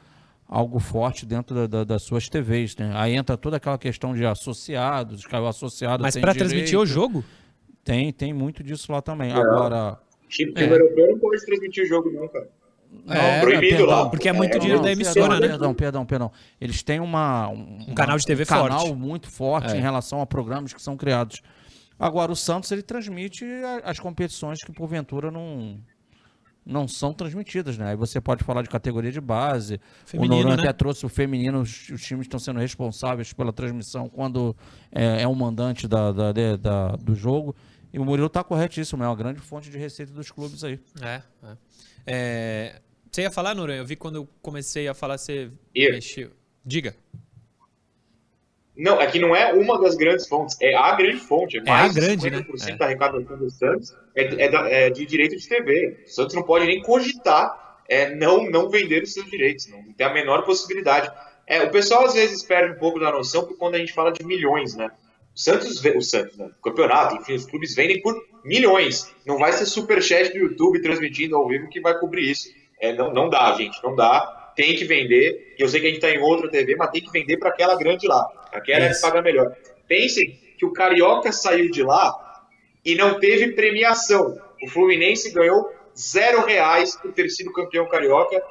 algo 0.48 0.78
forte 0.78 1.24
dentro 1.24 1.54
da, 1.54 1.66
da, 1.66 1.84
das 1.84 2.02
suas 2.02 2.28
TVs, 2.28 2.76
né? 2.76 2.92
Aí 2.94 3.14
entra 3.14 3.36
toda 3.36 3.56
aquela 3.56 3.78
questão 3.78 4.14
de 4.14 4.24
associados, 4.24 5.26
que 5.26 5.34
o 5.34 5.46
associado 5.46 6.02
Mas 6.02 6.16
para 6.16 6.34
transmitir 6.34 6.78
o 6.78 6.86
jogo? 6.86 7.24
Tem, 7.84 8.12
tem 8.12 8.32
muito 8.32 8.62
disso 8.62 8.92
lá 8.92 9.00
também. 9.00 9.30
É. 9.30 9.34
Agora, 9.34 9.98
Time 10.28 10.52
é. 10.56 10.64
europeu 10.64 11.08
não 11.10 11.18
pode 11.18 11.44
transmitir 11.44 11.84
o 11.84 11.86
jogo, 11.86 12.10
não, 12.10 12.28
cara. 12.28 12.48
Não, 13.04 13.14
é, 13.14 13.40
proibido 13.40 13.76
perdão, 13.76 13.86
lá. 13.86 14.08
Porque 14.10 14.28
é 14.28 14.32
muito 14.32 14.56
é, 14.56 14.58
dinheiro 14.58 14.78
não, 14.78 14.84
da 14.84 14.92
emissora, 14.92 15.28
perdão, 15.28 15.40
né? 15.40 15.48
Perdão, 15.48 15.74
perdão, 15.74 16.06
perdão. 16.06 16.32
Eles 16.60 16.82
têm 16.82 17.00
uma, 17.00 17.48
um, 17.48 17.78
um 17.88 17.94
canal 17.94 18.18
de 18.18 18.26
TV 18.26 18.42
um 18.42 18.46
forte. 18.46 18.68
canal 18.68 18.94
muito 18.94 19.30
forte 19.30 19.72
é. 19.72 19.78
em 19.78 19.80
relação 19.80 20.20
a 20.20 20.26
programas 20.26 20.72
que 20.72 20.82
são 20.82 20.96
criados. 20.96 21.42
Agora, 21.98 22.32
o 22.32 22.36
Santos 22.36 22.70
ele 22.70 22.82
transmite 22.82 23.44
as 23.84 23.98
competições 23.98 24.62
que, 24.62 24.72
porventura, 24.72 25.30
não, 25.30 25.78
não 26.64 26.86
são 26.86 27.12
transmitidas, 27.12 27.76
né? 27.76 27.90
Aí 27.90 27.96
você 27.96 28.20
pode 28.20 28.44
falar 28.44 28.62
de 28.62 28.68
categoria 28.68 29.10
de 29.10 29.20
base. 29.20 29.80
Feminino, 30.06 30.36
o 30.36 30.42
Noran 30.42 30.56
né? 30.56 30.62
até 30.62 30.72
trouxe 30.72 31.04
o 31.04 31.08
feminino, 31.08 31.60
os, 31.60 31.88
os, 31.90 32.02
times 32.02 32.24
estão 32.26 32.38
sendo 32.38 32.60
responsáveis 32.60 33.32
pela 33.32 33.52
transmissão 33.52 34.08
quando 34.08 34.56
é, 34.90 35.22
é 35.22 35.28
um 35.28 35.34
mandante 35.34 35.88
da, 35.88 36.12
da, 36.12 36.32
da, 36.56 36.88
do 36.96 37.14
jogo. 37.14 37.54
E 37.92 37.98
o 37.98 38.04
Murilo 38.04 38.28
está 38.28 38.42
corretíssimo, 38.42 39.02
é 39.02 39.06
uma 39.06 39.16
grande 39.16 39.40
fonte 39.40 39.68
de 39.68 39.76
receita 39.76 40.12
dos 40.12 40.30
clubes 40.30 40.64
aí. 40.64 40.80
É, 41.02 41.22
é. 41.42 41.56
é 42.06 42.82
você 43.10 43.22
ia 43.22 43.30
falar, 43.30 43.54
Noronha? 43.54 43.78
Eu 43.78 43.84
vi 43.84 43.94
quando 43.94 44.16
eu 44.16 44.28
comecei 44.40 44.88
a 44.88 44.94
falar, 44.94 45.18
você 45.18 45.50
eu. 45.74 45.92
mexeu. 45.92 46.30
Diga. 46.64 46.96
Não, 48.76 48.98
aqui 48.98 49.18
não 49.18 49.36
é 49.36 49.52
uma 49.52 49.78
das 49.80 49.94
grandes 49.96 50.26
fontes, 50.26 50.56
é 50.60 50.74
a 50.74 50.94
grande 50.94 51.18
fonte. 51.18 51.58
É, 51.58 51.60
É 51.60 51.64
mais 51.64 51.96
a 51.96 52.00
grande, 52.00 52.16
de 52.22 52.30
né? 52.30 52.38
50% 52.38 52.68
É. 52.70 52.76
da 52.76 52.84
arrecadação 52.86 53.36
do 53.38 53.50
Santos 53.50 53.94
é, 54.14 54.44
é 54.44 54.48
da- 54.50 54.68
é 54.68 54.90
de 54.90 55.04
direito 55.04 55.36
de 55.36 55.46
TV. 55.46 55.98
O 56.06 56.08
Santos 56.08 56.34
não 56.34 56.42
pode 56.42 56.66
nem 56.66 56.80
cogitar 56.82 57.60
é, 57.88 58.14
não, 58.14 58.48
não 58.48 58.70
vender 58.70 59.02
os 59.02 59.12
seus 59.12 59.28
direitos, 59.30 59.66
não 59.68 59.82
tem 59.92 60.06
a 60.06 60.12
menor 60.14 60.42
possibilidade. 60.44 61.10
É, 61.46 61.62
o 61.62 61.70
pessoal 61.70 62.06
às 62.06 62.14
vezes 62.14 62.42
perde 62.42 62.74
um 62.74 62.78
pouco 62.78 62.98
da 62.98 63.10
noção 63.12 63.42
porque 63.42 63.56
quando 63.58 63.74
a 63.74 63.78
gente 63.78 63.92
fala 63.92 64.10
de 64.12 64.24
milhões, 64.24 64.74
né? 64.74 64.90
O 65.34 65.38
Santos, 65.38 65.84
o 65.84 66.00
Santos, 66.00 66.36
né? 66.38 66.46
o 66.58 66.62
campeonato, 66.62 67.16
enfim, 67.16 67.34
os 67.34 67.44
clubes 67.44 67.74
vendem 67.74 68.00
por 68.00 68.14
milhões. 68.44 69.12
Não 69.26 69.38
vai 69.38 69.52
ser 69.52 69.66
superchat 69.66 70.30
do 70.32 70.38
YouTube 70.38 70.80
transmitindo 70.80 71.36
ao 71.36 71.46
vivo 71.48 71.68
que 71.68 71.80
vai 71.80 71.98
cobrir 71.98 72.30
isso. 72.30 72.48
É, 72.80 72.92
não, 72.94 73.12
não 73.12 73.28
dá, 73.28 73.52
gente, 73.54 73.78
não 73.82 73.94
dá. 73.94 74.41
Tem 74.54 74.76
que 74.76 74.84
vender. 74.84 75.54
E 75.58 75.62
eu 75.62 75.68
sei 75.68 75.80
que 75.80 75.86
a 75.86 75.90
gente 75.90 76.04
está 76.04 76.10
em 76.10 76.20
outra 76.20 76.50
TV, 76.50 76.76
mas 76.76 76.90
tem 76.90 77.02
que 77.02 77.10
vender 77.10 77.36
para 77.38 77.50
aquela 77.50 77.76
grande 77.76 78.06
lá. 78.06 78.26
Aquela 78.52 78.84
é 78.84 78.88
que 78.88 78.94
Isso. 78.94 79.02
paga 79.02 79.22
melhor. 79.22 79.54
Pensem 79.88 80.38
que 80.58 80.64
o 80.64 80.72
Carioca 80.72 81.32
saiu 81.32 81.70
de 81.70 81.82
lá 81.82 82.46
e 82.84 82.94
não 82.94 83.18
teve 83.18 83.52
premiação. 83.52 84.38
O 84.62 84.68
Fluminense 84.68 85.30
ganhou 85.32 85.72
zero 85.96 86.44
reais 86.44 86.96
por 86.96 87.12
ter 87.12 87.28
sido 87.30 87.52
campeão 87.52 87.88
carioca. 87.88 88.42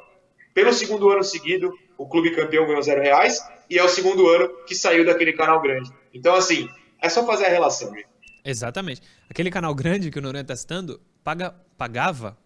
Pelo 0.54 0.72
segundo 0.72 1.10
ano 1.10 1.22
seguido, 1.22 1.72
o 1.96 2.06
clube 2.06 2.34
campeão 2.34 2.66
ganhou 2.66 2.82
zero 2.82 3.00
reais 3.00 3.40
e 3.70 3.78
é 3.78 3.84
o 3.84 3.88
segundo 3.88 4.28
ano 4.28 4.48
que 4.66 4.74
saiu 4.74 5.04
daquele 5.04 5.32
canal 5.32 5.60
grande. 5.60 5.90
Então, 6.12 6.34
assim, 6.34 6.68
é 7.00 7.08
só 7.08 7.24
fazer 7.26 7.46
a 7.46 7.48
relação, 7.48 7.90
gente. 7.94 8.08
Exatamente. 8.44 9.00
Aquele 9.30 9.50
canal 9.50 9.74
grande 9.74 10.10
que 10.10 10.18
o 10.18 10.22
Noronha 10.22 10.42
está 10.42 10.56
citando 10.56 11.00
paga, 11.24 11.54
pagava 11.78 12.36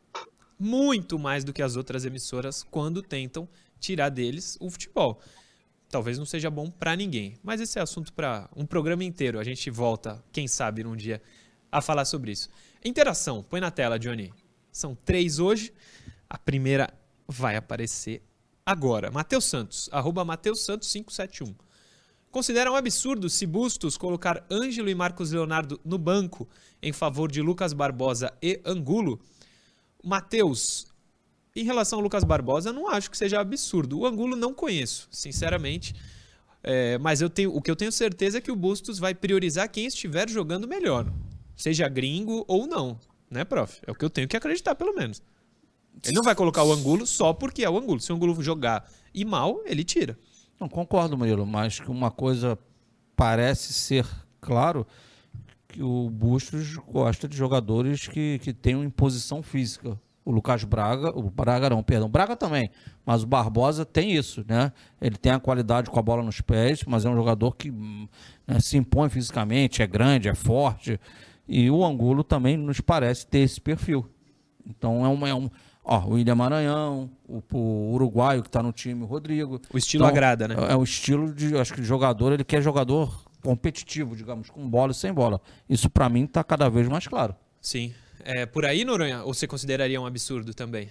muito 0.58 1.18
mais 1.18 1.44
do 1.44 1.52
que 1.52 1.62
as 1.62 1.76
outras 1.76 2.04
emissoras 2.04 2.62
quando 2.62 3.02
tentam 3.02 3.48
tirar 3.78 4.08
deles 4.08 4.56
o 4.60 4.70
futebol. 4.70 5.20
Talvez 5.88 6.18
não 6.18 6.26
seja 6.26 6.50
bom 6.50 6.70
para 6.70 6.96
ninguém, 6.96 7.34
mas 7.42 7.60
esse 7.60 7.78
é 7.78 7.82
assunto 7.82 8.12
para 8.12 8.48
um 8.56 8.66
programa 8.66 9.04
inteiro. 9.04 9.38
A 9.38 9.44
gente 9.44 9.70
volta, 9.70 10.22
quem 10.32 10.48
sabe, 10.48 10.82
num 10.82 10.96
dia 10.96 11.22
a 11.70 11.80
falar 11.80 12.04
sobre 12.04 12.32
isso. 12.32 12.48
Interação, 12.84 13.42
põe 13.42 13.60
na 13.60 13.70
tela, 13.70 13.98
Johnny. 13.98 14.32
São 14.72 14.94
três 14.94 15.38
hoje. 15.38 15.72
A 16.28 16.36
primeira 16.36 16.92
vai 17.28 17.56
aparecer 17.56 18.22
agora. 18.64 19.10
Matheus 19.10 19.44
Santos, 19.44 19.88
arroba 19.92 20.24
Matheus 20.24 20.64
Santos 20.64 20.90
571. 20.92 21.54
Considera 22.30 22.70
um 22.70 22.76
absurdo 22.76 23.30
se 23.30 23.46
Bustos 23.46 23.96
colocar 23.96 24.44
Ângelo 24.50 24.90
e 24.90 24.94
Marcos 24.94 25.30
Leonardo 25.32 25.80
no 25.84 25.96
banco 25.96 26.48
em 26.82 26.92
favor 26.92 27.30
de 27.30 27.40
Lucas 27.40 27.72
Barbosa 27.72 28.32
e 28.42 28.60
Angulo? 28.64 29.20
Matheus, 30.02 30.86
em 31.54 31.64
relação 31.64 31.98
ao 31.98 32.02
Lucas 32.02 32.24
Barbosa, 32.24 32.72
não 32.72 32.88
acho 32.88 33.10
que 33.10 33.16
seja 33.16 33.40
absurdo. 33.40 34.00
O 34.00 34.06
Angulo 34.06 34.36
não 34.36 34.52
conheço, 34.52 35.08
sinceramente. 35.10 35.94
É, 36.62 36.98
mas 36.98 37.20
eu 37.20 37.30
tenho, 37.30 37.54
o 37.54 37.62
que 37.62 37.70
eu 37.70 37.76
tenho 37.76 37.92
certeza 37.92 38.38
é 38.38 38.40
que 38.40 38.50
o 38.50 38.56
Bustos 38.56 38.98
vai 38.98 39.14
priorizar 39.14 39.70
quem 39.70 39.86
estiver 39.86 40.28
jogando 40.28 40.66
melhor. 40.66 41.06
Seja 41.56 41.88
gringo 41.88 42.44
ou 42.46 42.66
não. 42.66 42.98
Né, 43.30 43.44
prof? 43.44 43.80
É 43.86 43.90
o 43.90 43.94
que 43.94 44.04
eu 44.04 44.10
tenho 44.10 44.28
que 44.28 44.36
acreditar, 44.36 44.74
pelo 44.74 44.94
menos. 44.94 45.22
Ele 46.04 46.14
não 46.14 46.22
vai 46.22 46.34
colocar 46.34 46.62
o 46.62 46.72
Angulo 46.72 47.06
só 47.06 47.32
porque 47.32 47.64
é 47.64 47.70
o 47.70 47.78
Angulo. 47.78 48.00
Se 48.00 48.12
o 48.12 48.16
Angulo 48.16 48.40
jogar 48.42 48.88
e 49.14 49.24
mal, 49.24 49.62
ele 49.64 49.82
tira. 49.82 50.18
Não 50.60 50.68
concordo, 50.68 51.16
Murilo, 51.16 51.46
mas 51.46 51.80
que 51.80 51.90
uma 51.90 52.10
coisa 52.10 52.58
parece 53.14 53.72
ser 53.72 54.06
claro 54.40 54.86
o 55.82 56.10
Bustos 56.10 56.76
gosta 56.76 57.28
de 57.28 57.36
jogadores 57.36 58.06
que, 58.06 58.38
que 58.42 58.52
tenham 58.52 58.84
imposição 58.84 59.42
física. 59.42 59.98
O 60.24 60.32
Lucas 60.32 60.64
Braga, 60.64 61.16
o 61.16 61.30
Braga 61.30 61.70
não, 61.70 61.84
perdão, 61.84 62.08
Braga 62.08 62.34
também, 62.34 62.68
mas 63.04 63.22
o 63.22 63.26
Barbosa 63.28 63.84
tem 63.84 64.12
isso, 64.12 64.44
né? 64.48 64.72
Ele 65.00 65.16
tem 65.16 65.30
a 65.30 65.38
qualidade 65.38 65.88
com 65.88 66.00
a 66.00 66.02
bola 66.02 66.20
nos 66.20 66.40
pés, 66.40 66.82
mas 66.84 67.04
é 67.04 67.08
um 67.08 67.14
jogador 67.14 67.54
que 67.54 67.70
né, 67.70 68.58
se 68.58 68.76
impõe 68.76 69.08
fisicamente, 69.08 69.82
é 69.82 69.86
grande, 69.86 70.28
é 70.28 70.34
forte. 70.34 70.98
E 71.46 71.70
o 71.70 71.84
Angulo 71.84 72.24
também 72.24 72.56
nos 72.56 72.80
parece 72.80 73.24
ter 73.24 73.38
esse 73.38 73.60
perfil. 73.60 74.04
Então 74.66 75.04
é 75.04 75.08
um. 75.08 75.26
É 75.26 75.34
um 75.34 75.48
ó, 75.84 76.00
o 76.00 76.14
William 76.14 76.34
Maranhão, 76.34 77.08
o, 77.28 77.40
o 77.56 77.92
uruguaio 77.92 78.42
que 78.42 78.48
está 78.48 78.60
no 78.60 78.72
time, 78.72 79.04
o 79.04 79.06
Rodrigo. 79.06 79.60
O 79.72 79.78
estilo 79.78 80.02
Então, 80.02 80.12
agrada, 80.12 80.48
né? 80.48 80.56
É 80.68 80.74
o 80.74 80.82
estilo 80.82 81.32
de, 81.32 81.56
acho 81.56 81.72
que 81.72 81.80
de 81.80 81.86
jogador, 81.86 82.32
ele 82.32 82.42
quer 82.42 82.60
jogador 82.60 83.24
competitivo, 83.46 84.16
digamos, 84.16 84.50
com 84.50 84.68
bola 84.68 84.90
e 84.90 84.94
sem 84.94 85.12
bola. 85.12 85.40
Isso 85.70 85.88
para 85.88 86.08
mim 86.08 86.24
está 86.24 86.42
cada 86.42 86.68
vez 86.68 86.88
mais 86.88 87.06
claro. 87.06 87.32
Sim. 87.60 87.94
É 88.24 88.44
por 88.44 88.64
aí, 88.64 88.84
Noronha? 88.84 89.22
Ou 89.22 89.32
você 89.32 89.46
consideraria 89.46 90.00
um 90.00 90.04
absurdo 90.04 90.52
também? 90.52 90.90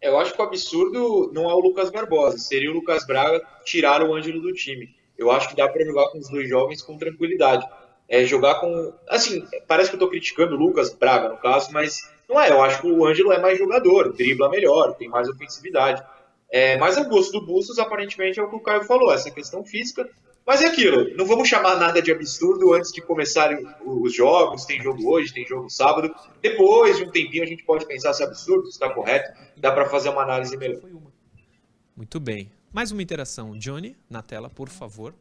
Eu 0.00 0.18
acho 0.18 0.32
que 0.32 0.40
o 0.40 0.44
absurdo 0.44 1.30
não 1.34 1.50
é 1.50 1.52
o 1.52 1.60
Lucas 1.60 1.90
Barbosa, 1.90 2.38
seria 2.38 2.70
o 2.70 2.72
Lucas 2.72 3.06
Braga 3.06 3.42
tirar 3.62 4.02
o 4.02 4.14
Ângelo 4.14 4.40
do 4.40 4.54
time. 4.54 4.96
Eu 5.18 5.30
acho 5.30 5.50
que 5.50 5.56
dá 5.56 5.68
para 5.68 5.84
jogar 5.84 6.08
com 6.08 6.18
os 6.18 6.30
dois 6.30 6.48
jovens 6.48 6.80
com 6.80 6.96
tranquilidade. 6.96 7.66
É 8.08 8.24
jogar 8.24 8.54
com. 8.54 8.94
Assim, 9.06 9.46
parece 9.66 9.90
que 9.90 9.96
eu 9.96 10.00
tô 10.00 10.08
criticando 10.08 10.54
o 10.54 10.58
Lucas 10.58 10.94
Braga, 10.94 11.28
no 11.28 11.36
caso, 11.36 11.70
mas 11.72 12.00
não 12.26 12.40
é. 12.40 12.50
Eu 12.50 12.62
acho 12.62 12.80
que 12.80 12.90
o 12.90 13.04
Ângelo 13.04 13.32
é 13.32 13.38
mais 13.38 13.58
jogador, 13.58 14.14
dribla 14.14 14.48
melhor, 14.48 14.94
tem 14.94 15.10
mais 15.10 15.28
ofensividade. 15.28 16.02
É, 16.50 16.78
mas 16.78 16.96
o 16.96 17.04
gosto 17.04 17.38
do 17.38 17.44
Bustos, 17.44 17.78
aparentemente, 17.78 18.40
é 18.40 18.42
o 18.42 18.48
que 18.48 18.56
o 18.56 18.60
Caio 18.60 18.84
falou, 18.84 19.12
essa 19.12 19.30
questão 19.30 19.62
física. 19.62 20.08
Mas 20.48 20.62
é 20.62 20.68
aquilo, 20.68 21.14
não 21.14 21.26
vamos 21.26 21.46
chamar 21.46 21.76
nada 21.76 22.00
de 22.00 22.10
absurdo 22.10 22.72
antes 22.72 22.90
de 22.90 23.02
começarem 23.02 23.66
os 23.84 24.14
jogos. 24.14 24.64
Tem 24.64 24.82
jogo 24.82 25.06
hoje, 25.06 25.30
tem 25.34 25.46
jogo 25.46 25.68
sábado. 25.68 26.10
Depois 26.40 26.96
de 26.96 27.04
um 27.04 27.10
tempinho, 27.10 27.42
a 27.42 27.46
gente 27.46 27.62
pode 27.64 27.86
pensar 27.86 28.14
se 28.14 28.22
é 28.22 28.26
absurdo, 28.26 28.64
se 28.64 28.70
está 28.70 28.88
correto. 28.88 29.38
Dá 29.58 29.70
para 29.70 29.84
fazer 29.90 30.08
uma 30.08 30.22
análise 30.22 30.56
melhor. 30.56 30.80
Muito 31.94 32.18
bem. 32.18 32.50
Mais 32.72 32.90
uma 32.90 33.02
interação. 33.02 33.58
Johnny, 33.58 33.94
na 34.08 34.22
tela, 34.22 34.48
por 34.48 34.70
favor. 34.70 35.14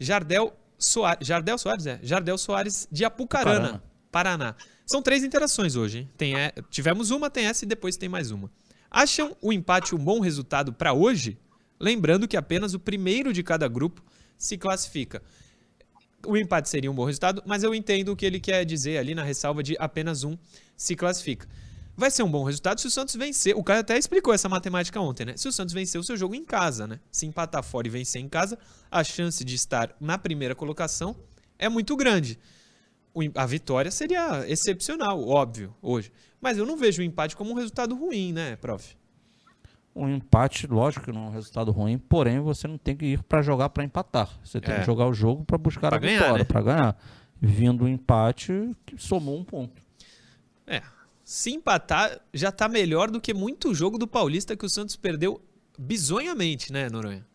Jardel 0.00 0.52
Soares. 0.76 1.24
Jardel 1.24 1.58
Soares, 1.58 1.86
é? 1.86 2.00
Jardel 2.02 2.36
Soares 2.36 2.88
de 2.90 3.04
Apucarana, 3.04 3.58
Apucarana. 3.58 3.82
Paraná. 4.10 4.56
São 4.84 5.00
três 5.00 5.22
interações 5.22 5.76
hoje. 5.76 5.98
hein? 5.98 6.10
Tem, 6.18 6.34
é, 6.34 6.52
tivemos 6.68 7.12
uma, 7.12 7.30
tem 7.30 7.46
essa 7.46 7.64
e 7.64 7.68
depois 7.68 7.96
tem 7.96 8.08
mais 8.08 8.32
uma. 8.32 8.50
Acham 8.90 9.36
o 9.40 9.52
empate 9.52 9.94
um 9.94 9.98
bom 9.98 10.18
resultado 10.18 10.72
para 10.72 10.92
hoje? 10.92 11.38
Lembrando 11.82 12.28
que 12.28 12.36
apenas 12.36 12.74
o 12.74 12.78
primeiro 12.78 13.32
de 13.32 13.42
cada 13.42 13.66
grupo 13.66 14.00
se 14.38 14.56
classifica. 14.56 15.20
O 16.24 16.36
empate 16.36 16.68
seria 16.68 16.88
um 16.88 16.94
bom 16.94 17.04
resultado, 17.04 17.42
mas 17.44 17.64
eu 17.64 17.74
entendo 17.74 18.12
o 18.12 18.16
que 18.16 18.24
ele 18.24 18.38
quer 18.38 18.64
dizer 18.64 18.98
ali 18.98 19.16
na 19.16 19.24
ressalva 19.24 19.64
de 19.64 19.76
apenas 19.80 20.22
um 20.22 20.38
se 20.76 20.94
classifica. 20.94 21.48
Vai 21.96 22.08
ser 22.08 22.22
um 22.22 22.30
bom 22.30 22.44
resultado 22.44 22.80
se 22.80 22.86
o 22.86 22.90
Santos 22.90 23.16
vencer. 23.16 23.56
O 23.56 23.64
Caio 23.64 23.80
até 23.80 23.98
explicou 23.98 24.32
essa 24.32 24.48
matemática 24.48 25.00
ontem, 25.00 25.24
né? 25.24 25.36
Se 25.36 25.48
o 25.48 25.52
Santos 25.52 25.74
vencer 25.74 26.00
o 26.00 26.04
seu 26.04 26.16
jogo 26.16 26.36
em 26.36 26.44
casa, 26.44 26.86
né? 26.86 27.00
Se 27.10 27.26
empatar 27.26 27.64
fora 27.64 27.88
e 27.88 27.90
vencer 27.90 28.22
em 28.22 28.28
casa, 28.28 28.56
a 28.88 29.02
chance 29.02 29.44
de 29.44 29.56
estar 29.56 29.94
na 30.00 30.16
primeira 30.16 30.54
colocação 30.54 31.16
é 31.58 31.68
muito 31.68 31.96
grande. 31.96 32.38
A 33.34 33.44
vitória 33.44 33.90
seria 33.90 34.48
excepcional, 34.48 35.20
óbvio, 35.28 35.74
hoje. 35.82 36.12
Mas 36.40 36.56
eu 36.56 36.64
não 36.64 36.76
vejo 36.76 37.02
o 37.02 37.04
empate 37.04 37.36
como 37.36 37.50
um 37.50 37.54
resultado 37.54 37.96
ruim, 37.96 38.32
né, 38.32 38.54
prof? 38.54 38.96
Um 39.94 40.08
empate, 40.08 40.66
lógico 40.66 41.04
que 41.04 41.12
não 41.12 41.26
é 41.26 41.28
um 41.28 41.32
resultado 41.32 41.70
ruim, 41.70 41.98
porém 41.98 42.40
você 42.40 42.66
não 42.66 42.78
tem 42.78 42.96
que 42.96 43.04
ir 43.04 43.22
para 43.24 43.42
jogar 43.42 43.68
para 43.68 43.84
empatar. 43.84 44.28
Você 44.42 44.60
tem 44.60 44.74
É. 44.74 44.78
que 44.80 44.86
jogar 44.86 45.06
o 45.06 45.12
jogo 45.12 45.44
para 45.44 45.58
buscar 45.58 45.88
Pra 45.88 45.96
a 45.96 46.00
ganhar, 46.00 46.18
vitória, 46.22 46.38
né? 46.38 46.44
para 46.44 46.62
ganhar. 46.62 46.96
Vindo 47.40 47.84
o 47.84 47.88
empate, 47.88 48.52
que 48.86 48.96
somou 48.96 49.36
um 49.38 49.44
ponto. 49.44 49.82
É. 50.66 50.80
Se 51.24 51.50
empatar, 51.52 52.20
já 52.32 52.50
tá 52.50 52.68
melhor 52.68 53.10
do 53.10 53.20
que 53.20 53.34
muito 53.34 53.74
jogo 53.74 53.98
do 53.98 54.06
Paulista 54.08 54.56
que 54.56 54.64
o 54.64 54.68
Santos 54.68 54.96
perdeu 54.96 55.40
bizonhamente, 55.78 56.72
né, 56.72 56.88
Noronha? 56.88 57.26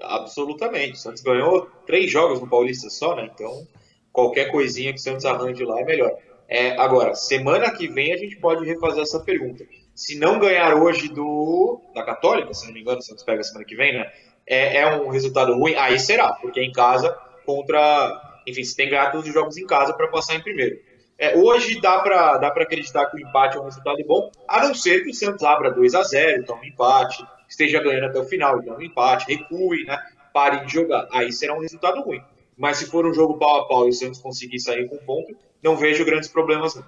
Absolutamente. 0.00 0.94
O 0.94 0.96
Santos 0.96 1.22
ganhou 1.22 1.66
três 1.86 2.10
jogos 2.10 2.40
no 2.40 2.48
Paulista 2.48 2.90
só, 2.90 3.14
né? 3.14 3.30
Então, 3.32 3.66
qualquer 4.12 4.50
coisinha 4.50 4.92
que 4.92 4.98
o 4.98 5.02
Santos 5.02 5.24
arranje 5.24 5.64
lá 5.64 5.80
é 5.80 5.84
melhor. 5.84 6.10
É, 6.48 6.76
agora, 6.76 7.14
semana 7.14 7.70
que 7.70 7.86
vem 7.88 8.12
a 8.12 8.16
gente 8.16 8.36
pode 8.36 8.64
refazer 8.64 9.02
essa 9.02 9.20
pergunta. 9.20 9.64
Se 9.94 10.18
não 10.18 10.38
ganhar 10.38 10.74
hoje 10.74 11.08
do 11.08 11.80
da 11.94 12.02
Católica, 12.02 12.54
se 12.54 12.66
não 12.66 12.72
me 12.72 12.80
engano, 12.80 12.98
o 12.98 13.02
Santos 13.02 13.24
pega 13.24 13.42
semana 13.42 13.64
que 13.64 13.76
vem, 13.76 13.92
né? 13.92 14.10
É, 14.46 14.78
é 14.78 14.96
um 14.96 15.08
resultado 15.08 15.54
ruim? 15.54 15.74
Aí 15.74 15.98
será, 15.98 16.32
porque 16.34 16.60
em 16.60 16.72
casa 16.72 17.10
contra. 17.44 18.40
Enfim, 18.46 18.64
você 18.64 18.74
tem 18.74 18.86
que 18.86 18.92
ganhar 18.92 19.10
todos 19.10 19.26
os 19.28 19.34
jogos 19.34 19.56
em 19.56 19.66
casa 19.66 19.92
para 19.92 20.08
passar 20.08 20.34
em 20.34 20.42
primeiro. 20.42 20.78
É, 21.18 21.36
hoje 21.36 21.80
dá 21.80 22.00
para 22.00 22.38
dá 22.38 22.48
acreditar 22.48 23.06
que 23.06 23.16
o 23.16 23.20
empate 23.20 23.56
é 23.56 23.60
um 23.60 23.64
resultado 23.64 24.02
bom, 24.04 24.32
a 24.48 24.66
não 24.66 24.74
ser 24.74 25.04
que 25.04 25.10
o 25.10 25.14
Santos 25.14 25.44
abra 25.44 25.70
2 25.70 25.94
a 25.94 26.02
0 26.02 26.44
tome 26.44 26.62
um 26.62 26.64
empate, 26.64 27.24
esteja 27.48 27.80
ganhando 27.80 28.06
até 28.06 28.18
o 28.18 28.24
final, 28.24 28.58
então 28.58 28.76
um 28.76 28.82
empate, 28.82 29.32
recue, 29.32 29.84
né? 29.84 29.98
Pare 30.32 30.64
de 30.64 30.72
jogar. 30.72 31.06
Aí 31.12 31.30
será 31.30 31.54
um 31.54 31.60
resultado 31.60 32.02
ruim. 32.02 32.20
Mas 32.56 32.78
se 32.78 32.86
for 32.86 33.06
um 33.06 33.12
jogo 33.12 33.38
pau 33.38 33.60
a 33.60 33.68
pau 33.68 33.86
e 33.86 33.90
o 33.90 33.92
Santos 33.92 34.20
conseguir 34.20 34.58
sair 34.58 34.88
com 34.88 34.96
ponto, 34.98 35.36
não 35.62 35.76
vejo 35.76 36.04
grandes 36.04 36.28
problemas. 36.28 36.74
Não. 36.74 36.84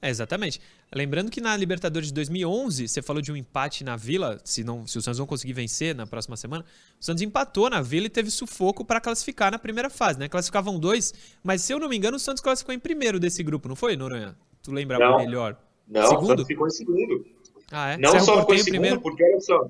É, 0.00 0.08
exatamente. 0.08 0.60
Lembrando 0.94 1.30
que 1.30 1.40
na 1.40 1.56
Libertadores 1.56 2.08
de 2.08 2.14
2011, 2.14 2.86
você 2.86 3.02
falou 3.02 3.20
de 3.20 3.32
um 3.32 3.36
empate 3.36 3.82
na 3.82 3.96
Vila, 3.96 4.40
se, 4.44 4.62
não, 4.62 4.86
se 4.86 4.96
o 4.96 5.02
Santos 5.02 5.18
não 5.18 5.26
conseguir 5.26 5.52
vencer 5.52 5.94
na 5.94 6.06
próxima 6.06 6.36
semana, 6.36 6.64
o 7.00 7.04
Santos 7.04 7.22
empatou 7.22 7.68
na 7.68 7.82
Vila 7.82 8.06
e 8.06 8.10
teve 8.10 8.30
sufoco 8.30 8.84
para 8.84 9.00
classificar 9.00 9.50
na 9.50 9.58
primeira 9.58 9.90
fase, 9.90 10.18
né? 10.18 10.28
Classificavam 10.28 10.78
dois, 10.78 11.12
mas 11.42 11.62
se 11.62 11.72
eu 11.72 11.80
não 11.80 11.88
me 11.88 11.96
engano, 11.96 12.16
o 12.16 12.20
Santos 12.20 12.40
classificou 12.40 12.74
em 12.74 12.78
primeiro 12.78 13.18
desse 13.18 13.42
grupo, 13.42 13.68
não 13.68 13.74
foi, 13.74 13.96
Noronha? 13.96 14.36
Tu 14.62 14.72
lembra 14.72 14.98
Não. 14.98 15.16
melhor? 15.16 15.56
Não, 15.88 16.04
o 16.04 16.08
Segundo? 16.08 16.28
Santos 16.28 16.46
ficou 16.46 16.66
em 16.66 16.70
segundo. 16.70 17.26
Ah, 17.72 17.92
é? 17.92 17.96
Não 17.96 18.10
Cerro 18.12 18.24
só 18.24 18.40
ficou 18.40 18.54
em 18.54 18.58
segundo, 18.58 18.70
primeiro. 18.70 19.00
porque 19.00 19.24
olha 19.24 19.40
só. 19.40 19.68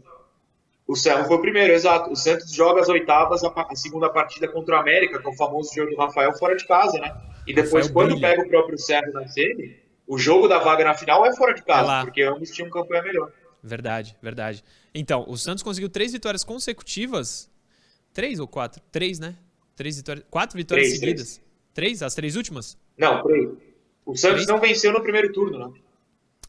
O 0.87 0.97
Cerro 0.97 1.25
foi 1.27 1.37
o 1.37 1.41
primeiro, 1.41 1.73
exato. 1.73 2.11
O 2.11 2.17
Santos 2.17 2.53
joga 2.53 2.81
as 2.81 2.89
oitavas, 2.89 3.45
a, 3.45 3.49
a, 3.49 3.77
segunda 3.77 4.09
partida 4.09 4.49
contra 4.49 4.77
o 4.77 4.79
América, 4.79 5.19
que 5.21 5.27
é 5.27 5.31
o 5.31 5.37
famoso 5.37 5.75
jogo 5.75 5.91
do 5.91 5.97
Rafael, 5.97 6.33
fora 6.39 6.57
de 6.57 6.67
casa, 6.67 6.99
né? 6.99 7.15
E 7.47 7.55
depois, 7.55 7.87
Rafael 7.87 7.93
quando 7.93 8.19
brilha. 8.19 8.29
pega 8.29 8.43
o 8.43 8.49
próprio 8.49 8.79
Cerro 8.79 9.13
na 9.13 9.27
semi, 9.29 9.77
o 10.09 10.17
jogo 10.17 10.49
da 10.49 10.59
vaga 10.59 10.83
na 10.85 10.95
final 10.95 11.25
é 11.27 11.37
fora 11.37 11.53
de 11.53 11.63
casa, 11.63 12.01
é 12.01 12.05
porque 12.05 12.23
ambos 12.23 12.51
tinham 12.51 12.71
campanha 12.71 13.03
melhor. 13.03 13.31
Verdade, 13.63 14.17
verdade. 14.23 14.65
Então, 14.95 15.27
o 15.29 15.37
Santos 15.37 15.63
conseguiu 15.63 15.91
três 15.91 16.13
vitórias 16.13 16.43
consecutivas. 16.43 17.51
Três 18.15 18.41
ou 18.41 18.49
quatro? 18.49 18.83
Três, 18.91 19.19
né? 19.19 19.37
Três 19.77 19.99
vitórias. 19.99 20.25
Quatro 20.31 20.57
vitórias 20.57 20.89
três, 20.89 21.01
seguidas. 21.01 21.35
Três. 21.75 21.99
três. 21.99 22.03
As 22.03 22.15
três 22.15 22.37
últimas? 22.37 22.79
Não, 22.97 23.23
três. 23.23 23.51
O 24.07 24.17
Santos 24.17 24.47
três? 24.47 24.49
não 24.49 24.59
venceu 24.59 24.93
no 24.93 25.03
primeiro 25.03 25.31
turno, 25.31 25.59
né? 25.59 25.81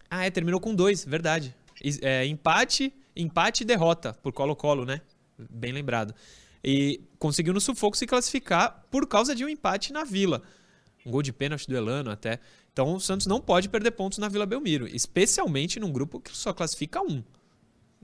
Ah, 0.09 0.25
é, 0.25 0.31
terminou 0.31 0.61
com 0.61 0.73
dois, 0.73 1.03
verdade. 1.03 1.53
É, 2.01 2.25
empate, 2.25 2.93
empate 3.13 3.63
e 3.63 3.65
derrota 3.65 4.13
por 4.23 4.31
Colo-Colo, 4.31 4.85
né? 4.85 5.01
Bem 5.37 5.73
lembrado. 5.73 6.15
E 6.63 7.01
conseguiu 7.17 7.53
no 7.53 7.59
sufoco 7.59 7.97
se 7.97 8.07
classificar 8.07 8.85
por 8.89 9.05
causa 9.05 9.35
de 9.35 9.43
um 9.43 9.49
empate 9.49 9.91
na 9.91 10.05
Vila. 10.05 10.41
Um 11.05 11.11
gol 11.11 11.21
de 11.21 11.31
pênalti 11.31 11.67
do 11.67 11.75
Elano 11.75 12.11
até. 12.11 12.39
Então 12.71 12.95
o 12.95 12.99
Santos 12.99 13.27
não 13.27 13.41
pode 13.41 13.69
perder 13.69 13.91
pontos 13.91 14.17
na 14.17 14.29
Vila 14.29 14.45
Belmiro, 14.45 14.87
especialmente 14.87 15.79
num 15.79 15.91
grupo 15.91 16.19
que 16.19 16.35
só 16.35 16.53
classifica 16.53 17.01
um. 17.01 17.23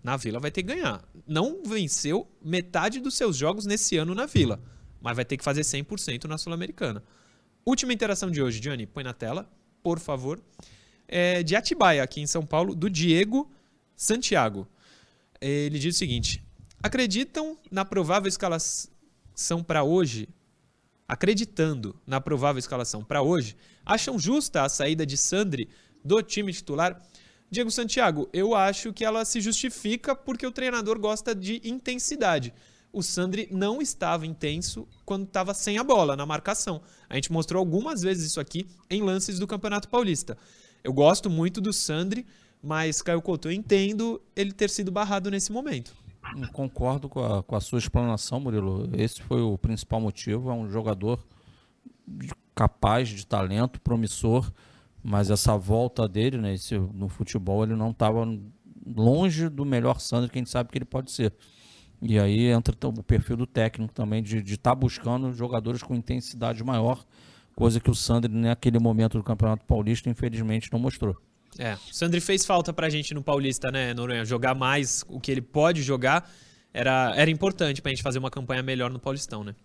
Na 0.03 0.17
Vila 0.17 0.39
vai 0.39 0.51
ter 0.51 0.61
que 0.61 0.73
ganhar. 0.73 1.03
Não 1.25 1.63
venceu 1.63 2.27
metade 2.41 2.99
dos 2.99 3.15
seus 3.15 3.35
jogos 3.35 3.65
nesse 3.65 3.97
ano 3.97 4.13
na 4.13 4.25
Vila, 4.25 4.61
mas 5.01 5.15
vai 5.15 5.25
ter 5.25 5.37
que 5.37 5.43
fazer 5.43 5.61
100% 5.61 6.25
na 6.25 6.37
Sul-Americana. 6.37 7.03
Última 7.65 7.93
interação 7.93 8.29
de 8.29 8.41
hoje, 8.41 8.59
Johnny, 8.59 8.85
põe 8.85 9.03
na 9.03 9.13
tela, 9.13 9.49
por 9.81 9.99
favor. 9.99 10.39
É 11.07 11.41
de 11.41 11.55
Atibaia, 11.55 12.03
aqui 12.03 12.21
em 12.21 12.27
São 12.27 12.45
Paulo, 12.45 12.75
do 12.75 12.89
Diego 12.89 13.51
Santiago. 13.95 14.67
Ele 15.41 15.79
diz 15.79 15.95
o 15.95 15.97
seguinte: 15.97 16.43
acreditam 16.83 17.57
na 17.71 17.83
provável 17.83 18.27
escalação 18.27 19.63
para 19.65 19.83
hoje? 19.83 20.29
Acreditando 21.07 21.95
na 22.05 22.19
provável 22.19 22.59
escalação 22.59 23.03
para 23.03 23.21
hoje, 23.21 23.55
acham 23.85 24.17
justa 24.17 24.63
a 24.63 24.69
saída 24.69 25.05
de 25.05 25.15
Sandri 25.17 25.69
do 26.03 26.21
time 26.23 26.51
titular? 26.51 26.99
Diego 27.49 27.69
Santiago, 27.69 28.27
eu 28.33 28.55
acho 28.55 28.91
que 28.91 29.05
ela 29.05 29.23
se 29.23 29.39
justifica 29.39 30.15
porque 30.15 30.47
o 30.47 30.51
treinador 30.51 30.99
gosta 30.99 31.35
de 31.35 31.61
intensidade. 31.63 32.51
O 32.91 33.03
Sandri 33.03 33.47
não 33.51 33.81
estava 33.81 34.25
intenso 34.25 34.87
quando 35.05 35.25
estava 35.25 35.53
sem 35.53 35.77
a 35.77 35.83
bola 35.83 36.15
na 36.15 36.25
marcação. 36.25 36.81
A 37.07 37.15
gente 37.15 37.31
mostrou 37.31 37.59
algumas 37.59 38.01
vezes 38.01 38.25
isso 38.25 38.39
aqui 38.39 38.65
em 38.89 39.03
lances 39.03 39.37
do 39.37 39.45
Campeonato 39.45 39.87
Paulista. 39.89 40.35
Eu 40.83 40.91
gosto 40.91 41.29
muito 41.29 41.61
do 41.61 41.71
Sandri, 41.71 42.25
mas 42.63 43.01
Caio 43.01 43.21
Couto, 43.21 43.47
eu 43.47 43.51
entendo 43.51 44.19
ele 44.35 44.51
ter 44.51 44.71
sido 44.71 44.91
barrado 44.91 45.29
nesse 45.29 45.51
momento. 45.51 45.95
Concordo 46.51 47.07
com 47.07 47.23
a, 47.23 47.43
com 47.43 47.55
a 47.55 47.61
sua 47.61 47.79
explanação, 47.79 48.39
Murilo. 48.39 48.89
Esse 48.93 49.21
foi 49.21 49.41
o 49.41 49.57
principal 49.57 50.01
motivo. 50.01 50.49
É 50.49 50.53
um 50.53 50.69
jogador 50.69 51.19
capaz, 52.55 53.09
de 53.09 53.25
talento, 53.25 53.81
promissor, 53.81 54.51
mas 55.03 55.29
essa 55.29 55.57
volta 55.57 56.07
dele 56.07 56.37
né, 56.37 56.53
esse, 56.53 56.77
no 56.77 57.09
futebol 57.09 57.63
ele 57.63 57.75
não 57.75 57.91
estava 57.91 58.25
longe 58.85 59.49
do 59.49 59.65
melhor 59.65 59.99
Sandro 59.99 60.29
que 60.29 60.37
a 60.37 60.41
gente 60.41 60.49
sabe 60.49 60.71
que 60.71 60.77
ele 60.77 60.85
pode 60.85 61.11
ser. 61.11 61.33
E 62.01 62.19
aí 62.19 62.47
entra 62.47 62.75
o 62.87 63.03
perfil 63.03 63.37
do 63.37 63.47
técnico 63.47 63.93
também 63.93 64.21
de 64.21 64.37
estar 64.37 64.71
tá 64.71 64.75
buscando 64.75 65.33
jogadores 65.33 65.81
com 65.81 65.95
intensidade 65.95 66.63
maior, 66.63 67.03
coisa 67.55 67.79
que 67.79 67.89
o 67.89 67.95
Sandro 67.95 68.31
naquele 68.31 68.79
momento 68.79 69.17
do 69.17 69.23
Campeonato 69.23 69.65
Paulista 69.65 70.09
infelizmente 70.09 70.71
não 70.71 70.79
mostrou. 70.79 71.15
É, 71.57 71.73
o 71.73 71.93
Sandri 71.93 72.19
fez 72.19 72.45
falta 72.45 72.73
pra 72.73 72.89
gente 72.89 73.13
no 73.13 73.23
Paulista, 73.23 73.71
né, 73.71 73.93
Noronha? 73.93 74.25
Jogar 74.25 74.53
mais 74.53 75.05
o 75.07 75.19
que 75.19 75.31
ele 75.31 75.41
pode 75.41 75.81
jogar 75.81 76.29
era, 76.73 77.13
era 77.15 77.31
importante 77.31 77.81
pra 77.81 77.89
gente 77.89 78.03
fazer 78.03 78.19
uma 78.19 78.29
campanha 78.29 78.61
melhor 78.61 78.91
no 78.91 78.99
Paulistão, 78.99 79.43
né? 79.43 79.55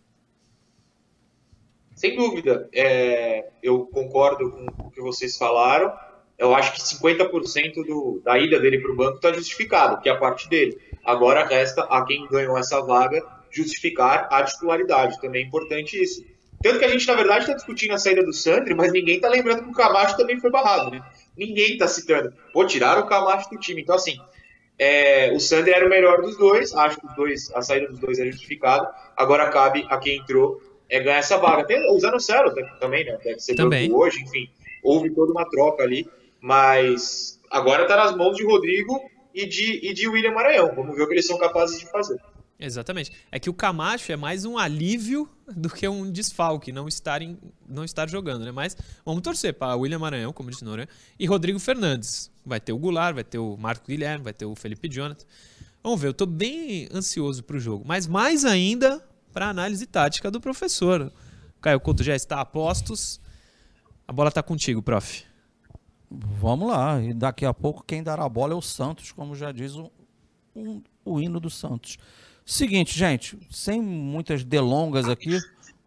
Sem 1.94 2.16
dúvida. 2.16 2.68
É, 2.72 3.50
eu 3.62 3.86
concordo 3.86 4.50
com 4.50 4.86
o 4.86 4.90
que 4.90 5.00
vocês 5.00 5.36
falaram. 5.36 5.92
Eu 6.38 6.54
acho 6.54 6.72
que 6.72 6.80
50% 6.80 7.74
do, 7.84 8.22
da 8.24 8.38
ida 8.38 8.58
dele 8.58 8.78
para 8.78 8.92
o 8.92 8.96
banco 8.96 9.16
está 9.16 9.32
justificado, 9.32 10.00
que 10.00 10.08
é 10.08 10.12
a 10.12 10.16
parte 10.16 10.48
dele. 10.48 10.78
Agora 11.04 11.44
resta 11.44 11.82
a 11.82 12.04
quem 12.06 12.26
ganhou 12.28 12.56
essa 12.56 12.80
vaga 12.80 13.22
justificar 13.50 14.28
a 14.30 14.42
titularidade. 14.44 15.20
Também 15.20 15.42
é 15.42 15.46
importante 15.46 16.00
isso. 16.00 16.24
Tanto 16.62 16.78
que 16.78 16.84
a 16.84 16.88
gente, 16.88 17.06
na 17.06 17.14
verdade, 17.14 17.40
está 17.40 17.54
discutindo 17.54 17.92
a 17.92 17.98
saída 17.98 18.22
do 18.22 18.32
Sandri, 18.32 18.74
mas 18.74 18.92
ninguém 18.92 19.16
está 19.16 19.28
lembrando 19.28 19.64
que 19.64 19.70
o 19.70 19.74
Camacho 19.74 20.16
também 20.16 20.38
foi 20.38 20.50
barrado, 20.50 20.90
né? 20.90 21.02
Ninguém 21.40 21.72
está 21.72 21.88
citando. 21.88 22.34
Pô, 22.52 22.66
tiraram 22.66 23.00
o 23.00 23.06
Camacho 23.06 23.48
do 23.48 23.58
time. 23.58 23.80
Então, 23.80 23.94
assim, 23.94 24.20
é, 24.78 25.32
o 25.32 25.40
Sandri 25.40 25.72
era 25.72 25.86
o 25.86 25.88
melhor 25.88 26.20
dos 26.20 26.36
dois. 26.36 26.74
Acho 26.74 27.00
que 27.00 27.06
os 27.06 27.16
dois, 27.16 27.50
a 27.54 27.62
saída 27.62 27.88
dos 27.88 27.98
dois 27.98 28.18
é 28.18 28.26
justificada. 28.26 28.92
Agora 29.16 29.48
cabe 29.48 29.86
a 29.88 29.96
quem 29.96 30.18
entrou 30.18 30.60
é 30.90 31.00
ganhar 31.00 31.16
essa 31.16 31.38
vaga. 31.38 31.64
Tem, 31.64 31.90
o 31.90 31.98
Zanocelo 31.98 32.52
também, 32.78 33.06
né? 33.06 33.16
Deve 33.24 33.40
ser 33.40 33.54
também. 33.54 33.90
hoje, 33.90 34.22
enfim. 34.22 34.50
Houve 34.82 35.08
toda 35.14 35.32
uma 35.32 35.48
troca 35.48 35.82
ali. 35.82 36.06
Mas 36.42 37.40
agora 37.50 37.84
está 37.84 37.96
nas 37.96 38.14
mãos 38.14 38.36
de 38.36 38.44
Rodrigo 38.44 39.00
e 39.34 39.46
de, 39.46 39.88
e 39.88 39.94
de 39.94 40.08
William 40.08 40.32
Maranhão. 40.32 40.74
Vamos 40.74 40.94
ver 40.94 41.04
o 41.04 41.06
que 41.06 41.14
eles 41.14 41.26
são 41.26 41.38
capazes 41.38 41.78
de 41.80 41.90
fazer. 41.90 42.20
Exatamente. 42.58 43.12
É 43.32 43.38
que 43.38 43.48
o 43.48 43.54
Camacho 43.54 44.12
é 44.12 44.16
mais 44.16 44.44
um 44.44 44.58
alívio 44.58 45.26
do 45.54 45.68
que 45.68 45.86
um 45.88 46.10
desfalque, 46.10 46.72
não 46.72 46.88
estar, 46.88 47.22
em, 47.22 47.38
não 47.68 47.84
estar 47.84 48.08
jogando, 48.08 48.44
né? 48.44 48.52
Mas 48.52 48.76
vamos 49.04 49.22
torcer 49.22 49.54
para 49.54 49.76
William 49.76 49.98
Maranhão, 49.98 50.32
como 50.32 50.50
disse 50.50 50.64
Noronha, 50.64 50.88
e 51.18 51.26
Rodrigo 51.26 51.58
Fernandes. 51.58 52.30
Vai 52.44 52.60
ter 52.60 52.72
o 52.72 52.78
Goulart, 52.78 53.14
vai 53.14 53.24
ter 53.24 53.38
o 53.38 53.56
Marco 53.56 53.86
Guilherme, 53.86 54.24
vai 54.24 54.32
ter 54.32 54.44
o 54.44 54.54
Felipe 54.54 54.88
Jonathan. 54.88 55.24
Vamos 55.82 56.00
ver, 56.00 56.08
eu 56.08 56.12
estou 56.12 56.26
bem 56.26 56.88
ansioso 56.92 57.42
para 57.42 57.56
o 57.56 57.60
jogo, 57.60 57.84
mas 57.86 58.06
mais 58.06 58.44
ainda 58.44 59.02
para 59.32 59.48
análise 59.48 59.86
tática 59.86 60.30
do 60.30 60.40
professor. 60.40 61.12
Caio 61.60 61.80
Couto 61.80 62.02
já 62.02 62.14
está 62.14 62.40
a 62.40 62.44
postos. 62.44 63.20
A 64.06 64.12
bola 64.12 64.28
está 64.28 64.42
contigo, 64.42 64.82
prof. 64.82 65.24
Vamos 66.10 66.68
lá. 66.68 67.00
E 67.00 67.14
daqui 67.14 67.46
a 67.46 67.54
pouco 67.54 67.84
quem 67.84 68.02
dará 68.02 68.24
a 68.24 68.28
bola 68.28 68.52
é 68.52 68.56
o 68.56 68.62
Santos, 68.62 69.12
como 69.12 69.34
já 69.34 69.52
diz 69.52 69.74
o, 69.76 69.90
o, 70.54 70.82
o 71.04 71.20
hino 71.20 71.38
do 71.38 71.48
Santos. 71.48 71.96
Seguinte, 72.50 72.98
gente, 72.98 73.38
sem 73.48 73.80
muitas 73.80 74.42
delongas 74.42 75.08
aqui, 75.08 75.38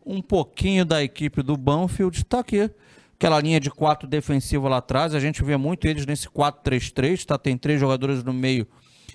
um 0.05 0.21
pouquinho 0.21 0.85
da 0.85 1.03
equipe 1.03 1.43
do 1.43 1.57
Banfield 1.57 2.19
está 2.19 2.39
aqui. 2.39 2.71
Aquela 3.15 3.41
linha 3.41 3.59
de 3.59 3.69
quatro 3.69 4.07
defensiva 4.07 4.69
lá 4.69 4.77
atrás, 4.77 5.13
a 5.13 5.19
gente 5.19 5.43
vê 5.43 5.57
muito 5.57 5.85
eles 5.85 6.05
nesse 6.05 6.29
4-3-3, 6.29 7.25
tá? 7.25 7.37
Tem 7.37 7.57
três 7.57 7.81
jogadores 7.81 8.23
no 8.23 8.31
meio 8.31 8.65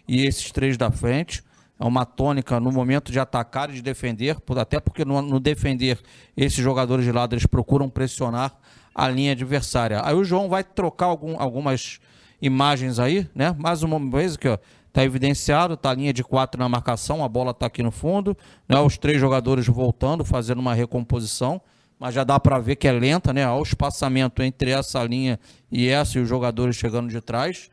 e 0.07 0.27
esses 0.27 0.53
três 0.53 0.77
da 0.77 0.91
frente. 0.91 1.43
É 1.81 1.87
uma 1.87 2.05
tônica 2.05 2.61
no 2.61 2.71
momento 2.71 3.11
de 3.11 3.19
atacar 3.19 3.71
e 3.71 3.73
de 3.73 3.83
defender, 3.83 4.37
até 4.61 4.79
porque 4.79 5.03
no, 5.03 5.23
no 5.23 5.41
defender 5.41 5.99
esses 6.37 6.63
jogadores 6.63 7.07
de 7.07 7.13
lado 7.13 7.33
eles 7.33 7.47
procuram 7.47 7.89
pressionar 7.89 8.55
a 8.95 9.09
linha 9.09 9.33
adversária. 9.33 10.03
Aí 10.05 10.15
o 10.15 10.23
João 10.23 10.51
vai 10.51 10.63
trocar 10.63 11.07
algum, 11.07 11.41
algumas 11.41 11.99
imagens 12.43 12.99
aí, 12.99 13.27
né? 13.35 13.57
Mais 13.59 13.83
uma 13.83 13.99
vez 14.11 14.35
aqui, 14.35 14.49
ó. 14.49 14.59
Está 14.89 15.05
evidenciado, 15.05 15.75
está 15.75 15.91
a 15.91 15.95
linha 15.95 16.13
de 16.13 16.25
quatro 16.25 16.59
na 16.59 16.69
marcação, 16.69 17.23
a 17.23 17.29
bola 17.29 17.53
está 17.53 17.67
aqui 17.67 17.83
no 17.83 17.91
fundo, 17.91 18.37
né? 18.69 18.79
os 18.81 18.99
três 18.99 19.21
jogadores 19.21 19.67
voltando, 19.67 20.25
fazendo 20.25 20.59
uma 20.59 20.75
recomposição, 20.75 21.61
mas 21.99 22.15
já 22.15 22.25
dá 22.25 22.41
para 22.41 22.59
ver 22.59 22.77
que 22.77 22.89
é 22.89 22.93
lenta, 22.93 23.33
né? 23.33 23.49
O 23.51 23.63
espaçamento 23.63 24.43
entre 24.43 24.71
essa 24.71 25.03
linha 25.05 25.39
e 25.71 25.89
essa 25.89 26.19
e 26.19 26.23
os 26.23 26.29
jogadores 26.29 26.77
chegando 26.77 27.09
de 27.09 27.21
trás. 27.21 27.71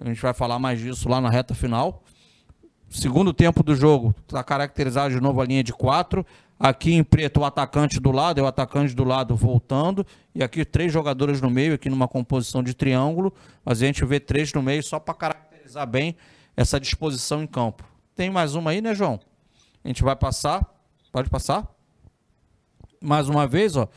A 0.00 0.06
gente 0.08 0.20
vai 0.20 0.34
falar 0.34 0.58
mais 0.58 0.80
disso 0.80 1.08
lá 1.08 1.20
na 1.20 1.30
reta 1.30 1.54
final. 1.54 2.02
Segundo 2.88 3.32
tempo 3.32 3.62
do 3.62 3.74
jogo, 3.74 4.14
está 4.22 4.42
caracterizado 4.42 5.12
de 5.12 5.20
novo 5.20 5.40
a 5.40 5.44
linha 5.44 5.62
de 5.62 5.72
quatro. 5.72 6.24
Aqui 6.58 6.94
em 6.94 7.04
preto, 7.04 7.40
o 7.40 7.44
atacante 7.44 8.00
do 8.00 8.10
lado, 8.10 8.40
é 8.40 8.42
o 8.42 8.46
atacante 8.46 8.94
do 8.94 9.04
lado 9.04 9.36
voltando. 9.36 10.06
E 10.34 10.42
aqui 10.42 10.64
três 10.64 10.90
jogadores 10.90 11.40
no 11.40 11.50
meio, 11.50 11.74
aqui 11.74 11.90
numa 11.90 12.08
composição 12.08 12.62
de 12.62 12.72
triângulo. 12.72 13.32
Mas 13.64 13.82
a 13.82 13.86
gente 13.86 14.04
vê 14.04 14.18
três 14.18 14.52
no 14.54 14.62
meio 14.62 14.82
só 14.82 14.98
para 14.98 15.14
caracterizar 15.14 15.86
bem 15.86 16.16
essa 16.56 16.80
disposição 16.80 17.42
em 17.42 17.46
campo. 17.46 17.84
Tem 18.14 18.30
mais 18.30 18.54
uma 18.54 18.70
aí, 18.70 18.80
né, 18.80 18.94
João? 18.94 19.20
A 19.84 19.88
gente 19.88 20.02
vai 20.02 20.16
passar. 20.16 20.66
Pode 21.12 21.28
passar? 21.28 21.68
Mais 23.00 23.28
uma 23.28 23.46
vez, 23.46 23.76
ó. 23.76 23.88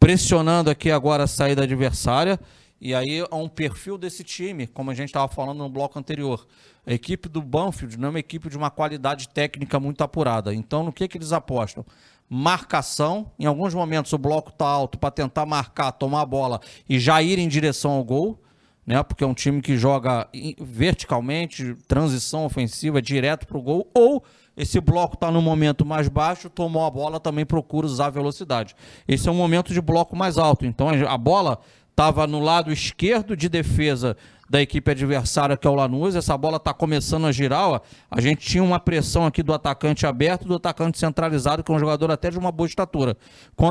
Pressionando 0.00 0.70
aqui 0.70 0.90
agora 0.90 1.24
a 1.24 1.26
saída 1.26 1.64
adversária. 1.64 2.40
E 2.80 2.94
aí 2.94 3.18
é 3.18 3.34
um 3.34 3.48
perfil 3.48 3.98
desse 3.98 4.22
time, 4.22 4.66
como 4.66 4.90
a 4.90 4.94
gente 4.94 5.08
estava 5.08 5.28
falando 5.28 5.58
no 5.58 5.68
bloco 5.68 5.98
anterior. 5.98 6.46
A 6.86 6.92
equipe 6.92 7.28
do 7.28 7.42
Banfield 7.42 7.98
não 7.98 8.06
é 8.06 8.10
uma 8.10 8.18
equipe 8.20 8.48
de 8.48 8.56
uma 8.56 8.70
qualidade 8.70 9.28
técnica 9.28 9.78
muito 9.78 10.02
apurada. 10.02 10.54
Então, 10.54 10.84
no 10.84 10.92
que, 10.92 11.08
que 11.08 11.18
eles 11.18 11.32
apostam? 11.32 11.84
Marcação. 12.28 13.32
Em 13.38 13.46
alguns 13.46 13.74
momentos 13.74 14.12
o 14.12 14.18
bloco 14.18 14.50
está 14.50 14.66
alto 14.66 14.96
para 14.96 15.10
tentar 15.10 15.44
marcar, 15.44 15.92
tomar 15.92 16.22
a 16.22 16.26
bola 16.26 16.60
e 16.88 16.98
já 16.98 17.20
ir 17.20 17.38
em 17.38 17.48
direção 17.48 17.90
ao 17.90 18.04
gol 18.04 18.40
né? 18.88 19.02
Porque 19.02 19.22
é 19.22 19.26
um 19.26 19.34
time 19.34 19.60
que 19.60 19.76
joga 19.76 20.26
verticalmente, 20.58 21.76
transição 21.86 22.46
ofensiva 22.46 23.02
direto 23.02 23.46
para 23.46 23.58
o 23.58 23.62
gol, 23.62 23.86
ou 23.94 24.24
esse 24.56 24.80
bloco 24.80 25.12
está 25.12 25.30
no 25.30 25.42
momento 25.42 25.84
mais 25.84 26.08
baixo, 26.08 26.48
tomou 26.48 26.86
a 26.86 26.90
bola, 26.90 27.20
também 27.20 27.44
procura 27.44 27.86
usar 27.86 28.08
velocidade. 28.08 28.74
Esse 29.06 29.28
é 29.28 29.30
um 29.30 29.34
momento 29.34 29.74
de 29.74 29.80
bloco 29.82 30.16
mais 30.16 30.38
alto. 30.38 30.64
Então 30.64 30.88
a 30.88 31.18
bola 31.18 31.60
estava 31.90 32.26
no 32.26 32.40
lado 32.40 32.72
esquerdo 32.72 33.36
de 33.36 33.46
defesa 33.48 34.16
da 34.48 34.62
equipe 34.62 34.90
adversária, 34.90 35.56
que 35.56 35.66
é 35.66 35.70
o 35.70 35.74
Lanús. 35.74 36.16
Essa 36.16 36.36
bola 36.36 36.56
está 36.56 36.72
começando 36.72 37.26
a 37.26 37.32
girar. 37.32 37.68
Ó. 37.68 37.80
A 38.10 38.20
gente 38.20 38.46
tinha 38.46 38.64
uma 38.64 38.80
pressão 38.80 39.26
aqui 39.26 39.42
do 39.42 39.52
atacante 39.52 40.06
aberto 40.06 40.48
do 40.48 40.54
atacante 40.54 40.98
centralizado, 40.98 41.62
que 41.62 41.70
é 41.70 41.74
um 41.74 41.78
jogador 41.78 42.10
até 42.10 42.30
de 42.30 42.38
uma 42.38 42.50
boa 42.50 42.66
estatura. 42.66 43.16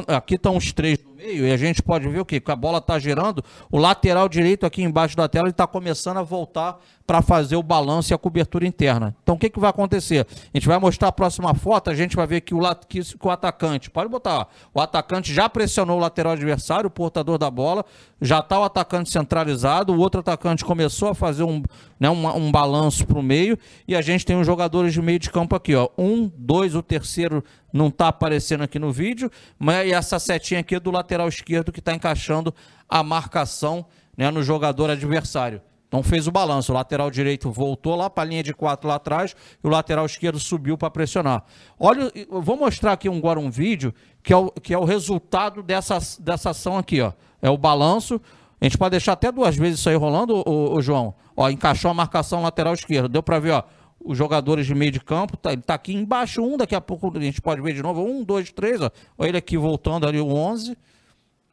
Aqui 0.08 0.36
estão 0.36 0.56
os 0.56 0.72
três 0.72 1.04
no 1.04 1.16
meio 1.18 1.48
e 1.48 1.52
a 1.52 1.58
gente 1.58 1.82
pode 1.82 2.08
ver 2.08 2.20
o 2.20 2.26
quê? 2.26 2.40
Que 2.40 2.52
a 2.52 2.56
bola 2.56 2.78
está 2.78 3.00
girando. 3.00 3.44
O 3.72 3.78
lateral 3.80 4.30
direito 4.30 4.68
aqui 4.68 4.84
embaixo 4.84 5.18
da 5.18 5.28
tela 5.28 5.50
está 5.50 5.66
começando 5.66 6.18
a 6.18 6.22
voltar 6.22 6.80
para 7.08 7.22
fazer 7.22 7.56
o 7.56 7.64
balanço 7.64 8.12
e 8.12 8.14
a 8.14 8.18
cobertura 8.18 8.68
interna. 8.68 9.16
Então 9.24 9.34
o 9.34 9.40
que, 9.40 9.50
que 9.50 9.60
vai 9.60 9.70
acontecer? 9.70 10.28
A 10.30 10.58
gente 10.58 10.68
vai 10.68 10.78
mostrar 10.78 11.08
a 11.08 11.12
próxima 11.12 11.56
foto, 11.56 11.90
a 11.90 11.96
gente 11.96 12.16
vai 12.16 12.28
ver 12.28 12.42
que 12.42 12.54
o, 12.54 12.60
que, 12.88 13.02
que 13.02 13.28
o 13.28 13.30
atacante, 13.32 13.90
pode 13.90 14.10
botar, 14.10 14.40
ó, 14.40 14.46
o 14.74 14.82
atacante 14.82 15.34
já 15.34 15.50
pressionou 15.50 15.98
o 15.98 16.02
lateral 16.02 16.34
adversário, 16.34 16.88
o 16.88 16.92
portador 16.92 17.38
da 17.38 17.50
bola, 17.50 17.84
já 18.22 18.40
está 18.40 18.60
o 18.60 18.64
atacante 18.64 19.10
centralizado, 19.10 19.94
o 19.94 20.00
outro 20.00 20.20
atacante 20.20 20.66
começou 20.66 21.10
a 21.10 21.16
fazer 21.16 21.44
um, 21.44 21.64
né, 21.98 22.10
um, 22.10 22.28
um 22.36 22.52
balanço 22.52 23.08
para 23.08 23.18
o 23.18 23.24
meio 23.24 23.58
e 23.88 23.96
a 23.96 24.02
gente 24.02 24.26
tem 24.26 24.38
os 24.38 24.46
jogadores 24.46 24.94
de 24.94 25.02
meio 25.02 25.18
de 25.18 25.32
campo 25.32 25.56
aqui. 25.56 25.74
Ó. 25.76 25.90
Um, 25.98 26.30
dois, 26.36 26.76
o 26.76 26.84
terceiro 26.84 27.42
não 27.78 27.88
está 27.88 28.08
aparecendo 28.08 28.64
aqui 28.64 28.80
no 28.80 28.92
vídeo, 28.92 29.32
mas 29.58 29.90
essa 29.92 30.20
setinha 30.20 30.60
aqui 30.60 30.76
é 30.76 30.80
do 30.80 30.92
lateral 30.92 31.28
esquerdo 31.28 31.72
que 31.72 31.80
está 31.80 31.94
encaixando 31.94 32.54
a 32.90 33.04
marcação 33.04 33.86
né, 34.18 34.32
no 34.32 34.42
jogador 34.42 34.90
adversário. 34.90 35.62
Então 35.88 36.04
fez 36.04 36.28
o 36.28 36.32
balanço. 36.32 36.72
O 36.72 36.76
lateral 36.76 37.10
direito 37.10 37.50
voltou 37.50 37.96
lá 37.96 38.10
para 38.10 38.24
a 38.24 38.26
linha 38.26 38.44
de 38.44 38.54
quatro 38.54 38.90
lá 38.90 38.96
atrás 38.96 39.36
e 39.64 39.68
o 39.68 39.70
lateral 39.70 40.06
esquerdo 40.06 40.40
subiu 40.40 40.78
para 40.78 40.90
pressionar. 40.90 41.44
Olha, 41.80 42.12
vou 42.30 42.58
mostrar 42.58 42.92
aqui 42.94 43.08
agora 43.08 43.40
um 43.40 43.50
vídeo 43.50 43.94
que 44.22 44.34
é 44.34 44.38
o, 44.38 44.52
que 44.52 44.74
é 44.74 44.78
o 44.78 44.84
resultado 44.84 45.64
dessa, 45.64 45.98
dessa 46.20 46.50
ação 46.50 46.78
aqui. 46.78 47.02
Ó. 47.02 47.14
É 47.42 47.50
o 47.50 47.58
balanço. 47.58 48.20
A 48.60 48.66
gente 48.66 48.78
pode 48.78 48.92
deixar 48.92 49.14
até 49.14 49.32
duas 49.32 49.56
vezes 49.56 49.80
isso 49.80 49.88
aí 49.88 49.96
rolando, 49.96 50.44
o, 50.46 50.82
João. 50.82 51.14
Ó, 51.36 51.48
encaixou 51.48 51.92
a 51.92 51.94
marcação 51.94 52.42
lateral 52.42 52.74
esquerda. 52.74 53.08
Deu 53.08 53.24
para 53.24 53.40
ver, 53.40 53.52
ó. 53.52 53.64
Os 54.08 54.18
jogadores 54.18 54.66
de 54.66 54.74
meio 54.74 54.92
de 54.92 55.00
campo, 55.00 55.36
tá, 55.36 55.52
ele 55.52 55.62
está 55.62 55.74
aqui 55.74 55.94
embaixo, 55.94 56.42
um, 56.42 56.58
daqui 56.58 56.76
a 56.76 56.82
pouco 56.82 57.12
a 57.16 57.22
gente 57.22 57.42
pode 57.42 57.62
ver 57.62 57.74
de 57.74 57.82
novo, 57.82 58.02
um, 58.04 58.24
dois, 58.24 58.52
três, 58.52 58.82
ó. 58.82 58.90
Ele 59.20 59.38
aqui 59.38 59.58
voltando 59.58 60.08
ali, 60.08 60.20
o 60.20 60.28
11 60.28 60.78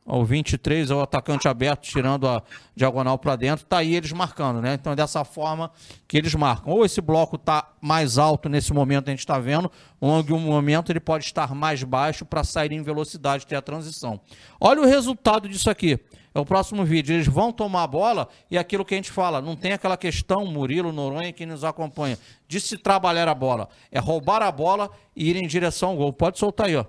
o 0.07 0.23
23 0.23 0.91
é 0.91 0.95
o 0.95 1.01
atacante 1.01 1.49
aberto, 1.49 1.83
tirando 1.83 2.29
a 2.29 2.43
diagonal 2.77 3.19
para 3.19 3.37
dentro, 3.37 3.65
tá 3.65 3.79
aí 3.79 3.95
eles 3.95 4.13
marcando, 4.13 4.61
né? 4.61 4.75
Então 4.75 4.93
é 4.93 4.97
dessa 4.97 5.25
forma 5.25 5.71
que 6.07 6.19
eles 6.19 6.35
marcam. 6.35 6.75
Ou 6.75 6.85
esse 6.85 7.01
bloco 7.01 7.37
está 7.37 7.73
mais 7.81 8.19
alto 8.19 8.49
nesse 8.49 8.73
momento, 8.75 9.09
a 9.09 9.11
gente 9.11 9.21
está 9.21 9.39
vendo, 9.39 9.71
ou 9.99 10.11
em 10.11 10.17
algum 10.17 10.39
momento 10.39 10.93
ele 10.93 11.01
pode 11.01 11.25
estar 11.25 11.55
mais 11.55 11.83
baixo 11.83 12.27
para 12.27 12.45
sair 12.45 12.73
em 12.73 12.83
velocidade, 12.83 13.47
ter 13.47 13.57
a 13.57 13.63
transição. 13.63 14.21
Olha 14.61 14.83
o 14.83 14.87
resultado 14.87 15.49
disso 15.49 15.71
aqui. 15.71 15.99
É 16.35 16.41
o 16.41 16.45
próximo 16.45 16.85
vídeo. 16.85 17.15
Eles 17.15 17.29
vão 17.29 17.53
tomar 17.53 17.85
a 17.85 17.87
bola 17.87 18.29
e 18.51 18.59
aquilo 18.59 18.85
que 18.85 18.95
a 18.95 18.97
gente 18.97 19.13
fala, 19.13 19.41
não 19.41 19.55
tem 19.55 19.73
aquela 19.73 19.97
questão, 19.97 20.45
Murilo, 20.45 20.93
Noronha, 20.93 21.33
que 21.33 21.47
nos 21.47 21.63
acompanha, 21.63 22.19
de 22.49 22.61
se 22.61 22.77
trabalhar 22.77 23.29
a 23.29 23.35
bola. 23.35 23.69
É 23.91 24.01
roubar 24.01 24.43
a 24.43 24.51
bola 24.51 24.91
e 25.15 25.31
ir 25.31 25.37
em 25.37 25.47
direção 25.47 25.91
ao 25.91 25.97
gol. 25.97 26.13
Pode 26.13 26.39
soltar 26.39 26.67
aí, 26.67 26.77
ó. 26.77 26.85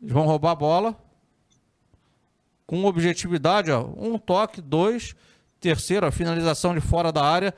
Eles 0.00 0.12
vão 0.12 0.24
roubar 0.24 0.52
a 0.52 0.54
bola 0.54 0.96
com 2.66 2.84
objetividade, 2.84 3.70
ó, 3.70 3.84
um 3.98 4.16
toque, 4.16 4.60
dois, 4.60 5.14
terceiro, 5.60 6.06
a 6.06 6.10
finalização 6.10 6.74
de 6.74 6.80
fora 6.80 7.12
da 7.12 7.22
área 7.22 7.54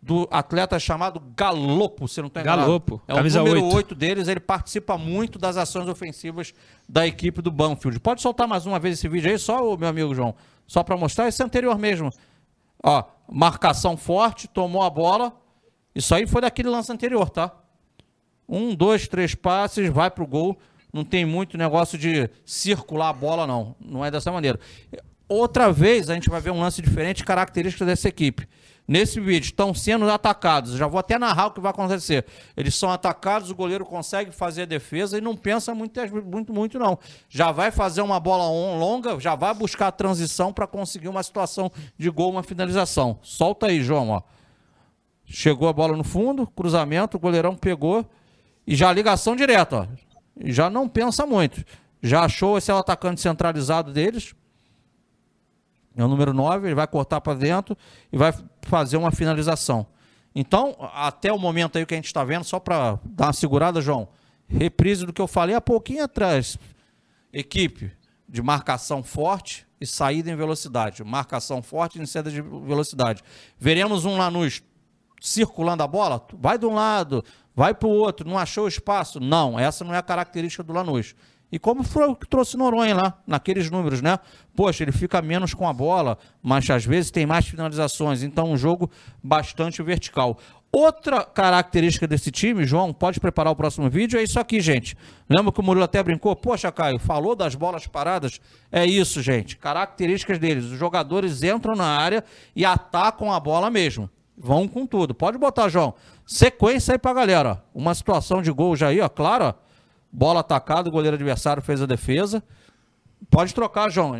do 0.00 0.28
atleta 0.30 0.78
chamado 0.78 1.20
Galopo, 1.36 2.06
se 2.06 2.20
não 2.20 2.28
enganado. 2.28 2.62
Galopo, 2.62 3.02
é 3.08 3.14
o 3.14 3.16
número 3.16 3.64
8. 3.64 3.76
8 3.76 3.94
deles, 3.94 4.28
ele 4.28 4.40
participa 4.40 4.96
muito 4.96 5.38
das 5.38 5.56
ações 5.56 5.88
ofensivas 5.88 6.54
da 6.88 7.06
equipe 7.06 7.42
do 7.42 7.50
Banfield. 7.50 7.98
Pode 8.00 8.22
soltar 8.22 8.46
mais 8.46 8.64
uma 8.64 8.78
vez 8.78 8.98
esse 8.98 9.08
vídeo 9.08 9.30
aí, 9.30 9.38
só 9.38 9.74
o 9.74 9.76
meu 9.76 9.88
amigo 9.88 10.14
João, 10.14 10.34
só 10.66 10.82
para 10.82 10.96
mostrar 10.96 11.28
esse 11.28 11.42
anterior 11.42 11.76
mesmo. 11.78 12.10
Ó, 12.82 13.02
marcação 13.30 13.96
forte, 13.96 14.46
tomou 14.46 14.82
a 14.82 14.90
bola. 14.90 15.32
Isso 15.94 16.14
aí 16.14 16.26
foi 16.26 16.42
daquele 16.42 16.68
lance 16.68 16.92
anterior, 16.92 17.28
tá? 17.28 17.52
Um, 18.48 18.74
dois, 18.74 19.08
três 19.08 19.34
passes, 19.34 19.90
vai 19.90 20.10
pro 20.10 20.26
gol 20.26 20.58
não 20.92 21.04
tem 21.04 21.24
muito 21.24 21.58
negócio 21.58 21.98
de 21.98 22.28
circular 22.44 23.10
a 23.10 23.12
bola, 23.12 23.46
não. 23.46 23.76
Não 23.80 24.04
é 24.04 24.10
dessa 24.10 24.32
maneira. 24.32 24.58
Outra 25.28 25.70
vez 25.70 26.08
a 26.08 26.14
gente 26.14 26.30
vai 26.30 26.40
ver 26.40 26.50
um 26.50 26.60
lance 26.60 26.80
diferente, 26.80 27.24
característica 27.24 27.84
dessa 27.84 28.08
equipe. 28.08 28.48
Nesse 28.88 29.20
vídeo, 29.20 29.48
estão 29.48 29.74
sendo 29.74 30.10
atacados. 30.10 30.72
Já 30.72 30.86
vou 30.86 30.98
até 30.98 31.18
narrar 31.18 31.48
o 31.48 31.50
que 31.50 31.60
vai 31.60 31.70
acontecer. 31.70 32.24
Eles 32.56 32.74
são 32.74 32.90
atacados, 32.90 33.50
o 33.50 33.54
goleiro 33.54 33.84
consegue 33.84 34.32
fazer 34.32 34.62
a 34.62 34.64
defesa 34.64 35.18
e 35.18 35.20
não 35.20 35.36
pensa 35.36 35.74
muito, 35.74 36.00
muito, 36.24 36.52
muito 36.54 36.78
não. 36.78 36.98
Já 37.28 37.52
vai 37.52 37.70
fazer 37.70 38.00
uma 38.00 38.18
bola 38.18 38.48
longa, 38.78 39.20
já 39.20 39.34
vai 39.34 39.52
buscar 39.52 39.88
a 39.88 39.92
transição 39.92 40.52
para 40.52 40.66
conseguir 40.66 41.08
uma 41.08 41.22
situação 41.22 41.70
de 41.98 42.08
gol, 42.08 42.30
uma 42.30 42.42
finalização. 42.42 43.18
Solta 43.20 43.66
aí, 43.66 43.82
João. 43.82 44.08
Ó. 44.08 44.22
Chegou 45.26 45.68
a 45.68 45.72
bola 45.74 45.94
no 45.94 46.04
fundo, 46.04 46.46
cruzamento, 46.46 47.18
o 47.18 47.20
goleirão 47.20 47.54
pegou 47.54 48.06
e 48.66 48.74
já 48.74 48.90
ligação 48.90 49.36
direta. 49.36 49.80
Ó 49.80 50.08
já 50.44 50.70
não 50.70 50.88
pensa 50.88 51.26
muito. 51.26 51.64
Já 52.02 52.24
achou 52.24 52.58
esse 52.58 52.70
atacante 52.70 53.20
centralizado 53.20 53.92
deles. 53.92 54.34
É 55.98 56.04
o 56.04 56.08
número 56.08 56.32
9, 56.32 56.68
ele 56.68 56.74
vai 56.76 56.86
cortar 56.86 57.20
para 57.20 57.34
dentro 57.36 57.76
e 58.12 58.16
vai 58.16 58.32
fazer 58.62 58.96
uma 58.96 59.10
finalização. 59.10 59.84
Então, 60.32 60.76
até 60.94 61.32
o 61.32 61.38
momento 61.38 61.76
aí 61.76 61.84
que 61.84 61.92
a 61.92 61.96
gente 61.96 62.06
está 62.06 62.22
vendo, 62.22 62.44
só 62.44 62.60
para 62.60 63.00
dar 63.04 63.26
uma 63.26 63.32
segurada, 63.32 63.80
João, 63.80 64.06
reprise 64.46 65.04
do 65.04 65.12
que 65.12 65.20
eu 65.20 65.26
falei 65.26 65.56
há 65.56 65.60
pouquinho 65.60 66.04
atrás. 66.04 66.56
Equipe 67.32 67.90
de 68.28 68.40
marcação 68.40 69.02
forte 69.02 69.66
e 69.80 69.86
saída 69.86 70.30
em 70.30 70.36
velocidade. 70.36 71.02
Marcação 71.02 71.60
forte 71.62 72.00
e 72.00 72.06
saída 72.06 72.30
de 72.30 72.40
velocidade. 72.40 73.24
Veremos 73.58 74.04
um 74.04 74.16
Lanús 74.16 74.62
circulando 75.20 75.82
a 75.82 75.86
bola, 75.88 76.24
vai 76.34 76.56
de 76.56 76.64
um 76.64 76.74
lado, 76.74 77.24
vai 77.56 77.74
para 77.74 77.88
o 77.88 77.92
outro, 77.92 78.28
não 78.28 78.38
achou 78.38 78.68
espaço. 78.68 79.18
Não, 79.18 79.58
essa 79.58 79.84
não 79.84 79.92
é 79.92 79.98
a 79.98 80.02
característica 80.02 80.62
do 80.62 80.72
Lanús. 80.72 81.16
E 81.50 81.58
como 81.58 81.82
foi 81.82 82.06
o 82.06 82.14
que 82.14 82.28
trouxe 82.28 82.56
Noronha 82.56 82.94
lá, 82.94 83.18
naqueles 83.26 83.70
números, 83.70 84.02
né? 84.02 84.18
Poxa, 84.54 84.84
ele 84.84 84.92
fica 84.92 85.22
menos 85.22 85.54
com 85.54 85.66
a 85.66 85.72
bola, 85.72 86.18
mas 86.42 86.68
às 86.68 86.84
vezes 86.84 87.10
tem 87.10 87.24
mais 87.24 87.46
finalizações. 87.46 88.22
Então, 88.22 88.52
um 88.52 88.56
jogo 88.56 88.90
bastante 89.22 89.82
vertical. 89.82 90.38
Outra 90.70 91.24
característica 91.24 92.06
desse 92.06 92.30
time, 92.30 92.66
João, 92.66 92.92
pode 92.92 93.18
preparar 93.18 93.50
o 93.50 93.56
próximo 93.56 93.88
vídeo, 93.88 94.20
é 94.20 94.22
isso 94.22 94.38
aqui, 94.38 94.60
gente. 94.60 94.94
Lembra 95.26 95.50
que 95.50 95.60
o 95.60 95.62
Murilo 95.62 95.84
até 95.84 96.02
brincou? 96.02 96.36
Poxa, 96.36 96.70
Caio, 96.70 96.98
falou 96.98 97.34
das 97.34 97.54
bolas 97.54 97.86
paradas? 97.86 98.38
É 98.70 98.84
isso, 98.84 99.22
gente. 99.22 99.56
Características 99.56 100.38
deles. 100.38 100.66
Os 100.66 100.78
jogadores 100.78 101.42
entram 101.42 101.74
na 101.74 101.86
área 101.86 102.22
e 102.54 102.66
atacam 102.66 103.32
a 103.32 103.40
bola 103.40 103.70
mesmo. 103.70 104.10
Vão 104.36 104.68
com 104.68 104.86
tudo. 104.86 105.14
Pode 105.14 105.38
botar, 105.38 105.70
João. 105.70 105.94
Sequência 106.26 106.92
aí 106.92 106.98
pra 106.98 107.14
galera. 107.14 107.64
Uma 107.74 107.94
situação 107.94 108.42
de 108.42 108.52
gol 108.52 108.76
já 108.76 108.88
aí, 108.88 109.00
ó. 109.00 109.08
Claro, 109.08 109.46
ó. 109.46 109.67
Bola 110.10 110.40
atacada, 110.40 110.88
o 110.88 110.92
goleiro 110.92 111.14
adversário 111.16 111.62
fez 111.62 111.82
a 111.82 111.86
defesa. 111.86 112.42
Pode 113.30 113.54
trocar, 113.54 113.90
João. 113.90 114.14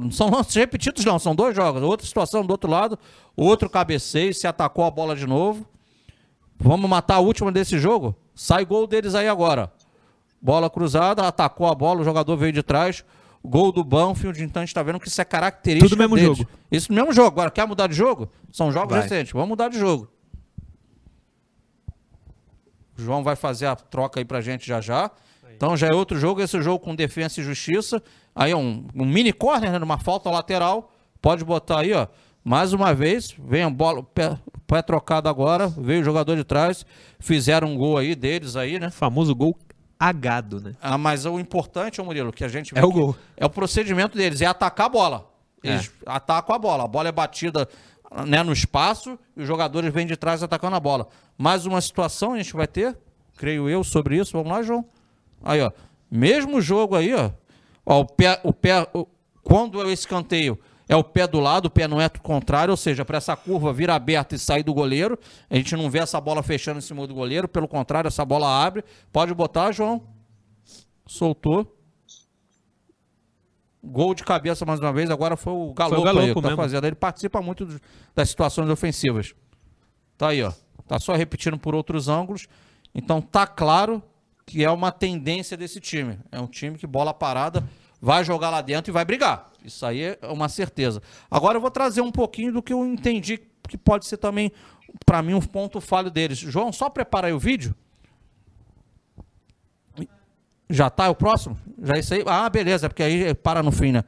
Não 0.00 0.10
são 0.10 0.28
lances 0.30 0.54
repetidos, 0.54 1.04
não. 1.04 1.18
São 1.18 1.34
dois 1.34 1.54
jogos. 1.54 1.82
Outra 1.82 2.06
situação 2.06 2.44
do 2.44 2.50
outro 2.50 2.68
lado. 2.68 2.98
Outro 3.36 3.70
cabeceio. 3.70 4.34
Se 4.34 4.46
atacou 4.46 4.84
a 4.84 4.90
bola 4.90 5.14
de 5.16 5.26
novo. 5.26 5.66
Vamos 6.58 6.90
matar 6.90 7.16
a 7.16 7.20
última 7.20 7.50
desse 7.50 7.78
jogo? 7.78 8.14
Sai 8.34 8.64
gol 8.66 8.86
deles 8.86 9.14
aí 9.14 9.28
agora. 9.28 9.72
Bola 10.42 10.68
cruzada, 10.68 11.26
atacou 11.26 11.66
a 11.66 11.74
bola, 11.74 12.00
o 12.00 12.04
jogador 12.04 12.36
veio 12.36 12.52
de 12.52 12.62
trás. 12.62 13.04
Gol 13.42 13.72
do 13.72 13.82
Banfield, 13.82 14.42
então 14.42 14.62
a 14.62 14.66
gente 14.66 14.74
tá 14.74 14.82
vendo 14.82 15.00
que 15.00 15.08
isso 15.08 15.20
é 15.20 15.24
característica 15.24 15.88
Tudo 15.88 15.98
mesmo 15.98 16.16
deles. 16.16 16.36
jogo. 16.38 16.50
Isso 16.70 16.92
no 16.92 16.96
mesmo 16.96 17.12
jogo. 17.14 17.28
Agora, 17.28 17.50
quer 17.50 17.66
mudar 17.66 17.86
de 17.86 17.94
jogo? 17.94 18.30
São 18.52 18.70
jogos 18.70 18.90
Vai. 18.92 19.02
recentes. 19.02 19.32
Vamos 19.32 19.48
mudar 19.48 19.68
de 19.68 19.78
jogo. 19.78 20.10
O 22.98 23.02
João 23.02 23.22
vai 23.22 23.36
fazer 23.36 23.66
a 23.66 23.74
troca 23.74 24.20
aí 24.20 24.24
pra 24.24 24.42
gente 24.42 24.66
já 24.66 24.80
já. 24.82 25.10
Então 25.60 25.76
já 25.76 25.88
é 25.88 25.94
outro 25.94 26.18
jogo, 26.18 26.40
esse 26.40 26.62
jogo 26.62 26.82
com 26.82 26.94
defesa 26.94 27.38
e 27.38 27.44
justiça. 27.44 28.02
Aí 28.34 28.50
é 28.50 28.56
um, 28.56 28.86
um 28.94 29.04
mini 29.04 29.30
corner, 29.30 29.70
né, 29.70 29.78
numa 29.78 29.98
falta 29.98 30.30
lateral. 30.30 30.90
Pode 31.20 31.44
botar 31.44 31.80
aí, 31.80 31.92
ó. 31.92 32.06
Mais 32.42 32.72
uma 32.72 32.94
vez, 32.94 33.36
vem 33.38 33.64
a 33.64 33.68
bola, 33.68 34.02
pé, 34.02 34.38
pé 34.66 34.80
trocado 34.80 35.28
agora, 35.28 35.68
veio 35.68 36.00
o 36.00 36.04
jogador 36.04 36.34
de 36.34 36.44
trás, 36.44 36.86
fizeram 37.18 37.68
um 37.68 37.76
gol 37.76 37.98
aí 37.98 38.14
deles 38.14 38.56
aí, 38.56 38.80
né? 38.80 38.88
Famoso 38.88 39.34
gol 39.34 39.54
agado, 39.98 40.62
né? 40.62 40.72
Ah, 40.80 40.96
mas 40.96 41.26
o 41.26 41.38
importante, 41.38 42.00
ô 42.00 42.06
Murilo, 42.06 42.32
que 42.32 42.42
a 42.42 42.48
gente 42.48 42.72
É 42.74 42.82
o 42.82 42.90
gol. 42.90 43.14
É 43.36 43.44
o 43.44 43.50
procedimento 43.50 44.16
deles, 44.16 44.40
é 44.40 44.46
atacar 44.46 44.86
a 44.86 44.88
bola. 44.88 45.30
Eles 45.62 45.92
atacam 46.06 46.56
a 46.56 46.58
bola. 46.58 46.84
A 46.84 46.88
bola 46.88 47.10
é 47.10 47.12
batida 47.12 47.68
né, 48.26 48.42
no 48.42 48.54
espaço 48.54 49.18
e 49.36 49.42
os 49.42 49.46
jogadores 49.46 49.92
vêm 49.92 50.06
de 50.06 50.16
trás 50.16 50.42
atacando 50.42 50.76
a 50.76 50.80
bola. 50.80 51.06
Mais 51.36 51.66
uma 51.66 51.82
situação 51.82 52.32
a 52.32 52.38
gente 52.38 52.54
vai 52.54 52.66
ter, 52.66 52.96
creio 53.36 53.68
eu, 53.68 53.84
sobre 53.84 54.16
isso. 54.16 54.32
Vamos 54.32 54.50
lá, 54.50 54.62
João. 54.62 54.86
Aí, 55.42 55.60
ó. 55.60 55.70
Mesmo 56.10 56.60
jogo 56.60 56.94
aí, 56.96 57.14
ó. 57.14 57.30
ó 57.86 58.00
o 58.00 58.04
pé, 58.06 58.40
o 58.44 58.52
pé, 58.52 58.86
o- 58.94 59.06
quando 59.42 59.80
é 59.80 59.84
o 59.84 59.90
escanteio, 59.90 60.58
é 60.88 60.96
o 60.96 61.04
pé 61.04 61.26
do 61.26 61.38
lado, 61.40 61.66
o 61.66 61.70
pé 61.70 61.86
não 61.86 62.00
é 62.00 62.08
do 62.08 62.20
contrário, 62.20 62.72
ou 62.72 62.76
seja, 62.76 63.04
para 63.04 63.18
essa 63.18 63.36
curva 63.36 63.72
vir 63.72 63.90
aberta 63.90 64.34
e 64.34 64.38
sair 64.38 64.62
do 64.62 64.74
goleiro. 64.74 65.18
A 65.48 65.54
gente 65.56 65.76
não 65.76 65.88
vê 65.88 66.00
essa 66.00 66.20
bola 66.20 66.42
fechando 66.42 66.78
em 66.78 66.82
cima 66.82 67.06
do 67.06 67.14
goleiro, 67.14 67.46
pelo 67.48 67.68
contrário, 67.68 68.08
essa 68.08 68.24
bola 68.24 68.48
abre. 68.64 68.84
Pode 69.12 69.32
botar, 69.34 69.70
João. 69.72 70.02
Soltou. 71.06 71.76
Gol 73.82 74.14
de 74.14 74.22
cabeça 74.24 74.66
mais 74.66 74.78
uma 74.78 74.92
vez, 74.92 75.10
agora 75.10 75.36
foi 75.36 75.52
o 75.52 75.72
o 75.96 76.18
aí 76.20 76.34
que 76.34 76.34
tá 76.34 76.48
fazendo. 76.56 76.86
Ele 76.86 76.96
participa 76.96 77.40
muito 77.40 77.64
dos- 77.64 77.80
das 78.14 78.28
situações 78.28 78.68
ofensivas. 78.68 79.32
Tá 80.18 80.28
aí, 80.28 80.42
ó. 80.42 80.52
Tá 80.86 80.98
só 80.98 81.14
repetindo 81.14 81.56
por 81.58 81.74
outros 81.74 82.08
ângulos. 82.08 82.46
Então 82.94 83.22
tá 83.22 83.46
claro 83.46 84.02
que 84.50 84.64
é 84.64 84.70
uma 84.70 84.90
tendência 84.90 85.56
desse 85.56 85.78
time. 85.80 86.18
É 86.32 86.40
um 86.40 86.46
time 86.48 86.76
que 86.76 86.86
bola 86.86 87.14
parada 87.14 87.62
vai 88.02 88.24
jogar 88.24 88.50
lá 88.50 88.60
dentro 88.60 88.90
e 88.90 88.92
vai 88.92 89.04
brigar. 89.04 89.50
Isso 89.64 89.86
aí 89.86 90.02
é 90.02 90.18
uma 90.24 90.48
certeza. 90.48 91.00
Agora 91.30 91.56
eu 91.56 91.60
vou 91.60 91.70
trazer 91.70 92.00
um 92.00 92.10
pouquinho 92.10 92.52
do 92.52 92.62
que 92.62 92.72
eu 92.72 92.84
entendi 92.84 93.38
que 93.68 93.78
pode 93.78 94.06
ser 94.06 94.16
também 94.16 94.50
para 95.06 95.22
mim 95.22 95.34
um 95.34 95.40
ponto 95.40 95.80
falho 95.80 96.10
deles. 96.10 96.36
João, 96.38 96.72
só 96.72 96.90
prepara 96.90 97.28
aí 97.28 97.32
o 97.32 97.38
vídeo. 97.38 97.72
Já 100.68 100.88
tá 100.88 101.06
é 101.06 101.08
o 101.08 101.14
próximo? 101.14 101.58
Já 101.82 101.94
é 101.96 101.98
isso 102.00 102.14
aí? 102.14 102.22
Ah, 102.26 102.48
beleza, 102.48 102.88
porque 102.88 103.02
aí 103.02 103.34
para 103.34 103.62
no 103.62 103.70
fim, 103.72 103.92
né? 103.92 104.04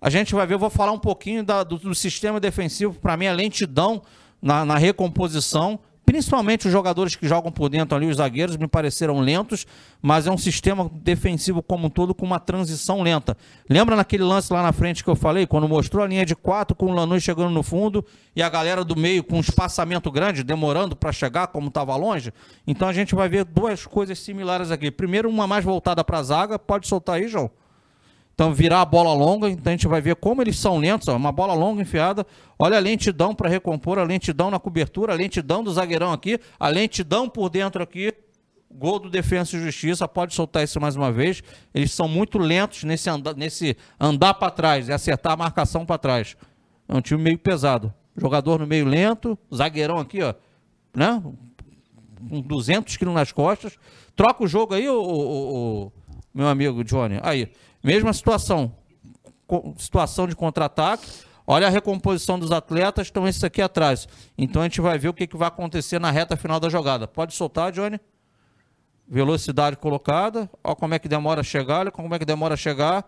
A 0.00 0.08
gente 0.10 0.34
vai 0.34 0.46
ver, 0.46 0.54
eu 0.54 0.58
vou 0.58 0.70
falar 0.70 0.92
um 0.92 0.98
pouquinho 0.98 1.42
da- 1.44 1.64
do, 1.64 1.78
do 1.78 1.94
sistema 1.94 2.38
defensivo, 2.38 2.94
para 3.00 3.16
mim, 3.16 3.26
a 3.26 3.32
lentidão 3.32 4.02
na, 4.40 4.64
na 4.64 4.76
recomposição, 4.76 5.78
principalmente 6.14 6.66
os 6.66 6.72
jogadores 6.72 7.16
que 7.16 7.26
jogam 7.26 7.50
por 7.50 7.68
dentro 7.68 7.96
ali, 7.96 8.06
os 8.06 8.18
zagueiros, 8.18 8.56
me 8.56 8.68
pareceram 8.68 9.18
lentos, 9.18 9.66
mas 10.00 10.28
é 10.28 10.30
um 10.30 10.38
sistema 10.38 10.88
defensivo 11.02 11.60
como 11.60 11.88
um 11.88 11.90
todo 11.90 12.14
com 12.14 12.24
uma 12.24 12.38
transição 12.38 13.02
lenta. 13.02 13.36
Lembra 13.68 13.96
naquele 13.96 14.22
lance 14.22 14.52
lá 14.52 14.62
na 14.62 14.72
frente 14.72 15.02
que 15.02 15.10
eu 15.10 15.16
falei, 15.16 15.44
quando 15.44 15.68
mostrou 15.68 16.04
a 16.04 16.06
linha 16.06 16.24
de 16.24 16.36
quatro 16.36 16.76
com 16.76 16.86
o 16.86 16.94
Lanús 16.94 17.24
chegando 17.24 17.50
no 17.50 17.64
fundo 17.64 18.04
e 18.36 18.40
a 18.40 18.48
galera 18.48 18.84
do 18.84 18.94
meio 18.94 19.24
com 19.24 19.38
um 19.38 19.40
espaçamento 19.40 20.08
grande, 20.08 20.44
demorando 20.44 20.94
para 20.94 21.10
chegar, 21.10 21.48
como 21.48 21.66
estava 21.66 21.96
longe? 21.96 22.32
Então 22.64 22.86
a 22.86 22.92
gente 22.92 23.12
vai 23.12 23.28
ver 23.28 23.44
duas 23.44 23.84
coisas 23.84 24.16
similares 24.20 24.70
aqui. 24.70 24.92
Primeiro, 24.92 25.28
uma 25.28 25.48
mais 25.48 25.64
voltada 25.64 26.04
para 26.04 26.18
a 26.18 26.22
zaga, 26.22 26.60
pode 26.60 26.86
soltar 26.86 27.16
aí, 27.16 27.26
João? 27.26 27.50
Então, 28.34 28.52
virar 28.52 28.80
a 28.80 28.84
bola 28.84 29.14
longa, 29.14 29.48
então 29.48 29.72
a 29.72 29.76
gente 29.76 29.86
vai 29.86 30.00
ver 30.00 30.16
como 30.16 30.42
eles 30.42 30.58
são 30.58 30.76
lentos. 30.76 31.06
Ó, 31.06 31.16
uma 31.16 31.30
bola 31.30 31.54
longa 31.54 31.80
enfiada. 31.80 32.26
Olha 32.58 32.76
a 32.76 32.80
lentidão 32.80 33.32
para 33.32 33.48
recompor, 33.48 33.98
a 33.98 34.02
lentidão 34.02 34.50
na 34.50 34.58
cobertura, 34.58 35.12
a 35.12 35.16
lentidão 35.16 35.62
do 35.62 35.72
zagueirão 35.72 36.12
aqui, 36.12 36.38
a 36.58 36.68
lentidão 36.68 37.28
por 37.28 37.48
dentro 37.48 37.82
aqui. 37.82 38.12
Gol 38.76 38.98
do 38.98 39.08
Defensa 39.08 39.56
e 39.56 39.60
Justiça, 39.60 40.08
pode 40.08 40.34
soltar 40.34 40.64
isso 40.64 40.80
mais 40.80 40.96
uma 40.96 41.12
vez. 41.12 41.44
Eles 41.72 41.92
são 41.92 42.08
muito 42.08 42.38
lentos 42.38 42.82
nesse, 42.82 43.08
anda, 43.08 43.32
nesse 43.32 43.76
andar 44.00 44.34
para 44.34 44.50
trás 44.50 44.88
e 44.88 44.92
acertar 44.92 45.34
a 45.34 45.36
marcação 45.36 45.86
para 45.86 45.96
trás. 45.96 46.36
É 46.88 46.94
um 46.94 47.00
time 47.00 47.22
meio 47.22 47.38
pesado. 47.38 47.94
Jogador 48.16 48.58
no 48.58 48.66
meio 48.66 48.84
lento, 48.84 49.38
zagueirão 49.54 49.98
aqui, 49.98 50.22
ó, 50.22 50.34
né? 50.92 51.22
Com 52.28 52.40
200 52.40 52.96
quilos 52.96 53.14
nas 53.14 53.30
costas. 53.30 53.78
Troca 54.16 54.42
o 54.42 54.48
jogo 54.48 54.74
aí, 54.74 54.88
o 54.88 55.92
meu 56.32 56.48
amigo 56.48 56.82
Johnny. 56.82 57.18
Aí, 57.22 57.52
mesma 57.84 58.12
situação. 58.12 58.74
Situação 59.76 60.26
de 60.26 60.34
contra-ataque. 60.34 61.06
Olha 61.46 61.66
a 61.66 61.70
recomposição 61.70 62.38
dos 62.38 62.50
atletas, 62.50 63.08
estão 63.08 63.28
esses 63.28 63.44
aqui 63.44 63.60
atrás. 63.60 64.08
Então 64.36 64.62
a 64.62 64.64
gente 64.64 64.80
vai 64.80 64.98
ver 64.98 65.08
o 65.08 65.14
que, 65.14 65.26
que 65.26 65.36
vai 65.36 65.48
acontecer 65.48 65.98
na 65.98 66.10
reta 66.10 66.36
final 66.36 66.58
da 66.58 66.70
jogada. 66.70 67.06
Pode 67.06 67.34
soltar, 67.34 67.70
Johnny? 67.70 68.00
Velocidade 69.06 69.76
colocada. 69.76 70.50
Olha 70.64 70.74
como 70.74 70.94
é 70.94 70.98
que 70.98 71.06
demora 71.06 71.42
a 71.42 71.44
chegar, 71.44 71.80
olha 71.80 71.90
como 71.90 72.14
é 72.14 72.18
que 72.18 72.24
demora 72.24 72.54
a 72.54 72.56
chegar. 72.56 73.06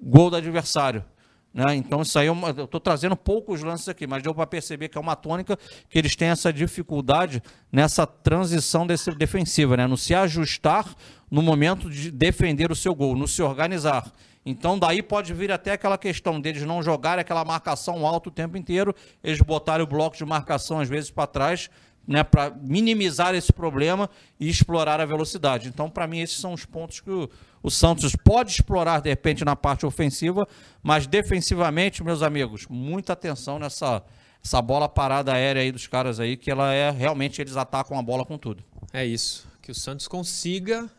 Gol 0.00 0.30
do 0.30 0.36
adversário. 0.36 1.04
Né? 1.52 1.74
Então, 1.74 2.02
isso 2.02 2.18
aí, 2.18 2.28
é 2.28 2.32
uma- 2.32 2.50
eu 2.50 2.64
estou 2.64 2.80
trazendo 2.80 3.16
poucos 3.16 3.62
lances 3.62 3.88
aqui, 3.88 4.06
mas 4.06 4.22
deu 4.22 4.34
para 4.34 4.46
perceber 4.46 4.88
que 4.88 4.96
é 4.96 5.00
uma 5.00 5.16
tônica 5.16 5.58
que 5.88 5.98
eles 5.98 6.14
têm 6.14 6.28
essa 6.28 6.52
dificuldade 6.52 7.42
nessa 7.72 8.06
transição 8.06 8.86
desse, 8.86 9.10
defensiva, 9.12 9.76
né? 9.76 9.86
no 9.86 9.96
se 9.96 10.14
ajustar 10.14 10.94
no 11.30 11.42
momento 11.42 11.90
de 11.90 12.10
defender 12.10 12.70
o 12.70 12.76
seu 12.76 12.94
gol, 12.94 13.16
no 13.16 13.26
se 13.26 13.42
organizar. 13.42 14.10
Então, 14.44 14.78
daí 14.78 15.02
pode 15.02 15.34
vir 15.34 15.52
até 15.52 15.72
aquela 15.72 15.98
questão 15.98 16.40
deles 16.40 16.62
não 16.62 16.82
jogarem 16.82 17.20
aquela 17.20 17.44
marcação 17.44 18.06
alta 18.06 18.30
o 18.30 18.32
tempo 18.32 18.56
inteiro, 18.56 18.94
eles 19.22 19.40
botarem 19.40 19.84
o 19.84 19.86
bloco 19.86 20.16
de 20.16 20.24
marcação 20.24 20.80
às 20.80 20.88
vezes 20.88 21.10
para 21.10 21.26
trás, 21.26 21.68
né, 22.06 22.24
para 22.24 22.50
minimizar 22.50 23.34
esse 23.34 23.52
problema 23.52 24.08
e 24.38 24.48
explorar 24.48 25.00
a 25.00 25.04
velocidade. 25.04 25.68
Então, 25.68 25.88
para 25.88 26.06
mim, 26.06 26.20
esses 26.20 26.38
são 26.38 26.52
os 26.52 26.64
pontos 26.64 27.00
que 27.00 27.10
o, 27.10 27.30
o 27.62 27.70
Santos 27.70 28.16
pode 28.16 28.50
explorar, 28.50 29.00
de 29.00 29.08
repente, 29.08 29.44
na 29.44 29.54
parte 29.54 29.86
ofensiva, 29.86 30.46
mas 30.82 31.06
defensivamente, 31.06 32.02
meus 32.02 32.22
amigos, 32.22 32.66
muita 32.68 33.12
atenção 33.12 33.58
nessa 33.58 34.02
essa 34.42 34.60
bola 34.62 34.88
parada 34.88 35.34
aérea 35.34 35.62
aí 35.62 35.70
dos 35.70 35.86
caras 35.86 36.18
aí, 36.18 36.36
que 36.36 36.50
ela 36.50 36.72
é 36.72 36.90
realmente 36.90 37.40
eles 37.40 37.56
atacam 37.56 37.98
a 37.98 38.02
bola 38.02 38.24
com 38.24 38.38
tudo. 38.38 38.64
É 38.92 39.04
isso. 39.04 39.46
Que 39.60 39.70
o 39.70 39.74
Santos 39.74 40.08
consiga 40.08 40.90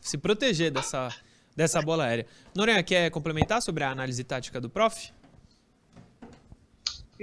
se 0.00 0.16
proteger 0.16 0.70
dessa, 0.70 1.08
dessa 1.56 1.82
bola 1.82 2.04
aérea. 2.04 2.26
Noronha, 2.54 2.82
quer 2.82 3.10
complementar 3.10 3.60
sobre 3.60 3.84
a 3.84 3.90
análise 3.90 4.22
tática 4.22 4.60
do 4.60 4.70
prof? 4.70 5.12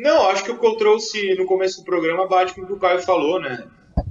Não, 0.02 0.30
acho 0.30 0.44
que 0.46 0.52
o 0.52 0.58
que 0.58 0.66
eu 0.66 0.76
trouxe 0.76 1.36
no 1.36 1.46
começo 1.46 1.80
do 1.82 1.86
programa 1.86 2.26
bate 2.28 2.54
com 2.56 2.62
o 2.62 2.66
que 2.66 2.74
o 2.74 2.80
Caio 2.80 3.02
falou, 3.02 3.40
né? 3.40 3.68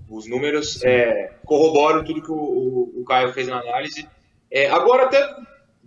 Os 0.08 0.26
números 0.28 0.82
é, 0.84 1.32
corroboram 1.46 2.04
tudo 2.04 2.22
que 2.22 2.30
o, 2.30 2.34
o- 2.34 3.00
o 3.00 3.04
Caio 3.04 3.32
fez 3.32 3.48
na 3.48 3.58
análise. 3.60 4.06
É, 4.50 4.68
agora 4.68 5.04
até 5.04 5.26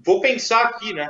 vou 0.03 0.19
pensar 0.19 0.63
aqui, 0.63 0.91
né? 0.93 1.07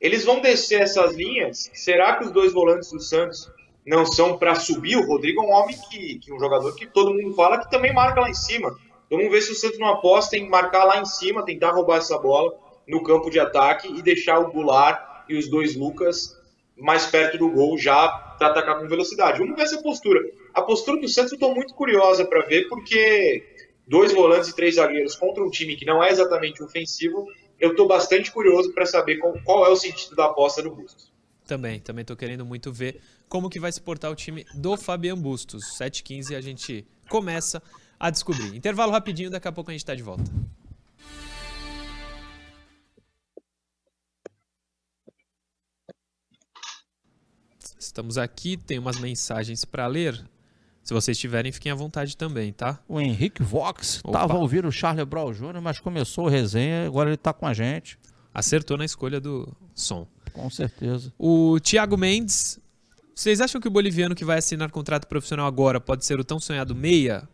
Eles 0.00 0.24
vão 0.24 0.40
descer 0.40 0.82
essas 0.82 1.14
linhas. 1.14 1.70
Será 1.72 2.16
que 2.16 2.24
os 2.24 2.32
dois 2.32 2.52
volantes 2.52 2.90
do 2.90 2.98
Santos 3.00 3.48
não 3.86 4.04
são 4.04 4.36
para 4.36 4.56
subir? 4.56 4.96
O 4.96 5.06
Rodrigo 5.06 5.40
é 5.42 5.46
um 5.46 5.52
homem 5.52 5.76
que, 5.88 6.18
que 6.18 6.32
um 6.32 6.38
jogador 6.40 6.74
que 6.74 6.86
todo 6.86 7.14
mundo 7.14 7.34
fala 7.36 7.58
que 7.58 7.70
também 7.70 7.92
marca 7.92 8.20
lá 8.20 8.28
em 8.30 8.34
cima. 8.34 8.76
Então 9.06 9.18
vamos 9.18 9.30
ver 9.32 9.42
se 9.42 9.52
o 9.52 9.54
Santos 9.54 9.78
não 9.78 9.88
aposta 9.88 10.36
em 10.36 10.48
marcar 10.48 10.84
lá 10.84 11.00
em 11.00 11.04
cima, 11.04 11.44
tentar 11.44 11.70
roubar 11.70 11.98
essa 11.98 12.18
bola 12.18 12.52
no 12.88 13.02
campo 13.04 13.30
de 13.30 13.38
ataque 13.38 13.86
e 13.96 14.02
deixar 14.02 14.40
o 14.40 14.50
Goulart 14.50 15.00
e 15.28 15.36
os 15.36 15.48
dois 15.48 15.76
Lucas 15.76 16.36
mais 16.76 17.06
perto 17.06 17.38
do 17.38 17.50
gol 17.50 17.78
já 17.78 18.08
para 18.08 18.48
atacar 18.48 18.78
com 18.78 18.88
velocidade. 18.88 19.38
Vamos 19.38 19.56
ver 19.56 19.62
essa 19.62 19.80
postura. 19.82 20.20
A 20.54 20.62
postura 20.62 21.00
do 21.00 21.08
Santos 21.08 21.32
eu 21.32 21.36
estou 21.36 21.54
muito 21.54 21.74
curiosa 21.74 22.24
para 22.24 22.44
ver, 22.46 22.68
porque 22.68 23.44
dois 23.86 24.12
volantes 24.12 24.48
e 24.50 24.56
três 24.56 24.76
zagueiros 24.76 25.14
contra 25.14 25.42
um 25.42 25.50
time 25.50 25.76
que 25.76 25.84
não 25.84 26.02
é 26.02 26.10
exatamente 26.10 26.62
ofensivo, 26.62 27.26
eu 27.60 27.70
estou 27.70 27.86
bastante 27.86 28.30
curioso 28.32 28.72
para 28.72 28.86
saber 28.86 29.18
qual, 29.18 29.66
é 29.66 29.68
o 29.68 29.76
sentido 29.76 30.16
da 30.16 30.26
aposta 30.26 30.62
do 30.62 30.74
Bustos. 30.74 31.12
Também, 31.46 31.78
também 31.80 32.04
tô 32.04 32.16
querendo 32.16 32.44
muito 32.44 32.72
ver 32.72 33.00
como 33.28 33.50
que 33.50 33.60
vai 33.60 33.70
se 33.70 33.80
portar 33.80 34.10
o 34.10 34.14
time 34.14 34.44
do 34.54 34.76
Fabian 34.76 35.16
Bustos. 35.16 35.76
7h15 35.78 36.36
a 36.36 36.40
gente 36.40 36.86
começa 37.08 37.62
a 37.98 38.10
descobrir. 38.10 38.56
Intervalo 38.56 38.90
rapidinho, 38.90 39.30
daqui 39.30 39.46
a 39.46 39.52
pouco 39.52 39.70
a 39.70 39.72
gente 39.72 39.84
tá 39.84 39.94
de 39.94 40.02
volta. 40.02 40.24
Estamos 47.92 48.16
aqui, 48.16 48.56
tem 48.56 48.78
umas 48.78 48.98
mensagens 48.98 49.66
para 49.66 49.86
ler. 49.86 50.18
Se 50.82 50.94
vocês 50.94 51.18
tiverem, 51.18 51.52
fiquem 51.52 51.70
à 51.70 51.74
vontade 51.74 52.16
também, 52.16 52.50
tá? 52.50 52.80
O 52.88 52.98
Henrique 52.98 53.42
Vox 53.42 53.96
estava 53.96 54.34
ouvindo 54.34 54.66
o 54.66 54.72
Charlie 54.72 55.04
Brown 55.04 55.30
Jr., 55.30 55.60
mas 55.60 55.78
começou 55.78 56.26
a 56.26 56.30
resenha, 56.30 56.86
agora 56.86 57.10
ele 57.10 57.16
está 57.16 57.34
com 57.34 57.46
a 57.46 57.52
gente, 57.52 57.98
Acertou 58.32 58.78
na 58.78 58.86
escolha 58.86 59.20
do 59.20 59.46
som. 59.74 60.08
com 60.32 60.48
certeza. 60.48 61.12
O 61.18 61.60
Thiago 61.60 61.98
Mendes. 61.98 62.58
Vocês 63.14 63.42
acham 63.42 63.60
que 63.60 63.68
o 63.68 63.70
boliviano 63.70 64.14
que 64.14 64.24
vai 64.24 64.38
assinar 64.38 64.70
contrato 64.70 65.06
profissional 65.06 65.46
agora 65.46 65.78
pode 65.78 66.06
ser 66.06 66.18
o 66.18 66.24
tão 66.24 66.40
sonhado 66.40 66.74
meia? 66.74 67.28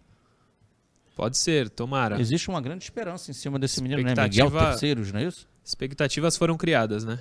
Pode 1.15 1.39
ser, 1.39 1.71
tomara. 1.71 2.21
Existe 2.21 2.49
uma 2.49 2.61
grande 2.61 2.83
esperança 2.83 3.31
em 3.31 3.35
cima 3.35 3.61
desse 3.61 3.81
menino, 3.81 4.03
né? 4.03 4.13
Miguel 4.25 4.51
Terceiros, 4.51 5.13
não 5.13 5.21
é 5.21 5.25
isso? 5.25 5.47
Expectativas 5.65 6.37
foram 6.37 6.57
criadas, 6.57 7.05
né? 7.05 7.21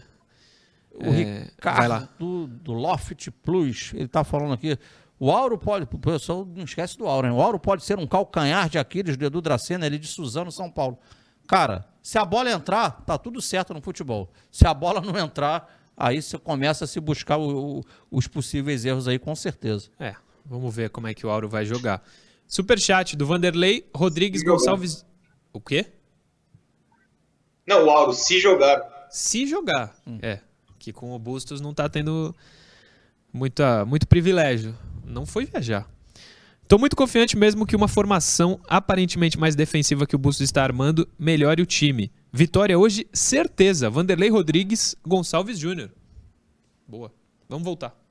O 0.99 1.05
É. 1.05 1.43
Ricardo 1.43 2.47
do 2.47 2.73
Loft 2.73 3.29
Plus, 3.43 3.91
ele 3.93 4.07
tá 4.07 4.23
falando 4.23 4.53
aqui. 4.53 4.77
O 5.19 5.31
Auro 5.31 5.57
pode, 5.57 5.85
o 5.91 5.97
pessoal 5.99 6.45
não 6.45 6.63
esquece 6.63 6.97
do 6.97 7.07
Auro, 7.07 7.27
hein? 7.27 7.33
O 7.33 7.41
Auro 7.41 7.59
pode 7.59 7.83
ser 7.83 7.97
um 7.97 8.05
calcanhar 8.07 8.69
de 8.69 8.77
Aquiles 8.77 9.15
do 9.17 9.25
Edu 9.25 9.41
Dracena, 9.41 9.85
ele 9.85 9.97
de 9.97 10.07
Suzano, 10.07 10.51
São 10.51 10.69
Paulo. 10.71 10.97
Cara, 11.47 11.85
se 12.03 12.17
a 12.17 12.25
bola 12.25 12.51
entrar, 12.51 13.01
tá 13.05 13.17
tudo 13.17 13.41
certo 13.41 13.73
no 13.73 13.81
futebol. 13.81 14.29
Se 14.51 14.65
a 14.67 14.73
bola 14.73 14.99
não 15.01 15.17
entrar, 15.17 15.71
aí 15.95 16.21
você 16.21 16.37
começa 16.37 16.83
a 16.85 16.87
se 16.87 16.99
buscar 16.99 17.37
o- 17.37 17.79
o- 17.79 17.83
os 18.11 18.27
possíveis 18.27 18.85
erros 18.85 19.07
aí, 19.07 19.17
com 19.17 19.35
certeza. 19.35 19.89
É, 19.99 20.15
vamos 20.45 20.75
ver 20.75 20.89
como 20.89 21.07
é 21.07 21.13
que 21.13 21.25
o 21.25 21.29
Auro 21.29 21.47
vai 21.49 21.65
jogar. 21.65 22.03
Superchat 22.47 23.15
do 23.15 23.25
Vanderlei 23.25 23.89
Rodrigues. 23.95 24.43
Gonçalves. 24.43 25.05
O 25.53 25.59
quê? 25.61 25.85
Não, 27.67 27.85
o 27.85 27.89
Auro, 27.89 28.13
se 28.13 28.39
jogar. 28.39 29.07
Se 29.09 29.45
jogar. 29.45 29.95
É, 30.21 30.39
que 30.87 30.93
com 30.93 31.13
o 31.13 31.19
Bustos 31.19 31.59
não 31.59 31.73
tá 31.73 31.89
tendo 31.89 32.33
muita, 33.33 33.83
muito 33.83 34.07
privilégio. 34.07 34.73
Não 35.05 35.25
foi 35.25 35.45
viajar. 35.45 35.85
Tô 36.65 36.77
muito 36.77 36.95
confiante 36.95 37.37
mesmo 37.37 37.65
que 37.65 37.75
uma 37.75 37.89
formação 37.89 38.59
aparentemente 38.67 39.37
mais 39.37 39.53
defensiva 39.53 40.07
que 40.07 40.15
o 40.15 40.19
Bustos 40.19 40.45
está 40.45 40.63
armando 40.63 41.05
melhore 41.19 41.61
o 41.61 41.65
time. 41.65 42.09
Vitória 42.31 42.79
hoje, 42.79 43.05
certeza. 43.11 43.89
Vanderlei 43.89 44.29
Rodrigues 44.29 44.95
Gonçalves 45.05 45.59
Júnior. 45.59 45.91
Boa. 46.87 47.11
Vamos 47.49 47.65
voltar. 47.65 48.06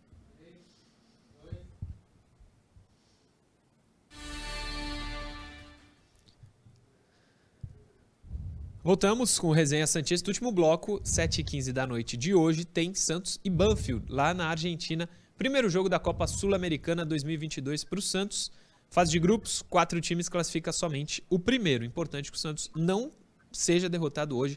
Voltamos 8.87 9.37
com 9.37 9.51
Resenha 9.51 9.85
Santista. 9.85 10.31
Último 10.31 10.53
bloco, 10.53 11.01
7h15 11.01 11.73
da 11.73 11.85
noite 11.85 12.17
de 12.17 12.33
hoje, 12.33 12.65
tem 12.65 12.95
Santos 12.95 13.41
e 13.43 13.51
Banfield, 13.51 14.07
lá 14.09 14.33
na 14.33 14.47
Argentina. 14.47 15.09
Primeiro 15.37 15.69
jogo 15.69 15.89
da 15.89 15.99
Copa 15.99 16.25
Sul-Americana 16.29 17.05
2022 17.05 17.83
para 17.83 17.99
o 17.99 18.01
Santos. 18.01 18.53
Fase 18.89 19.11
de 19.11 19.19
grupos, 19.19 19.61
quatro 19.61 20.01
times 20.01 20.29
classifica 20.29 20.71
somente 20.71 21.21
o 21.29 21.37
primeiro. 21.37 21.85
Importante 21.85 22.31
que 22.31 22.39
o 22.39 22.41
Santos 22.41 22.71
não 22.77 23.11
seja 23.51 23.89
derrotado 23.89 24.39
hoje 24.39 24.57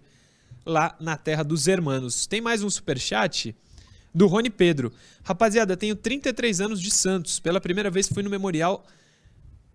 lá 0.63 0.95
na 0.99 1.17
terra 1.17 1.41
dos 1.41 1.67
hermanos. 1.67 2.27
Tem 2.27 2.39
mais 2.39 2.61
um 2.61 2.69
superchat 2.69 3.55
do 4.13 4.27
Rony 4.27 4.51
Pedro. 4.51 4.93
Rapaziada, 5.23 5.75
tenho 5.75 5.95
33 5.95 6.61
anos 6.61 6.79
de 6.79 6.91
Santos. 6.91 7.39
Pela 7.39 7.59
primeira 7.59 7.89
vez 7.89 8.07
fui 8.07 8.21
no 8.21 8.29
Memorial 8.29 8.85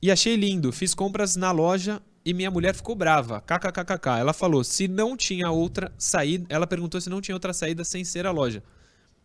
e 0.01 0.13
achei 0.13 0.37
lindo. 0.37 0.71
Fiz 0.71 0.95
compras 0.95 1.35
na 1.35 1.51
loja 1.51 2.01
e 2.25 2.33
minha 2.33 2.51
mulher 2.51 2.75
ficou 2.75 2.95
brava. 2.95 3.41
KKKKK. 3.43 4.19
Ela 4.19 4.33
falou 4.33 4.65
se 4.65 4.89
não 4.89 5.17
tinha 5.17 5.51
outra 5.51 5.93
saída. 5.99 6.47
Ela 6.49 6.67
perguntou 6.67 7.01
se 7.01 7.11
não 7.11 7.21
tinha 7.21 7.35
outra 7.35 7.53
saída 7.53 7.85
sem 7.85 8.03
ser 8.03 8.27
a 8.27 8.31
loja. 8.31 8.63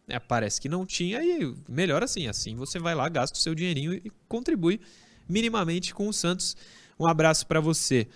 É, 0.07 0.19
parece 0.19 0.59
que 0.59 0.67
não 0.67 0.85
tinha 0.85 1.23
e 1.23 1.55
melhor 1.67 2.03
assim. 2.03 2.27
Assim 2.27 2.55
você 2.55 2.77
vai 2.77 2.93
lá, 2.93 3.07
gasta 3.07 3.37
o 3.37 3.41
seu 3.41 3.55
dinheirinho 3.55 3.93
e 3.93 4.11
contribui 4.27 4.81
minimamente 5.29 5.93
com 5.93 6.09
o 6.09 6.13
Santos. 6.13 6.57
Um 6.99 7.07
abraço 7.07 7.47
para 7.47 7.61
você. 7.61 8.07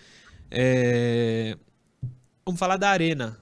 É... 0.51 1.57
Vamos 2.45 2.59
falar 2.59 2.75
da 2.75 2.89
Arena. 2.89 3.39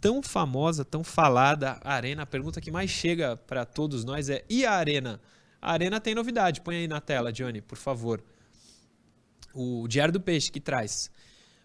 Tão 0.00 0.22
famosa, 0.22 0.84
tão 0.84 1.04
falada 1.04 1.78
a 1.84 1.92
Arena. 1.92 2.22
A 2.22 2.26
pergunta 2.26 2.60
que 2.60 2.70
mais 2.70 2.90
chega 2.90 3.36
para 3.36 3.64
todos 3.64 4.04
nós 4.04 4.28
é: 4.28 4.44
e 4.48 4.66
a 4.66 4.72
Arena? 4.72 5.20
A 5.62 5.72
Arena 5.72 6.00
tem 6.00 6.14
novidade. 6.16 6.62
Põe 6.62 6.76
aí 6.76 6.88
na 6.88 7.00
tela, 7.00 7.32
Johnny, 7.32 7.60
por 7.60 7.78
favor 7.78 8.20
o 9.54 9.86
Diário 9.88 10.12
do 10.12 10.20
Peixe, 10.20 10.50
que 10.50 10.60
traz. 10.60 11.10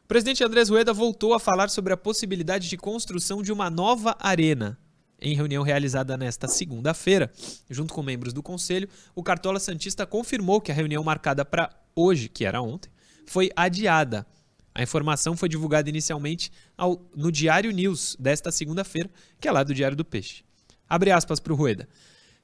O 0.03 0.07
presidente 0.07 0.43
Andrés 0.43 0.69
Rueda 0.69 0.93
voltou 0.93 1.33
a 1.33 1.39
falar 1.39 1.69
sobre 1.69 1.91
a 1.91 1.97
possibilidade 1.97 2.69
de 2.69 2.77
construção 2.77 3.41
de 3.41 3.51
uma 3.51 3.69
nova 3.69 4.15
arena. 4.19 4.77
Em 5.19 5.35
reunião 5.35 5.63
realizada 5.63 6.17
nesta 6.17 6.47
segunda-feira, 6.47 7.31
junto 7.69 7.93
com 7.93 8.03
membros 8.03 8.33
do 8.33 8.43
conselho, 8.43 8.87
o 9.15 9.23
Cartola 9.23 9.59
Santista 9.59 10.05
confirmou 10.05 10.61
que 10.61 10.71
a 10.71 10.75
reunião 10.75 11.03
marcada 11.03 11.43
para 11.43 11.69
hoje, 11.95 12.29
que 12.29 12.45
era 12.45 12.61
ontem, 12.61 12.91
foi 13.25 13.49
adiada. 13.55 14.27
A 14.75 14.83
informação 14.83 15.37
foi 15.37 15.47
divulgada 15.47 15.89
inicialmente 15.89 16.51
ao, 16.77 17.01
no 17.15 17.31
Diário 17.31 17.71
News 17.71 18.15
desta 18.19 18.51
segunda-feira, 18.51 19.09
que 19.39 19.47
é 19.47 19.51
lá 19.51 19.63
do 19.63 19.73
Diário 19.73 19.95
do 19.97 20.03
Peixe. 20.03 20.43
Abre 20.87 21.11
aspas 21.11 21.39
para 21.39 21.53
o 21.53 21.55
Rueda. 21.55 21.87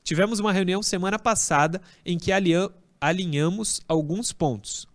Tivemos 0.04 0.40
uma 0.40 0.52
reunião 0.52 0.82
semana 0.82 1.20
passada 1.20 1.82
em 2.06 2.18
que 2.18 2.32
alinhamos 3.00 3.82
alguns 3.88 4.32
pontos. 4.34 4.88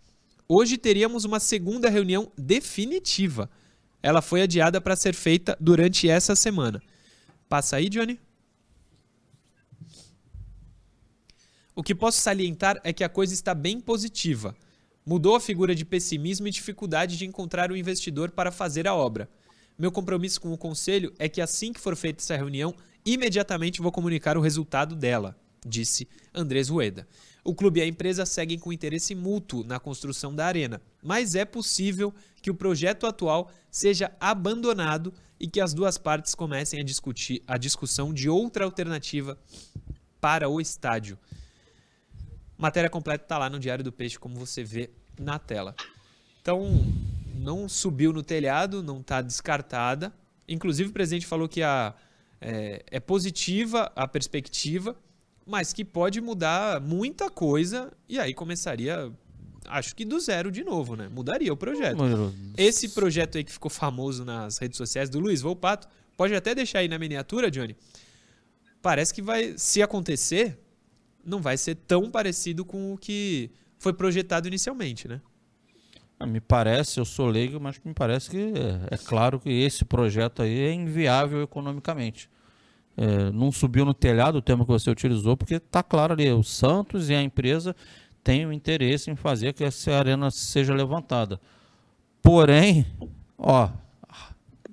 Hoje 0.48 0.78
teríamos 0.78 1.24
uma 1.24 1.40
segunda 1.40 1.90
reunião 1.90 2.30
definitiva. 2.38 3.50
Ela 4.00 4.22
foi 4.22 4.42
adiada 4.42 4.80
para 4.80 4.94
ser 4.94 5.12
feita 5.12 5.56
durante 5.58 6.08
essa 6.08 6.36
semana. 6.36 6.80
Passa 7.48 7.76
aí, 7.76 7.88
Johnny. 7.88 8.20
O 11.74 11.82
que 11.82 11.94
posso 11.94 12.20
salientar 12.20 12.80
é 12.84 12.92
que 12.92 13.02
a 13.02 13.08
coisa 13.08 13.34
está 13.34 13.54
bem 13.54 13.80
positiva. 13.80 14.54
Mudou 15.04 15.34
a 15.34 15.40
figura 15.40 15.74
de 15.74 15.84
pessimismo 15.84 16.46
e 16.46 16.52
dificuldade 16.52 17.18
de 17.18 17.26
encontrar 17.26 17.72
o 17.72 17.76
investidor 17.76 18.30
para 18.30 18.52
fazer 18.52 18.86
a 18.86 18.94
obra. 18.94 19.28
Meu 19.76 19.90
compromisso 19.90 20.40
com 20.40 20.52
o 20.52 20.58
conselho 20.58 21.12
é 21.18 21.28
que 21.28 21.40
assim 21.40 21.72
que 21.72 21.80
for 21.80 21.96
feita 21.96 22.22
essa 22.22 22.36
reunião, 22.36 22.74
imediatamente 23.04 23.82
vou 23.82 23.92
comunicar 23.92 24.38
o 24.38 24.40
resultado 24.40 24.94
dela, 24.94 25.36
disse 25.66 26.08
Andrés 26.32 26.68
Rueda 26.68 27.06
o 27.46 27.54
clube 27.54 27.78
e 27.78 27.82
a 27.82 27.86
empresa 27.86 28.26
seguem 28.26 28.58
com 28.58 28.72
interesse 28.72 29.14
mútuo 29.14 29.62
na 29.62 29.78
construção 29.78 30.34
da 30.34 30.44
arena, 30.44 30.82
mas 31.02 31.36
é 31.36 31.44
possível 31.44 32.12
que 32.42 32.50
o 32.50 32.54
projeto 32.54 33.06
atual 33.06 33.50
seja 33.70 34.12
abandonado 34.18 35.14
e 35.38 35.46
que 35.46 35.60
as 35.60 35.72
duas 35.72 35.96
partes 35.96 36.34
comecem 36.34 36.80
a 36.80 36.82
discutir 36.82 37.42
a 37.46 37.56
discussão 37.56 38.12
de 38.12 38.28
outra 38.28 38.64
alternativa 38.64 39.38
para 40.20 40.48
o 40.48 40.60
estádio. 40.60 41.16
Matéria 42.58 42.90
completa 42.90 43.24
está 43.24 43.38
lá 43.38 43.48
no 43.48 43.60
Diário 43.60 43.84
do 43.84 43.92
Peixe, 43.92 44.18
como 44.18 44.34
você 44.34 44.64
vê 44.64 44.90
na 45.18 45.38
tela. 45.38 45.74
Então, 46.42 46.84
não 47.34 47.68
subiu 47.68 48.12
no 48.12 48.22
telhado, 48.22 48.82
não 48.82 49.00
está 49.00 49.22
descartada. 49.22 50.12
Inclusive, 50.48 50.90
o 50.90 50.92
presidente 50.92 51.26
falou 51.26 51.48
que 51.48 51.62
a, 51.62 51.94
é, 52.40 52.82
é 52.90 52.98
positiva 52.98 53.92
a 53.94 54.08
perspectiva, 54.08 54.96
mas 55.46 55.72
que 55.72 55.84
pode 55.84 56.20
mudar 56.20 56.80
muita 56.80 57.30
coisa 57.30 57.92
e 58.08 58.18
aí 58.18 58.34
começaria, 58.34 59.12
acho 59.66 59.94
que 59.94 60.04
do 60.04 60.18
zero 60.18 60.50
de 60.50 60.64
novo, 60.64 60.96
né? 60.96 61.08
Mudaria 61.08 61.52
o 61.52 61.56
projeto. 61.56 62.02
Esse 62.56 62.88
projeto 62.88 63.38
aí 63.38 63.44
que 63.44 63.52
ficou 63.52 63.70
famoso 63.70 64.24
nas 64.24 64.58
redes 64.58 64.76
sociais 64.76 65.08
do 65.08 65.20
Luiz 65.20 65.40
Volpato, 65.40 65.88
pode 66.16 66.34
até 66.34 66.52
deixar 66.52 66.80
aí 66.80 66.88
na 66.88 66.98
miniatura, 66.98 67.48
Johnny. 67.48 67.76
Parece 68.82 69.14
que 69.14 69.22
vai, 69.22 69.54
se 69.56 69.80
acontecer, 69.80 70.58
não 71.24 71.40
vai 71.40 71.56
ser 71.56 71.76
tão 71.76 72.10
parecido 72.10 72.64
com 72.64 72.94
o 72.94 72.98
que 72.98 73.50
foi 73.78 73.92
projetado 73.92 74.48
inicialmente, 74.48 75.06
né? 75.06 75.20
Ah, 76.18 76.26
me 76.26 76.40
parece, 76.40 76.98
eu 76.98 77.04
sou 77.04 77.26
leigo, 77.26 77.60
mas 77.60 77.78
me 77.84 77.92
parece 77.92 78.30
que 78.30 78.38
é, 78.38 78.94
é 78.94 78.96
claro 78.96 79.38
que 79.38 79.50
esse 79.50 79.84
projeto 79.84 80.42
aí 80.42 80.58
é 80.60 80.72
inviável 80.72 81.42
economicamente 81.42 82.28
é, 82.96 83.30
não 83.30 83.52
subiu 83.52 83.84
no 83.84 83.92
telhado, 83.92 84.38
o 84.38 84.42
termo 84.42 84.64
que 84.64 84.72
você 84.72 84.90
utilizou, 84.90 85.36
porque 85.36 85.56
está 85.56 85.82
claro 85.82 86.14
ali, 86.14 86.30
o 86.32 86.42
Santos 86.42 87.10
e 87.10 87.14
a 87.14 87.22
empresa 87.22 87.76
têm 88.24 88.46
o 88.46 88.52
interesse 88.52 89.10
em 89.10 89.16
fazer 89.16 89.52
que 89.52 89.62
essa 89.62 89.92
arena 89.92 90.30
seja 90.30 90.74
levantada. 90.74 91.40
Porém, 92.22 92.86
ó, 93.38 93.68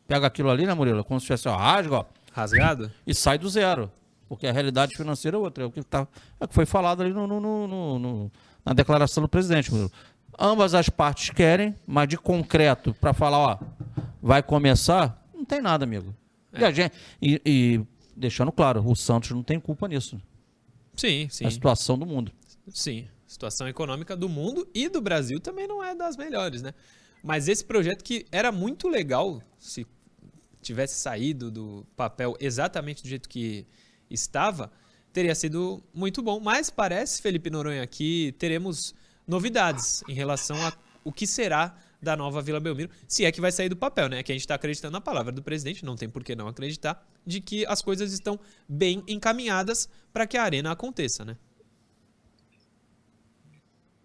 pega 0.07 0.26
aquilo 0.26 0.49
ali, 0.49 0.65
né, 0.65 0.74
Murilo? 0.74 1.03
Como 1.03 1.19
se 1.19 1.28
tivesse, 1.28 1.47
ó, 1.47 1.55
rasga, 1.55 1.97
ó. 1.97 2.05
Rasgado? 2.32 2.91
E 3.05 3.13
sai 3.13 3.38
do 3.38 3.47
zero. 3.47 3.91
Porque 4.28 4.47
a 4.47 4.51
realidade 4.51 4.95
financeira 4.95 5.38
é 5.38 5.39
outra. 5.39 5.63
É 5.63 5.67
o 5.67 5.71
que, 5.71 5.84
tá, 5.84 6.07
é 6.39 6.45
o 6.45 6.47
que 6.47 6.55
foi 6.55 6.65
falado 6.65 7.03
ali 7.03 7.13
no, 7.13 7.28
no, 7.28 7.39
no, 7.39 7.99
no 7.99 8.32
na 8.65 8.74
declaração 8.74 9.21
do 9.21 9.30
presidente, 9.30 9.69
Murilo. 9.69 9.91
Ambas 10.39 10.74
as 10.74 10.89
partes 10.89 11.30
querem, 11.30 11.76
mas 11.86 12.07
de 12.07 12.17
concreto, 12.17 12.93
para 12.95 13.13
falar, 13.13 13.38
ó, 13.38 13.59
vai 14.21 14.41
começar, 14.41 15.24
não 15.34 15.45
tem 15.45 15.61
nada, 15.61 15.84
amigo. 15.84 16.15
É. 16.53 16.61
E, 16.61 16.65
a 16.65 16.71
gente, 16.71 16.95
e, 17.21 17.41
e 17.45 17.82
deixando 18.16 18.51
claro, 18.51 18.84
o 18.86 18.95
Santos 18.95 19.32
não 19.32 19.43
tem 19.43 19.59
culpa 19.59 19.88
nisso. 19.88 20.22
Sim, 20.95 21.28
sim. 21.30 21.45
A 21.45 21.51
situação 21.51 21.97
do 21.97 22.05
mundo. 22.05 22.32
Sim, 22.70 23.07
a 23.26 23.30
situação 23.30 23.68
econômica 23.68 24.16
do 24.16 24.30
mundo 24.30 24.68
e 24.74 24.88
do 24.88 25.01
Brasil 25.01 25.39
também 25.39 25.68
não 25.68 25.84
é 25.84 25.95
das 25.95 26.16
melhores, 26.16 26.61
né? 26.61 26.74
Mas 27.24 27.47
esse 27.47 27.64
projeto 27.64 28.03
que 28.03 28.26
era 28.32 28.51
muito 28.51 28.88
legal, 28.88 29.41
se 29.57 29.88
tivesse 30.61 30.95
saído 30.95 31.49
do 31.49 31.86
papel 31.95 32.36
exatamente 32.39 33.01
do 33.01 33.09
jeito 33.09 33.30
que 33.30 33.66
estava, 34.09 34.72
teria 35.11 35.36
sido 35.36 35.84
muito 35.93 36.22
bom. 36.22 36.39
Mas 36.39 36.70
parece, 36.70 37.22
Felipe 37.22 37.49
Noronha, 37.49 37.86
que 37.88 38.34
teremos 38.38 38.93
novidades 39.28 40.03
em 40.07 40.14
relação 40.14 40.55
a 40.66 40.74
o 41.03 41.11
que 41.11 41.28
será 41.28 41.78
da 42.04 42.16
nova 42.16 42.41
Vila 42.41 42.60
Belmiro, 42.60 42.89
se 43.08 43.26
é 43.26 43.32
que 43.32 43.41
vai 43.41 43.51
sair 43.51 43.70
do 43.70 43.76
papel, 43.76 44.10
né? 44.10 44.22
Que 44.22 44.32
a 44.32 44.36
gente 44.36 44.41
está 44.41 44.56
acreditando 44.56 44.91
na 44.91 45.01
palavra 45.01 45.32
do 45.32 45.41
presidente, 45.41 45.86
não 45.86 45.95
tem 45.95 46.10
por 46.10 46.24
que 46.24 46.36
não 46.36 46.47
acreditar, 46.47 47.04
de 47.26 47.41
que 47.41 47.66
as 47.66 47.82
coisas 47.82 48.12
estão 48.14 48.39
bem 48.68 49.04
encaminhadas 49.08 49.89
para 50.12 50.28
que 50.28 50.38
a 50.38 50.43
arena 50.43 50.72
aconteça, 50.72 51.24
né? 51.26 51.38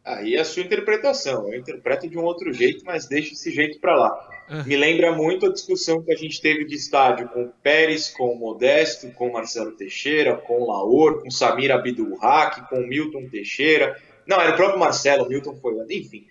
Aí 0.08 0.36
é 0.36 0.40
a 0.40 0.44
sua 0.44 0.62
interpretação. 0.62 1.52
Eu 1.52 1.58
interpreto 1.58 2.08
de 2.08 2.16
um 2.16 2.22
outro 2.22 2.50
jeito, 2.50 2.82
mas 2.84 3.06
deixa 3.06 3.34
esse 3.34 3.50
jeito 3.50 3.78
para 3.78 3.94
lá. 3.94 4.30
Ah. 4.48 4.62
Me 4.62 4.74
lembra 4.74 5.12
muito 5.12 5.44
a 5.44 5.52
discussão 5.52 6.02
que 6.02 6.10
a 6.10 6.16
gente 6.16 6.40
teve 6.40 6.64
de 6.64 6.74
estádio 6.74 7.28
com 7.28 7.44
o 7.44 7.52
Pérez, 7.62 8.08
com 8.08 8.32
o 8.32 8.38
Modesto, 8.38 9.10
com 9.10 9.28
o 9.28 9.32
Marcelo 9.34 9.72
Teixeira, 9.72 10.34
com 10.34 10.62
o 10.62 10.66
Laor, 10.66 11.20
com 11.20 11.28
o 11.28 11.30
Samir 11.30 11.70
Abdulhak, 11.70 12.66
com 12.70 12.76
o 12.76 12.86
Milton 12.86 13.28
Teixeira. 13.28 14.00
Não, 14.26 14.40
era 14.40 14.54
o 14.54 14.56
próprio 14.56 14.80
Marcelo, 14.80 15.24
o 15.24 15.28
Milton 15.28 15.56
foi. 15.56 15.74
Enfim, 15.90 16.26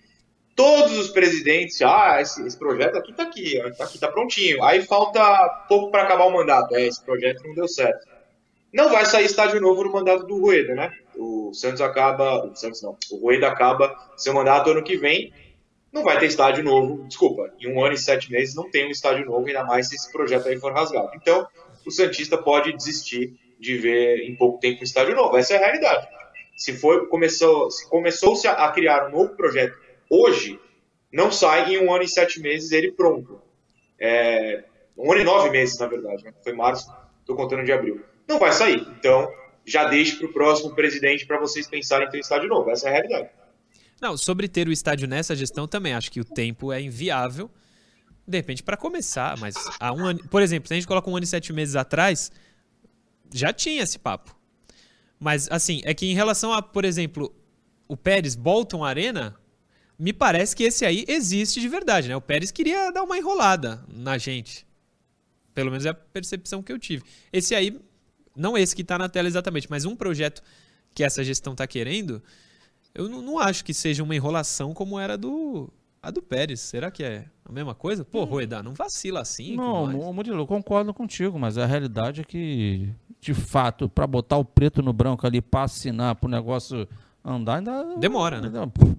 todos 0.58 0.98
os 0.98 1.10
presidentes, 1.10 1.80
ah, 1.84 2.20
esse, 2.20 2.46
esse 2.46 2.58
projeto 2.58 2.98
aqui 2.98 3.12
está 3.12 3.24
aqui, 3.24 3.58
está 3.58 3.84
aqui, 3.84 4.00
tá 4.00 4.12
prontinho. 4.12 4.62
Aí 4.64 4.82
falta 4.82 5.22
pouco 5.70 5.92
para 5.92 6.02
acabar 6.02 6.26
o 6.26 6.34
mandato. 6.34 6.76
É, 6.76 6.88
esse 6.88 7.02
projeto 7.06 7.44
não 7.46 7.54
deu 7.54 7.68
certo. 7.68 8.08
Não 8.74 8.90
vai 8.90 9.06
sair 9.06 9.26
estádio 9.26 9.62
novo 9.62 9.84
no 9.84 9.92
mandato 9.94 10.26
do 10.26 10.42
Rueda, 10.42 10.74
né? 10.74 10.92
O 11.16 11.54
Santos 11.54 11.80
acaba, 11.80 12.44
o 12.44 12.56
Santos 12.56 12.82
não, 12.82 12.98
o 13.12 13.18
Rueda 13.18 13.48
acaba 13.48 13.96
seu 14.18 14.34
mandato 14.34 14.72
ano 14.72 14.84
que 14.84 14.98
vem. 14.98 15.32
Não 15.94 16.04
vai 16.04 16.20
ter 16.20 16.26
estádio 16.26 16.64
novo, 16.64 17.04
desculpa, 17.08 17.54
em 17.60 17.72
um 17.72 17.84
ano 17.84 17.94
e 17.94 17.98
sete 17.98 18.32
meses 18.32 18.56
não 18.56 18.70
tem 18.70 18.88
um 18.88 18.92
estádio 18.92 19.26
novo, 19.26 19.48
ainda 19.48 19.64
mais 19.64 19.88
se 19.88 19.96
esse 19.96 20.12
projeto 20.12 20.48
aí 20.48 20.60
for 20.60 20.74
rasgado. 20.74 21.12
Então, 21.16 21.48
o 21.86 21.92
Santista 21.92 22.38
pode 22.38 22.74
desistir 22.74 23.40
de 23.60 23.78
ver 23.78 24.28
em 24.28 24.36
pouco 24.36 24.60
tempo 24.60 24.82
um 24.82 24.84
estádio 24.84 25.16
novo. 25.16 25.38
Essa 25.38 25.54
é 25.54 25.58
a 25.58 25.60
realidade. 25.60 26.08
Se 26.58 26.74
foi, 26.74 27.08
começou, 27.08 27.70
se 27.70 27.88
começou-se 27.88 28.48
a 28.48 28.68
criar 28.72 29.08
um 29.08 29.12
novo 29.12 29.36
projeto 29.36 29.87
hoje 30.10 30.60
não 31.12 31.32
sai 31.32 31.74
em 31.74 31.84
um 31.84 31.94
ano 31.94 32.04
e 32.04 32.08
sete 32.08 32.40
meses 32.40 32.72
ele 32.72 32.92
pronto. 32.92 33.42
É, 34.00 34.64
um 34.98 35.12
ano 35.12 35.22
e 35.22 35.24
nove 35.24 35.50
meses, 35.50 35.78
na 35.80 35.88
verdade, 35.88 36.24
né? 36.24 36.34
foi 36.44 36.54
março, 36.54 36.92
estou 37.20 37.36
contando 37.36 37.64
de 37.64 37.72
abril. 37.72 38.04
Não 38.28 38.40
vai 38.40 38.52
sair. 38.52 38.86
Então, 39.00 39.32
já 39.66 39.86
deixe 39.86 40.16
para 40.18 40.28
o 40.28 40.34
próximo 40.34 40.74
presidente 40.74 41.26
para 41.26 41.40
vocês 41.40 41.68
pensarem 41.68 42.08
em 42.08 42.10
ter 42.10 42.20
estádio 42.20 42.50
novo. 42.50 42.70
Essa 42.70 42.88
é 42.88 42.90
a 42.90 42.94
realidade. 42.94 43.30
Não, 44.02 44.16
sobre 44.16 44.48
ter 44.48 44.68
o 44.68 44.72
estádio 44.72 45.08
nessa 45.08 45.36
gestão 45.36 45.68
também, 45.68 45.94
acho 45.94 46.12
que 46.12 46.22
o 46.22 46.26
tempo 46.26 46.72
é 46.72 46.82
inviável. 46.82 47.50
De 48.28 48.38
repente, 48.38 48.62
para 48.62 48.78
começar, 48.78 49.38
mas 49.38 49.56
há 49.80 49.94
um 49.94 50.06
ano. 50.06 50.28
Por 50.30 50.42
exemplo, 50.42 50.68
se 50.68 50.74
a 50.74 50.78
gente 50.78 50.88
coloca 50.88 51.10
um 51.10 51.16
ano 51.16 51.24
e 51.24 51.28
sete 51.28 51.52
meses 51.54 51.76
atrás, 51.76 52.32
já 53.34 53.52
tinha 53.54 53.84
esse 53.84 53.98
papo. 53.98 54.36
Mas, 55.20 55.50
assim, 55.50 55.82
é 55.84 55.94
que 55.94 56.06
em 56.06 56.14
relação 56.14 56.54
a, 56.54 56.62
por 56.62 56.86
exemplo, 56.86 57.34
o 57.88 57.98
Pérez 57.98 58.36
Bolton 58.36 58.84
Arena, 58.84 59.36
me 59.98 60.14
parece 60.14 60.56
que 60.56 60.64
esse 60.64 60.86
aí 60.86 61.06
existe 61.08 61.60
de 61.60 61.68
verdade, 61.68 62.08
né? 62.08 62.16
O 62.16 62.22
Pérez 62.22 62.52
queria 62.52 62.92
dar 62.92 63.04
uma 63.04 63.18
enrolada 63.18 63.84
na 63.92 64.18
gente. 64.18 64.66
Pelo 65.54 65.72
menos 65.72 65.86
é 65.86 65.90
a 65.90 65.94
percepção 65.94 66.62
que 66.62 66.72
eu 66.72 66.78
tive. 66.78 67.04
Esse 67.34 67.56
aí, 67.56 67.80
não 68.36 68.58
esse 68.58 68.76
que 68.76 68.84
está 68.84 68.98
na 68.98 69.10
tela 69.10 69.28
exatamente, 69.28 69.68
mas 69.70 69.86
um 69.86 69.96
projeto 69.96 70.44
que 70.94 71.04
essa 71.04 71.24
gestão 71.24 71.54
está 71.54 71.66
querendo, 71.66 72.22
eu 72.94 73.10
não, 73.10 73.40
acho 73.40 73.66
que 73.66 73.74
seja 73.74 74.04
uma 74.04 74.16
enrolação 74.16 74.74
como 74.74 75.00
era 75.00 75.18
do 75.18 75.72
a 76.02 76.12
do 76.12 76.22
Pérez. 76.22 76.60
Será 76.60 76.92
que 76.92 77.04
é 77.04 77.26
a 77.44 77.52
mesma 77.52 77.74
coisa? 77.74 78.06
Pô, 78.06 78.22
hum. 78.22 78.26
Rueda, 78.26 78.62
não 78.62 78.74
vacila 78.74 79.22
assim. 79.22 79.56
Não, 79.56 80.14
Murilo, 80.14 80.42
eu 80.42 80.48
concordo 80.48 80.94
contigo, 80.94 81.40
mas 81.40 81.58
a 81.58 81.66
realidade 81.66 82.22
é 82.22 82.24
que, 82.24 82.94
de 83.20 83.34
fato, 83.34 83.90
para 83.90 84.06
botar 84.06 84.38
o 84.38 84.46
preto 84.46 84.84
no 84.84 84.94
branco 84.94 85.26
ali 85.26 85.42
para 85.42 85.64
assinar, 85.64 86.16
para 86.16 86.28
o 86.28 86.32
negócio 86.32 86.88
andar, 87.26 87.58
ainda. 87.58 87.96
Demora, 87.98 88.40
né? 88.40 88.50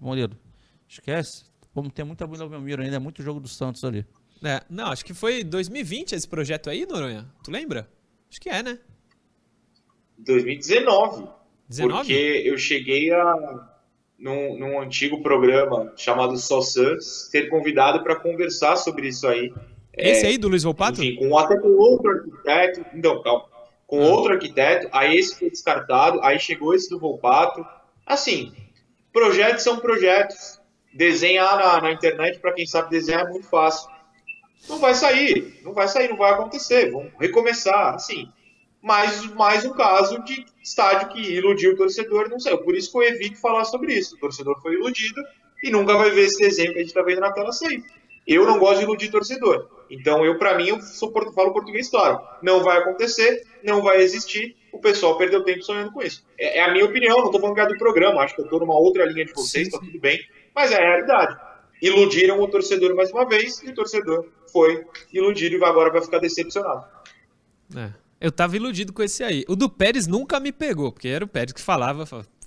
Murilo, 0.00 0.36
esquece. 0.88 1.44
Vamos 1.74 1.92
ter 1.92 2.04
muita 2.04 2.26
Vila 2.26 2.48
Belmiro 2.48 2.82
ainda, 2.82 2.96
é 2.96 2.98
muito 2.98 3.22
jogo 3.22 3.40
do 3.40 3.48
Santos 3.48 3.84
ali. 3.84 4.04
É, 4.42 4.62
não, 4.70 4.86
acho 4.86 5.04
que 5.04 5.14
foi 5.14 5.42
2020 5.44 6.12
esse 6.12 6.26
projeto 6.26 6.70
aí, 6.70 6.86
Noronha. 6.86 7.26
Tu 7.42 7.50
lembra? 7.50 7.88
Acho 8.30 8.40
que 8.40 8.48
é, 8.48 8.62
né? 8.62 8.78
2019. 10.18 11.28
19? 11.68 11.98
Porque 11.98 12.42
eu 12.44 12.56
cheguei 12.56 13.12
a, 13.12 13.68
num, 14.18 14.58
num 14.58 14.80
antigo 14.80 15.22
programa 15.22 15.92
chamado 15.96 16.36
Só 16.36 16.60
Santos, 16.60 17.28
ter 17.30 17.48
convidado 17.48 18.02
para 18.02 18.16
conversar 18.16 18.76
sobre 18.76 19.08
isso 19.08 19.26
aí. 19.26 19.52
Esse 19.92 20.26
é, 20.26 20.28
aí 20.30 20.38
do 20.38 20.48
Luiz 20.48 20.62
Volpato? 20.62 21.02
Enfim, 21.02 21.16
com, 21.16 21.36
até 21.38 21.58
com 21.58 21.68
outro 21.70 22.10
arquiteto. 22.10 22.84
Então, 22.94 23.22
calma. 23.22 23.46
Com 23.86 24.02
ah. 24.02 24.08
outro 24.08 24.32
arquiteto, 24.32 24.88
aí 24.92 25.16
esse 25.16 25.38
foi 25.38 25.50
descartado, 25.50 26.20
aí 26.22 26.38
chegou 26.38 26.74
esse 26.74 26.90
do 26.90 26.98
Volpato. 26.98 27.64
Assim, 28.04 28.52
projetos 29.12 29.62
são 29.62 29.78
projetos. 29.78 30.57
Desenhar 30.92 31.56
na, 31.56 31.80
na 31.80 31.92
internet, 31.92 32.38
para 32.38 32.52
quem 32.52 32.66
sabe 32.66 32.90
desenhar, 32.90 33.26
é 33.26 33.30
muito 33.30 33.48
fácil. 33.48 33.88
Não 34.68 34.78
vai 34.78 34.94
sair, 34.94 35.60
não 35.62 35.72
vai 35.72 35.88
sair, 35.88 36.08
não 36.08 36.16
vai 36.16 36.32
acontecer. 36.32 36.90
Vamos 36.90 37.12
recomeçar, 37.18 37.94
assim 37.94 38.28
mais, 38.82 39.26
mais 39.34 39.64
um 39.64 39.72
caso 39.72 40.22
de 40.22 40.44
estádio 40.62 41.08
que 41.08 41.20
iludiu 41.20 41.72
o 41.72 41.76
torcedor 41.76 42.28
não 42.28 42.38
saiu. 42.38 42.58
Por 42.58 42.74
isso 42.76 42.90
que 42.90 42.98
eu 42.98 43.02
evito 43.02 43.40
falar 43.40 43.64
sobre 43.64 43.94
isso. 43.94 44.16
O 44.16 44.18
torcedor 44.18 44.60
foi 44.62 44.74
iludido 44.74 45.20
e 45.62 45.70
nunca 45.70 45.96
vai 45.96 46.10
ver 46.10 46.22
esse 46.22 46.38
desenho 46.38 46.72
que 46.72 46.78
a 46.78 46.80
gente 46.80 46.88
está 46.88 47.02
vendo 47.02 47.20
na 47.20 47.32
tela 47.32 47.52
sair. 47.52 47.82
Eu 48.26 48.44
não 48.44 48.58
gosto 48.58 48.78
de 48.78 48.84
iludir 48.84 49.10
torcedor. 49.10 49.68
Então, 49.90 50.24
eu, 50.24 50.38
para 50.38 50.54
mim, 50.54 50.68
eu 50.68 50.80
sou, 50.82 51.10
falo 51.34 51.52
português 51.52 51.88
claro. 51.88 52.20
Não 52.42 52.62
vai 52.62 52.78
acontecer, 52.78 53.42
não 53.64 53.82
vai 53.82 54.02
existir. 54.02 54.54
O 54.70 54.78
pessoal 54.78 55.16
perdeu 55.16 55.42
tempo 55.42 55.62
sonhando 55.62 55.90
com 55.92 56.02
isso. 56.02 56.24
É, 56.38 56.58
é 56.58 56.62
a 56.62 56.70
minha 56.70 56.84
opinião, 56.84 57.16
não 57.16 57.26
estou 57.26 57.40
falando 57.40 57.56
que 57.56 57.62
é 57.62 57.66
do 57.66 57.78
programa. 57.78 58.20
Acho 58.20 58.34
que 58.34 58.42
eu 58.42 58.44
estou 58.44 58.60
numa 58.60 58.78
outra 58.78 59.06
linha 59.06 59.24
de 59.24 59.32
vocês, 59.32 59.68
está 59.68 59.78
tudo 59.78 59.98
bem. 59.98 60.20
Mas 60.58 60.72
é 60.72 60.74
a 60.74 60.80
realidade. 60.80 61.36
Iludiram 61.80 62.40
o 62.40 62.48
torcedor 62.48 62.92
mais 62.96 63.12
uma 63.12 63.24
vez 63.28 63.62
e 63.62 63.68
o 63.70 63.74
torcedor 63.76 64.26
foi 64.52 64.84
iludido 65.12 65.56
e 65.56 65.64
agora 65.64 65.88
vai 65.88 66.02
ficar 66.02 66.18
decepcionado. 66.18 66.84
É. 67.76 67.92
Eu 68.20 68.32
tava 68.32 68.56
iludido 68.56 68.92
com 68.92 69.00
esse 69.00 69.22
aí. 69.22 69.44
O 69.46 69.54
do 69.54 69.70
Pérez 69.70 70.08
nunca 70.08 70.40
me 70.40 70.50
pegou, 70.50 70.90
porque 70.90 71.06
era 71.06 71.24
o 71.24 71.28
Pérez 71.28 71.52
que 71.52 71.60
falava, 71.60 72.04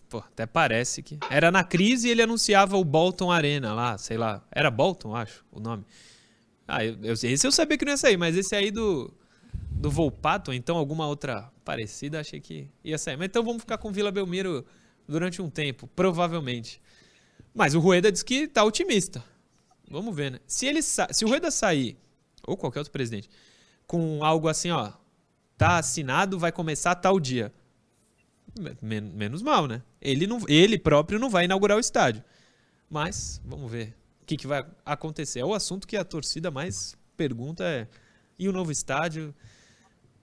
pô, 0.10 0.18
até 0.18 0.46
parece 0.46 1.02
que. 1.02 1.20
Era 1.30 1.50
na 1.52 1.64
crise 1.64 2.10
e 2.10 2.12
ele 2.12 2.22
anunciava 2.22 2.76
o 2.76 2.84
Bolton 2.84 3.32
Arena 3.32 3.74
lá, 3.74 3.98
sei 3.98 4.18
lá. 4.18 4.46
Era 4.52 4.70
Bolton, 4.70 5.16
acho, 5.16 5.46
o 5.50 5.62
nome. 5.62 5.86
Ah, 6.68 6.84
eu, 6.84 6.98
eu, 7.02 7.14
esse 7.14 7.48
eu 7.48 7.52
sabia 7.52 7.78
que 7.78 7.86
não 7.86 7.94
ia 7.94 7.98
sair, 7.98 8.18
mas 8.18 8.36
esse 8.36 8.54
aí 8.54 8.72
do, 8.72 9.10
do 9.72 9.90
Volpato, 9.90 10.52
então 10.52 10.76
alguma 10.76 11.08
outra 11.08 11.50
parecida, 11.64 12.20
achei 12.20 12.42
que 12.42 12.68
ia 12.84 12.98
sair. 12.98 13.16
Mas 13.16 13.28
então 13.28 13.42
vamos 13.42 13.62
ficar 13.62 13.78
com 13.78 13.90
Vila 13.90 14.12
Belmiro 14.12 14.66
durante 15.08 15.42
um 15.42 15.50
tempo, 15.50 15.88
provavelmente. 15.96 16.82
Mas 17.54 17.76
o 17.76 17.80
Rueda 17.80 18.12
diz 18.12 18.24
que 18.24 18.48
tá 18.48 18.64
otimista. 18.64 19.24
Vamos 19.90 20.16
ver, 20.16 20.32
né? 20.32 20.40
Se, 20.48 20.66
ele 20.66 20.82
se 20.82 21.26
o 21.26 21.28
Rueda 21.28 21.52
sair, 21.52 21.98
ou 22.48 22.56
qualquer 22.56 22.80
outro 22.80 22.94
presidente, 22.94 23.30
com 23.86 24.24
algo 24.24 24.48
assim, 24.48 24.72
ó, 24.72 24.94
tá 25.58 25.78
assinado, 25.78 26.40
vai 26.40 26.52
começar 26.52 26.96
tal 26.96 27.20
dia. 27.20 27.54
Men 28.82 29.02
menos 29.02 29.42
mal, 29.42 29.68
né? 29.68 29.82
Ele, 30.02 30.26
não, 30.26 30.40
ele 30.48 30.78
próprio 30.78 31.20
não 31.20 31.30
vai 31.30 31.46
inaugurar 31.46 31.78
o 31.78 31.80
estádio. 31.80 32.24
Mas, 32.90 33.42
vamos 33.46 33.72
ver 33.72 33.96
o 34.22 34.26
que, 34.26 34.38
que 34.38 34.48
vai 34.48 34.66
acontecer. 34.86 35.40
É 35.40 35.46
o 35.46 35.54
assunto 35.54 35.88
que 35.88 35.98
a 35.98 36.04
torcida 36.04 36.50
mais 36.50 36.96
pergunta 37.18 37.64
é: 37.64 37.88
e 38.40 38.48
o 38.48 38.52
novo 38.52 38.72
estádio? 38.72 39.34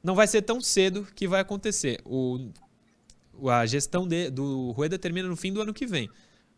Não 0.02 0.14
vai 0.14 0.26
ser 0.26 0.42
tão 0.42 0.60
cedo 0.60 1.06
que 1.14 1.26
vai 1.26 1.40
acontecer. 1.40 2.00
O, 2.04 2.50
a 3.48 3.66
gestão 3.66 4.06
de, 4.06 4.30
do 4.30 4.70
Rueda 4.70 4.98
termina 4.98 5.28
no 5.28 5.36
fim 5.36 5.52
do 5.52 5.60
ano 5.60 5.74
que 5.74 5.86
vem. 5.86 6.08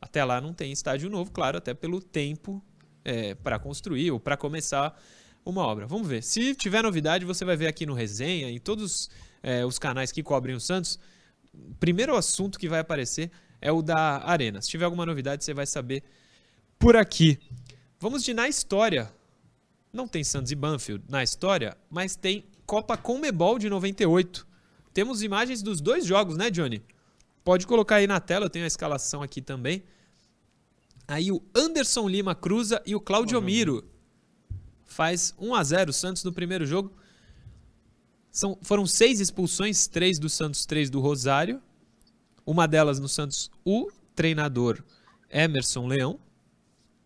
Até 0.01 0.24
lá 0.24 0.40
não 0.40 0.55
tem 0.55 0.72
estádio 0.72 1.11
novo, 1.11 1.30
claro, 1.30 1.59
até 1.59 1.74
pelo 1.74 2.01
tempo 2.01 2.64
é, 3.05 3.34
para 3.34 3.59
construir 3.59 4.11
ou 4.11 4.18
para 4.18 4.36
começar 4.36 4.98
uma 5.44 5.62
obra. 5.62 5.86
Vamos 5.86 6.09
ver. 6.09 6.22
Se 6.22 6.55
tiver 6.55 6.82
novidade, 6.82 7.24
você 7.24 7.44
vai 7.44 7.57
ver 7.57 7.66
aqui 7.66 7.84
no 7.84 7.94
Resenha, 7.94 8.51
em 8.51 8.59
todos 8.59 9.11
é, 9.42 9.64
os 9.64 9.78
canais 9.78 10.12
que 10.12 10.22
cobrem 10.22 10.55
o 10.55 10.61
Santos. 10.61 10.98
Primeiro 11.78 12.16
assunto 12.16 12.59
que 12.59 12.68
vai 12.68 12.80
aparecer 12.80 13.30
é 13.61 13.70
o 13.70 13.82
da 13.82 14.24
Arena. 14.24 14.62
Se 14.62 14.68
tiver 14.68 14.84
alguma 14.84 15.05
novidade, 15.05 15.44
você 15.44 15.53
vai 15.53 15.66
saber 15.66 16.03
por 16.78 16.96
aqui. 16.96 17.38
Vamos 17.98 18.24
de 18.24 18.32
na 18.32 18.48
história. 18.48 19.12
Não 19.92 20.07
tem 20.07 20.22
Santos 20.22 20.53
e 20.53 20.55
Banfield 20.55 21.05
na 21.09 21.22
história, 21.22 21.76
mas 21.90 22.16
tem 22.16 22.44
Copa 22.64 22.96
Conmebol 22.96 23.59
de 23.59 23.68
98. 23.68 24.46
Temos 24.94 25.22
imagens 25.22 25.62
dos 25.62 25.80
dois 25.80 26.07
jogos, 26.07 26.36
né, 26.36 26.51
Johnny? 26.51 26.82
Pode 27.45 27.66
colocar 27.66 27.97
aí 27.97 28.07
na 28.07 28.20
tela, 28.20 28.47
eu 28.47 28.51
tenho 28.51 28.64
a 28.64 28.68
escalação 28.68 29.22
aqui 29.22 29.41
também. 29.41 29.82
Aí 31.09 31.32
o 31.32 31.43
Anderson 31.55 32.09
Lima 32.09 32.34
cruza 32.34 32.82
e 32.86 32.95
o 32.95 33.01
Claudio 33.01 33.38
uhum. 33.38 33.45
Miro 33.45 33.91
faz 34.84 35.34
1 35.38 35.55
a 35.55 35.64
0 35.64 35.91
o 35.91 35.93
Santos 35.93 36.22
no 36.22 36.32
primeiro 36.32 36.66
jogo. 36.66 36.93
São, 38.30 38.57
foram 38.62 38.86
seis 38.86 39.18
expulsões, 39.18 39.86
três 39.88 40.18
do 40.18 40.28
Santos, 40.28 40.64
três 40.64 40.88
do 40.88 41.01
Rosário. 41.01 41.61
Uma 42.47 42.66
delas 42.68 43.01
no 43.01 43.09
Santos, 43.09 43.51
o 43.64 43.91
treinador 44.14 44.82
Emerson 45.28 45.86
Leão. 45.86 46.20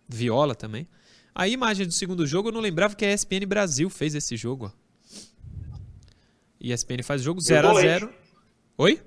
Viola 0.06 0.54
também. 0.54 0.86
A 1.34 1.48
imagem 1.48 1.86
do 1.86 1.92
segundo 1.92 2.26
jogo, 2.26 2.48
eu 2.48 2.52
não 2.52 2.60
lembrava 2.60 2.94
que 2.94 3.04
a 3.04 3.12
ESPN 3.12 3.46
Brasil 3.46 3.88
fez 3.88 4.14
esse 4.14 4.36
jogo. 4.36 4.66
Ó. 4.66 4.84
ESPN 6.60 7.02
faz 7.02 7.20
o 7.20 7.24
jogo 7.24 7.40
0 7.40 7.68
a 7.68 7.74
0 7.74 8.14
Oi? 8.78 9.02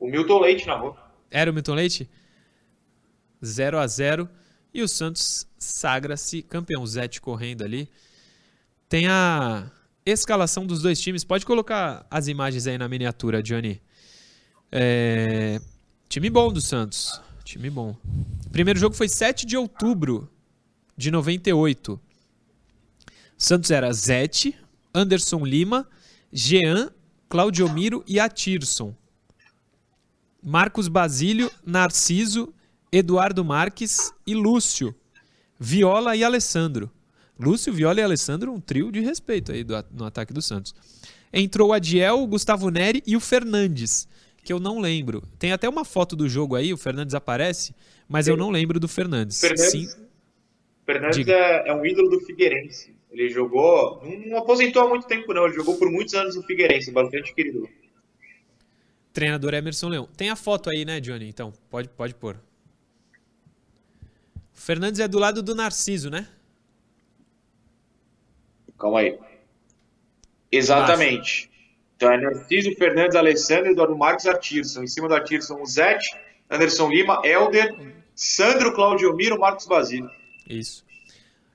O 0.00 0.08
Milton 0.08 0.40
Leite 0.40 0.66
na 0.66 0.74
rua. 0.74 0.96
Era 1.30 1.50
o 1.50 1.54
Milton 1.54 1.74
Leite? 1.74 2.08
0 3.44 3.78
a 3.78 3.86
0 3.86 4.28
e 4.72 4.82
o 4.82 4.88
Santos 4.88 5.46
sagra-se 5.58 6.42
campeão. 6.42 6.84
Zete 6.86 7.20
correndo 7.20 7.62
ali. 7.62 7.88
Tem 8.88 9.06
a 9.06 9.70
escalação 10.04 10.66
dos 10.66 10.82
dois 10.82 11.00
times. 11.00 11.22
Pode 11.22 11.44
colocar 11.44 12.06
as 12.10 12.28
imagens 12.28 12.66
aí 12.66 12.78
na 12.78 12.88
miniatura, 12.88 13.42
Johnny. 13.42 13.80
É... 14.72 15.60
Time 16.08 16.30
bom 16.30 16.52
do 16.52 16.60
Santos. 16.60 17.20
Time 17.44 17.68
bom. 17.70 17.96
Primeiro 18.50 18.80
jogo 18.80 18.94
foi 18.94 19.08
7 19.08 19.46
de 19.46 19.56
outubro 19.56 20.30
de 20.96 21.10
98. 21.10 21.92
O 21.92 22.00
Santos 23.36 23.70
era 23.70 23.92
Zete, 23.92 24.56
Anderson 24.94 25.44
Lima, 25.44 25.88
Jean, 26.32 26.90
Claudio 27.28 27.68
Miro 27.72 28.04
e 28.06 28.18
Atirson. 28.18 28.94
Marcos 30.42 30.88
Basílio, 30.88 31.50
Narciso, 31.64 32.52
Eduardo 32.92 33.44
Marques 33.44 34.12
e 34.26 34.34
Lúcio. 34.34 34.94
Viola 35.58 36.16
e 36.16 36.24
Alessandro. 36.24 36.90
Lúcio, 37.38 37.72
Viola 37.72 38.00
e 38.00 38.02
Alessandro, 38.02 38.52
um 38.52 38.60
trio 38.60 38.90
de 38.90 39.00
respeito 39.00 39.52
aí 39.52 39.64
do, 39.64 39.74
no 39.92 40.04
ataque 40.04 40.32
do 40.32 40.42
Santos. 40.42 40.74
Entrou 41.32 41.68
o 41.68 41.72
Adiel, 41.72 42.20
o 42.20 42.26
Gustavo 42.26 42.70
Neri 42.70 43.02
e 43.06 43.16
o 43.16 43.20
Fernandes, 43.20 44.08
que 44.42 44.52
eu 44.52 44.58
não 44.58 44.80
lembro. 44.80 45.22
Tem 45.38 45.52
até 45.52 45.68
uma 45.68 45.84
foto 45.84 46.16
do 46.16 46.28
jogo 46.28 46.56
aí, 46.56 46.72
o 46.72 46.76
Fernandes 46.76 47.14
aparece, 47.14 47.74
mas 48.08 48.26
eu 48.26 48.36
não 48.36 48.50
lembro 48.50 48.80
do 48.80 48.88
Fernandes. 48.88 49.40
Fernandes, 49.40 49.70
Sim. 49.70 49.88
Fernandes 50.84 51.28
é, 51.28 51.68
é, 51.68 51.74
um 51.74 51.84
ídolo 51.86 52.10
do 52.10 52.20
Figueirense. 52.20 52.94
Ele 53.10 53.28
jogou, 53.28 54.02
não 54.26 54.38
aposentou 54.38 54.82
há 54.82 54.88
muito 54.88 55.06
tempo 55.06 55.32
não, 55.32 55.46
ele 55.46 55.54
jogou 55.54 55.76
por 55.76 55.90
muitos 55.90 56.14
anos 56.14 56.36
no 56.36 56.42
Figueirense, 56.42 56.90
bastante 56.90 57.34
querido. 57.34 57.68
Treinador 59.12 59.54
Emerson 59.54 59.88
Leão. 59.88 60.08
Tem 60.16 60.30
a 60.30 60.36
foto 60.36 60.70
aí, 60.70 60.84
né, 60.84 61.00
Johnny? 61.00 61.28
Então, 61.28 61.52
pode, 61.68 61.88
pode 61.88 62.14
pôr. 62.14 62.36
Fernandes 64.52 65.00
é 65.00 65.08
do 65.08 65.18
lado 65.18 65.42
do 65.42 65.54
Narciso, 65.54 66.10
né? 66.10 66.28
Calma 68.78 69.00
aí. 69.00 69.18
Exatamente. 70.52 71.50
Então 71.96 72.10
é 72.10 72.18
Narciso, 72.18 72.74
Fernandes, 72.76 73.16
Alessandro, 73.16 73.70
Eduardo 73.70 73.96
Marques, 73.96 74.26
Atirson. 74.26 74.82
Em 74.82 74.86
cima 74.86 75.08
do 75.08 75.14
Atirson, 75.14 75.60
o 75.60 75.66
Zete, 75.66 76.08
Anderson 76.50 76.88
Lima, 76.88 77.20
Helder, 77.24 77.94
Sandro, 78.14 78.74
Claudio 78.74 79.14
Miro, 79.14 79.38
Marcos 79.38 79.66
Basílio. 79.66 80.10
Isso. 80.48 80.84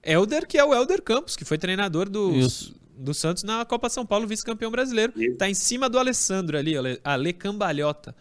Helder, 0.04 0.48
que 0.48 0.58
é 0.58 0.64
o 0.64 0.74
Helder 0.74 1.02
Campos, 1.02 1.36
que 1.36 1.44
foi 1.44 1.58
treinador 1.58 2.08
do, 2.08 2.32
Isso. 2.32 2.76
Do 2.98 3.14
Santos 3.14 3.44
na 3.44 3.64
Copa 3.66 3.90
São 3.90 4.06
Paulo, 4.06 4.28
vice-campeão 4.28 4.72
brasileiro. 4.72 5.14
Isso. 5.16 5.36
Tá 5.38 5.50
em 5.50 5.54
cima 5.54 5.90
do 5.90 5.98
Alessandro 6.00 6.58
ali, 6.58 6.74
Ale, 7.04 7.34
Cambalhota. 7.34 8.16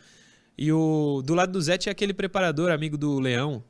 E 0.56 0.70
o 0.72 1.22
do 1.24 1.34
lado 1.34 1.52
do 1.52 1.60
Zé 1.60 1.76
tinha 1.78 1.90
aquele 1.92 2.14
preparador 2.14 2.70
amigo 2.70 2.96
do 2.96 3.18
Leão, 3.18 3.64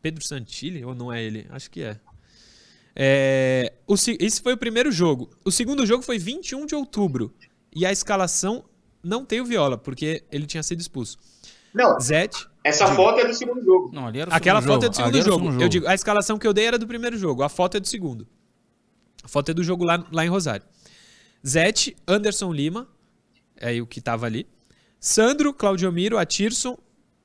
Pedro 0.00 0.24
Santilli, 0.24 0.84
ou 0.84 0.94
não 0.94 1.12
é 1.12 1.22
ele? 1.22 1.46
Acho 1.50 1.70
que 1.70 1.82
é. 1.82 1.98
É, 2.94 3.72
o, 3.86 3.96
se- 3.96 4.16
esse 4.20 4.40
foi 4.42 4.52
o 4.54 4.56
primeiro 4.56 4.90
jogo. 4.92 5.30
O 5.44 5.50
segundo 5.50 5.86
jogo 5.86 6.02
foi 6.02 6.18
21 6.18 6.66
de 6.66 6.74
outubro. 6.74 7.32
E 7.74 7.86
a 7.86 7.92
escalação 7.92 8.64
não 9.02 9.24
tem 9.24 9.40
o 9.40 9.44
Viola, 9.44 9.78
porque 9.78 10.24
ele 10.30 10.46
tinha 10.46 10.62
sido 10.62 10.80
expulso. 10.80 11.16
Não, 11.72 11.98
Zete. 11.98 12.46
essa 12.62 12.84
Diga. 12.84 12.96
foto 12.96 13.20
é 13.20 13.26
do 13.26 13.32
segundo 13.32 13.64
jogo. 13.64 13.90
Não, 13.94 14.06
ali 14.06 14.20
era 14.20 14.30
o 14.30 14.34
Aquela 14.34 14.60
foto 14.60 14.84
é 14.84 14.88
do 14.90 14.94
jogo. 14.94 15.06
segundo 15.08 15.24
jogo. 15.24 15.44
segundo 15.46 15.62
Eu 15.62 15.68
digo, 15.68 15.88
a 15.88 15.94
escalação 15.94 16.38
que 16.38 16.46
eu 16.46 16.52
dei 16.52 16.66
era 16.66 16.78
do 16.78 16.86
primeiro 16.86 17.16
jogo. 17.16 17.42
A 17.42 17.48
foto 17.48 17.78
é 17.78 17.80
do 17.80 17.88
segundo. 17.88 18.26
A 19.22 19.28
foto 19.28 19.50
é 19.50 19.54
do 19.54 19.62
jogo 19.62 19.84
lá, 19.84 20.06
lá 20.10 20.24
em 20.24 20.28
Rosário. 20.28 20.64
Zete, 21.46 21.96
Anderson 22.06 22.52
Lima, 22.52 22.88
é 23.56 23.80
o 23.80 23.86
que 23.86 24.00
tava 24.00 24.26
ali. 24.26 24.46
Sandro, 25.00 25.52
Claudio 25.52 25.90
Miro, 25.90 26.18
Atirson, 26.18 26.78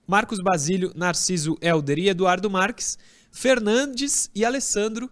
Marcos 0.07 0.39
Basílio, 0.39 0.91
Narciso 0.95 1.57
Helder 1.61 1.99
e 1.99 2.09
Eduardo 2.09 2.49
Marques, 2.49 2.97
Fernandes 3.31 4.31
e 4.33 4.45
Alessandro. 4.45 5.11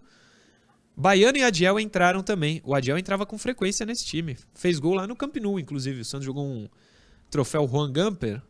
Baiano 0.96 1.36
e 1.36 1.42
Adiel 1.44 1.78
entraram 1.78 2.22
também. 2.22 2.62
O 2.64 2.74
Adiel 2.74 2.96
entrava 2.96 3.26
com 3.26 3.36
frequência 3.36 3.84
nesse 3.84 4.06
time. 4.06 4.36
Fez 4.54 4.78
gol 4.78 4.94
lá 4.94 5.06
no 5.06 5.14
Camp 5.14 5.36
Nou, 5.36 5.60
inclusive. 5.60 6.00
O 6.00 6.04
Santos 6.04 6.24
jogou 6.24 6.46
um 6.46 6.68
troféu 7.30 7.68
Juan 7.68 7.92
Gamper, 7.92 8.40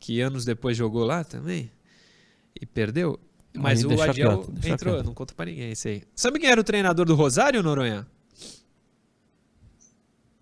que 0.00 0.20
anos 0.20 0.44
depois 0.44 0.76
jogou 0.76 1.04
lá 1.04 1.22
também. 1.22 1.70
E 2.60 2.66
perdeu. 2.66 3.20
Mas 3.54 3.84
o 3.84 3.88
deixa 3.88 4.10
Adiel 4.10 4.38
quieto, 4.38 4.50
deixa 4.52 4.68
entrou, 4.74 4.94
quieto. 4.94 5.06
não 5.06 5.14
conta 5.14 5.34
pra 5.34 5.46
ninguém 5.46 5.72
isso 5.72 5.88
aí. 5.88 6.02
Sabe 6.14 6.38
quem 6.38 6.48
era 6.50 6.60
o 6.60 6.64
treinador 6.64 7.04
do 7.06 7.14
Rosário, 7.14 7.62
Noronha? 7.62 8.06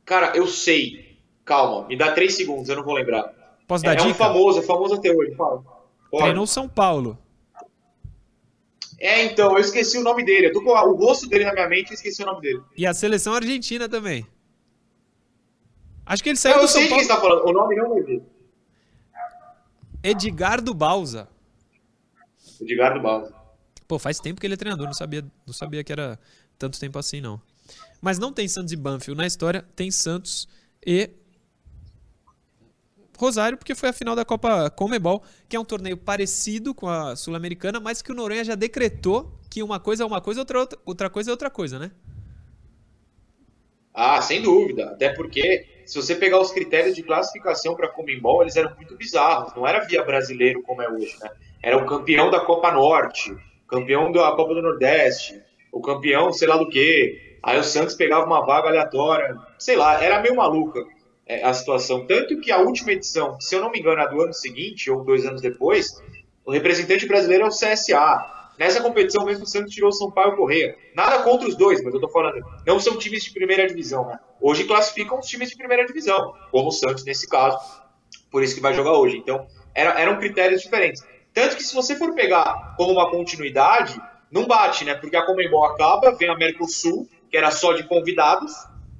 Cara, 0.05 0.37
eu 0.37 0.47
sei. 0.47 1.19
Calma, 1.45 1.87
me 1.89 1.97
dá 1.97 2.13
três 2.13 2.35
segundos, 2.35 2.69
eu 2.69 2.77
não 2.77 2.83
vou 2.85 2.95
lembrar. 2.95 3.33
Posso 3.67 3.85
É, 3.87 3.95
dar 3.95 3.99
é 4.01 4.03
um 4.03 4.07
dica? 4.09 4.19
famoso, 4.19 4.59
é 4.59 4.63
famoso 4.63 4.95
até 4.95 5.11
hoje. 5.13 5.35
Fala. 5.35 5.63
Pode. 6.11 6.23
Treinou 6.25 6.47
São 6.47 6.69
Paulo. 6.69 7.19
É, 8.99 9.25
então, 9.25 9.53
eu 9.53 9.59
esqueci 9.59 9.99
o 9.99 10.03
nome 10.03 10.25
dele. 10.25 10.49
Eu 10.49 10.53
tô 10.53 10.63
com 10.63 10.71
o 10.71 10.95
rosto 10.97 11.29
dele 11.29 11.45
na 11.45 11.53
minha 11.53 11.69
mente 11.69 11.91
e 11.91 11.95
esqueci 11.95 12.23
o 12.23 12.27
nome 12.27 12.41
dele. 12.41 12.63
E 12.77 12.87
a 12.87 12.95
seleção 12.95 13.35
argentina 13.35 13.89
também. 13.89 14.27
Acho 16.05 16.23
que 16.23 16.31
ele 16.31 16.37
Não, 16.37 16.41
saiu 16.43 16.57
eu 16.57 16.63
do 16.63 16.69
sei 16.69 16.89
São 16.89 16.99
de 16.99 17.05
quem 17.07 17.07
Paulo. 17.07 17.07
você 17.07 17.09
tá 17.09 17.21
falando. 17.21 17.49
O 17.49 17.53
nome 17.53 17.77
não 17.77 17.91
vai 17.91 18.03
ver. 18.03 18.23
Edgardo 20.03 20.73
Balsa. 20.73 21.29
Edgardo 22.65 23.01
Balsa. 23.01 23.35
Pô, 23.87 23.99
faz 23.99 24.19
tempo 24.19 24.41
que 24.41 24.47
ele 24.47 24.55
é 24.55 24.57
treinador, 24.57 24.87
não 24.87 24.95
sabia, 24.95 25.25
não 25.47 25.55
sabia 25.55 25.85
que 25.85 25.93
era 25.93 26.19
tanto 26.59 26.79
tempo 26.79 26.99
assim, 26.99 27.21
não. 27.21 27.41
Mas 28.01 28.19
não 28.19 28.33
tem 28.33 28.49
Santos 28.49 28.73
e 28.73 28.77
Banfield 28.77 29.19
na 29.19 29.27
história, 29.27 29.65
tem 29.75 29.91
Santos 29.91 30.49
e 30.85 31.11
Rosário, 33.19 33.57
porque 33.57 33.75
foi 33.75 33.89
a 33.89 33.93
final 33.93 34.15
da 34.15 34.25
Copa 34.25 34.69
Comebol, 34.71 35.23
que 35.49 35.57
é 35.57 35.61
um 35.61 35.65
torneio 35.65 35.97
parecido 35.97 36.75
com 36.75 36.89
a 36.89 37.17
Sul-Americana, 37.17 37.81
mas 37.81 38.03
que 38.03 38.13
o 38.13 38.15
Noronha 38.15 38.45
já 38.45 38.55
decretou 38.55 39.33
que 39.51 39.63
uma 39.63 39.81
coisa 39.81 40.03
é 40.03 40.07
uma 40.07 40.21
coisa, 40.21 40.41
outra, 40.41 40.59
outra, 40.61 40.79
outra 40.85 41.11
coisa 41.11 41.31
é 41.31 41.33
outra 41.33 41.51
coisa, 41.51 41.79
né? 41.79 41.91
Ah, 43.95 44.21
sem 44.21 44.43
dúvida. 44.43 44.91
Até 44.91 45.09
porque, 45.09 45.67
se 45.87 45.97
você 45.97 46.17
pegar 46.17 46.41
os 46.41 46.51
critérios 46.51 46.97
de 46.97 47.03
classificação 47.03 47.77
para 47.77 47.89
Comembol, 47.89 48.43
eles 48.43 48.57
eram 48.57 48.75
muito 48.75 48.97
bizarros. 48.97 49.55
Não 49.55 49.67
era 49.67 49.85
via 49.85 50.03
brasileiro 50.03 50.61
como 50.63 50.83
é 50.83 50.89
hoje, 50.89 51.17
né? 51.23 51.31
Era 51.63 51.77
o 51.77 51.87
campeão 51.87 52.29
da 52.29 52.41
Copa 52.41 52.73
Norte, 52.73 53.35
campeão 53.69 54.11
da 54.11 54.33
Copa 54.33 54.55
do 54.55 54.63
Nordeste, 54.63 55.41
o 55.73 55.81
campeão 55.81 56.33
sei 56.33 56.49
lá 56.49 56.57
do 56.57 56.69
quê. 56.69 57.39
Aí 57.43 57.59
o 57.59 57.63
Santos 57.63 57.95
pegava 57.95 58.27
uma 58.27 58.45
vaga 58.45 58.69
aleatória. 58.69 59.37
Sei 59.59 59.77
lá, 59.77 60.03
era 60.03 60.21
meio 60.21 60.35
maluca 60.35 60.85
é, 61.25 61.45
a 61.45 61.53
situação. 61.55 62.05
Tanto 62.07 62.41
que 62.41 62.51
a 62.51 62.59
última 62.59 62.93
edição, 62.93 63.41
se 63.41 63.55
eu 63.55 63.61
não 63.61 63.71
me 63.71 63.79
engano, 63.79 64.01
a 64.01 64.07
do 64.07 64.21
ano 64.21 64.33
seguinte, 64.33 64.91
ou 64.91 65.05
dois 65.05 65.25
anos 65.25 65.41
depois, 65.41 66.03
o 66.45 66.51
representante 66.51 67.07
brasileiro 67.07 67.45
é 67.45 67.47
o 67.47 67.51
CSA. 67.51 68.36
Nessa 68.59 68.81
competição 68.83 69.25
mesmo, 69.25 69.45
o 69.45 69.47
Santos 69.47 69.73
tirou 69.75 69.91
o 69.91 69.93
Sampaio 69.93 70.35
Correia. 70.37 70.77
Nada 70.95 71.23
contra 71.23 71.47
os 71.49 71.57
dois, 71.57 71.83
mas 71.83 71.93
eu 71.93 72.01
tô 72.01 72.09
falando, 72.09 72.43
não 72.67 72.81
são 72.81 72.97
times 72.97 73.25
de 73.25 73.33
primeira 73.33 73.67
divisão, 73.67 74.07
né? 74.07 74.19
Hoje 74.41 74.65
classificam 74.65 75.19
os 75.19 75.27
times 75.27 75.51
de 75.51 75.57
primeira 75.57 75.85
divisão, 75.85 76.33
como 76.51 76.69
o 76.69 76.73
Santos 76.73 77.05
nesse 77.05 77.29
caso, 77.29 77.59
por 78.31 78.43
isso 78.43 78.55
que 78.55 78.61
vai 78.61 78.73
jogar 78.75 78.93
hoje. 78.93 79.19
Então, 79.19 79.47
era, 79.75 80.01
eram 80.01 80.19
critérios 80.19 80.63
diferentes. 80.63 81.03
Tanto 81.35 81.57
que 81.57 81.63
se 81.63 81.75
você 81.75 81.95
for 81.97 82.15
pegar 82.15 82.75
como 82.79 82.93
uma 82.93 83.11
continuidade, 83.11 84.01
não 84.31 84.47
bate, 84.47 84.85
né? 84.85 84.95
Porque 84.95 85.17
a 85.17 85.27
Comembol 85.27 85.65
acaba, 85.67 86.17
vem 86.17 86.29
a 86.31 86.35
Mercosul, 86.35 87.07
que 87.31 87.37
era 87.37 87.51
só 87.51 87.75
de 87.75 87.83
convidados, 87.85 88.53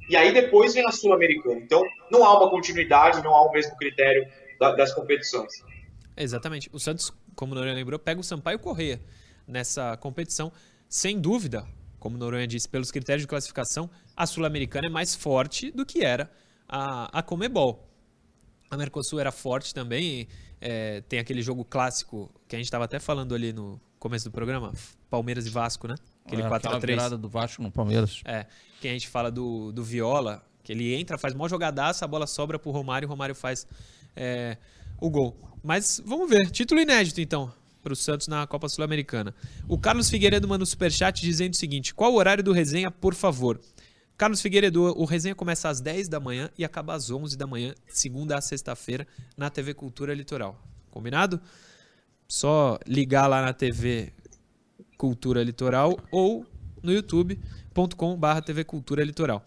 e 0.09 0.17
aí 0.17 0.33
depois 0.33 0.75
vem 0.75 0.87
a 0.87 0.93
Sul-Americana. 0.93 1.61
Então, 1.61 1.83
não 2.11 2.25
há 2.25 2.39
uma 2.39 2.51
continuidade, 2.51 3.23
não 3.25 3.35
há 3.35 3.43
o 3.43 3.53
mesmo 3.53 3.75
critério 3.77 4.27
da- 4.61 4.73
das 4.73 4.93
competições. 4.95 5.51
Exatamente. 6.17 6.69
O 6.73 6.79
Santos, 6.79 7.11
como 7.35 7.53
o 7.53 7.55
Noronha 7.55 7.75
lembrou, 7.75 7.99
pega 7.99 8.21
o 8.21 8.25
Sampaio 8.25 8.59
Correia 8.59 9.01
nessa 9.47 9.97
competição. 9.97 10.53
Sem 10.89 11.21
dúvida, 11.21 11.67
como 11.99 12.17
Noronha 12.17 12.47
disse, 12.47 12.69
pelos 12.69 12.91
critérios 12.91 13.23
de 13.23 13.29
classificação, 13.29 13.91
a 14.17 14.27
Sul-Americana 14.27 14.87
é 14.87 14.91
mais 14.91 15.15
forte 15.15 15.71
do 15.71 15.85
que 15.85 16.05
era 16.05 16.31
a, 16.69 17.19
a 17.19 17.23
Comebol. 17.23 17.89
A 18.71 18.77
Mercosul 18.77 19.21
era 19.21 19.31
forte 19.33 19.73
também. 19.75 20.29
é, 20.61 21.01
tem 21.03 21.19
aquele 21.19 21.43
jogo 21.43 21.65
clássico 21.65 22.31
que 22.49 22.57
a 22.57 22.59
gente 22.59 22.67
estava 22.67 22.85
até 22.85 22.99
falando 22.99 23.35
ali 23.35 23.53
no 23.53 23.81
começo 23.99 24.25
do 24.25 24.31
programa, 24.31 24.73
Palmeiras 25.11 25.47
e 25.47 25.51
Vasco, 25.51 25.87
né? 25.87 25.95
Aquele 26.25 26.43
É, 26.43 26.47
aquela 26.47 26.81
4x3. 26.81 26.87
virada 26.87 27.19
do 27.19 27.29
Vasco 27.29 27.63
no 27.63 27.71
Palmeiras. 27.71 28.21
É, 28.25 28.47
que 28.81 28.89
a 28.89 28.93
gente 28.93 29.09
fala 29.09 29.31
do, 29.31 29.73
do 29.73 29.83
Viola, 29.85 30.45
que 30.63 30.73
ele 30.73 30.95
entra, 30.95 31.19
faz 31.19 31.35
mó 31.35 31.49
jogadaça, 31.49 32.05
a 32.05 32.09
bola 32.09 32.27
sobra 32.27 32.59
pro 32.59 32.71
Romário, 32.71 33.07
o 33.07 33.11
Romário 33.11 33.35
faz 33.35 33.67
é, 34.15 34.57
o 35.01 35.11
gol. 35.11 35.37
Mas 35.63 36.01
vamos 36.05 36.29
ver, 36.29 36.51
título 36.51 36.81
inédito 36.81 37.21
então, 37.21 37.53
pro 37.87 37.95
Santos 37.95 38.27
na 38.27 38.45
Copa 38.49 38.69
Sul-Americana. 38.69 39.33
O 39.69 39.79
Carlos 39.79 40.11
Figueiredo 40.11 40.49
manda 40.49 40.65
um 40.65 40.67
superchat 40.67 41.23
dizendo 41.23 41.53
o 41.53 41.57
seguinte, 41.57 41.95
qual 41.95 42.13
o 42.13 42.17
horário 42.17 42.43
do 42.43 42.51
resenha, 42.51 42.91
por 42.91 43.15
favor? 43.15 43.61
Carlos 44.17 44.43
Figueiredo, 44.43 44.83
o 45.01 45.05
resenha 45.05 45.37
começa 45.37 45.69
às 45.69 45.81
10 45.81 46.09
da 46.09 46.19
manhã 46.19 46.51
e 46.59 46.65
acaba 46.65 46.95
às 46.95 47.13
11 47.13 47.37
da 47.37 47.47
manhã, 47.47 47.77
segunda 47.87 48.37
a 48.37 48.41
sexta-feira, 48.41 49.07
na 49.37 49.51
TV 49.51 49.73
Cultura 49.73 50.13
Litoral. 50.15 50.61
Combinado? 50.91 51.41
Só 52.27 52.77
ligar 52.89 53.29
lá 53.29 53.41
na 53.41 53.53
TV 53.53 54.13
Cultura 54.99 55.45
Litoral 55.45 55.97
ou 56.11 56.45
no 56.83 56.93
youtube.com.br 56.93 58.41
TV 58.45 58.65
Cultura 58.65 59.05
Litoral. 59.05 59.47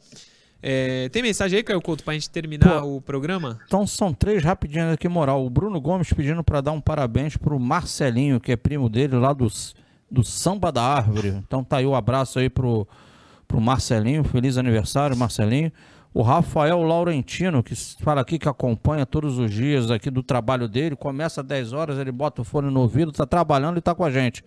É, 0.61 1.07
tem 1.09 1.21
mensagem 1.21 1.57
aí, 1.57 1.63
Caio 1.63 1.81
Couto, 1.81 2.03
pra 2.03 2.13
gente 2.13 2.29
terminar 2.29 2.83
o 2.83 2.99
programa? 2.99 3.59
Então 3.65 3.87
são 3.87 4.13
três 4.13 4.43
rapidinhos 4.43 4.93
aqui, 4.93 5.07
moral. 5.07 5.45
O 5.45 5.49
Bruno 5.49 5.79
Gomes 5.79 6.11
pedindo 6.11 6.43
para 6.43 6.61
dar 6.61 6.71
um 6.71 6.81
parabéns 6.81 7.37
pro 7.37 7.59
Marcelinho, 7.59 8.39
que 8.39 8.51
é 8.51 8.55
primo 8.57 8.89
dele 8.89 9.15
lá 9.15 9.31
dos, 9.31 9.73
do 10.11 10.23
Samba 10.23 10.71
da 10.71 10.83
Árvore. 10.83 11.29
Então 11.29 11.63
tá 11.63 11.77
aí 11.77 11.85
o 11.85 11.95
abraço 11.95 12.39
aí 12.39 12.49
pro, 12.49 12.87
pro 13.47 13.61
Marcelinho. 13.61 14.23
Feliz 14.23 14.57
aniversário, 14.57 15.15
Marcelinho. 15.15 15.71
O 16.11 16.23
Rafael 16.23 16.81
Laurentino, 16.81 17.61
que 17.61 17.75
fala 17.75 18.21
aqui 18.21 18.39
que 18.39 18.49
acompanha 18.49 19.05
todos 19.05 19.37
os 19.37 19.51
dias 19.51 19.91
aqui 19.91 20.09
do 20.09 20.23
trabalho 20.23 20.67
dele. 20.67 20.95
Começa 20.95 21.41
às 21.41 21.47
10 21.47 21.71
horas, 21.71 21.99
ele 21.99 22.11
bota 22.11 22.41
o 22.41 22.43
fone 22.43 22.71
no 22.71 22.79
ouvido, 22.79 23.11
tá 23.11 23.27
trabalhando 23.27 23.77
e 23.77 23.81
tá 23.81 23.93
com 23.93 24.03
a 24.03 24.09
gente. 24.09 24.43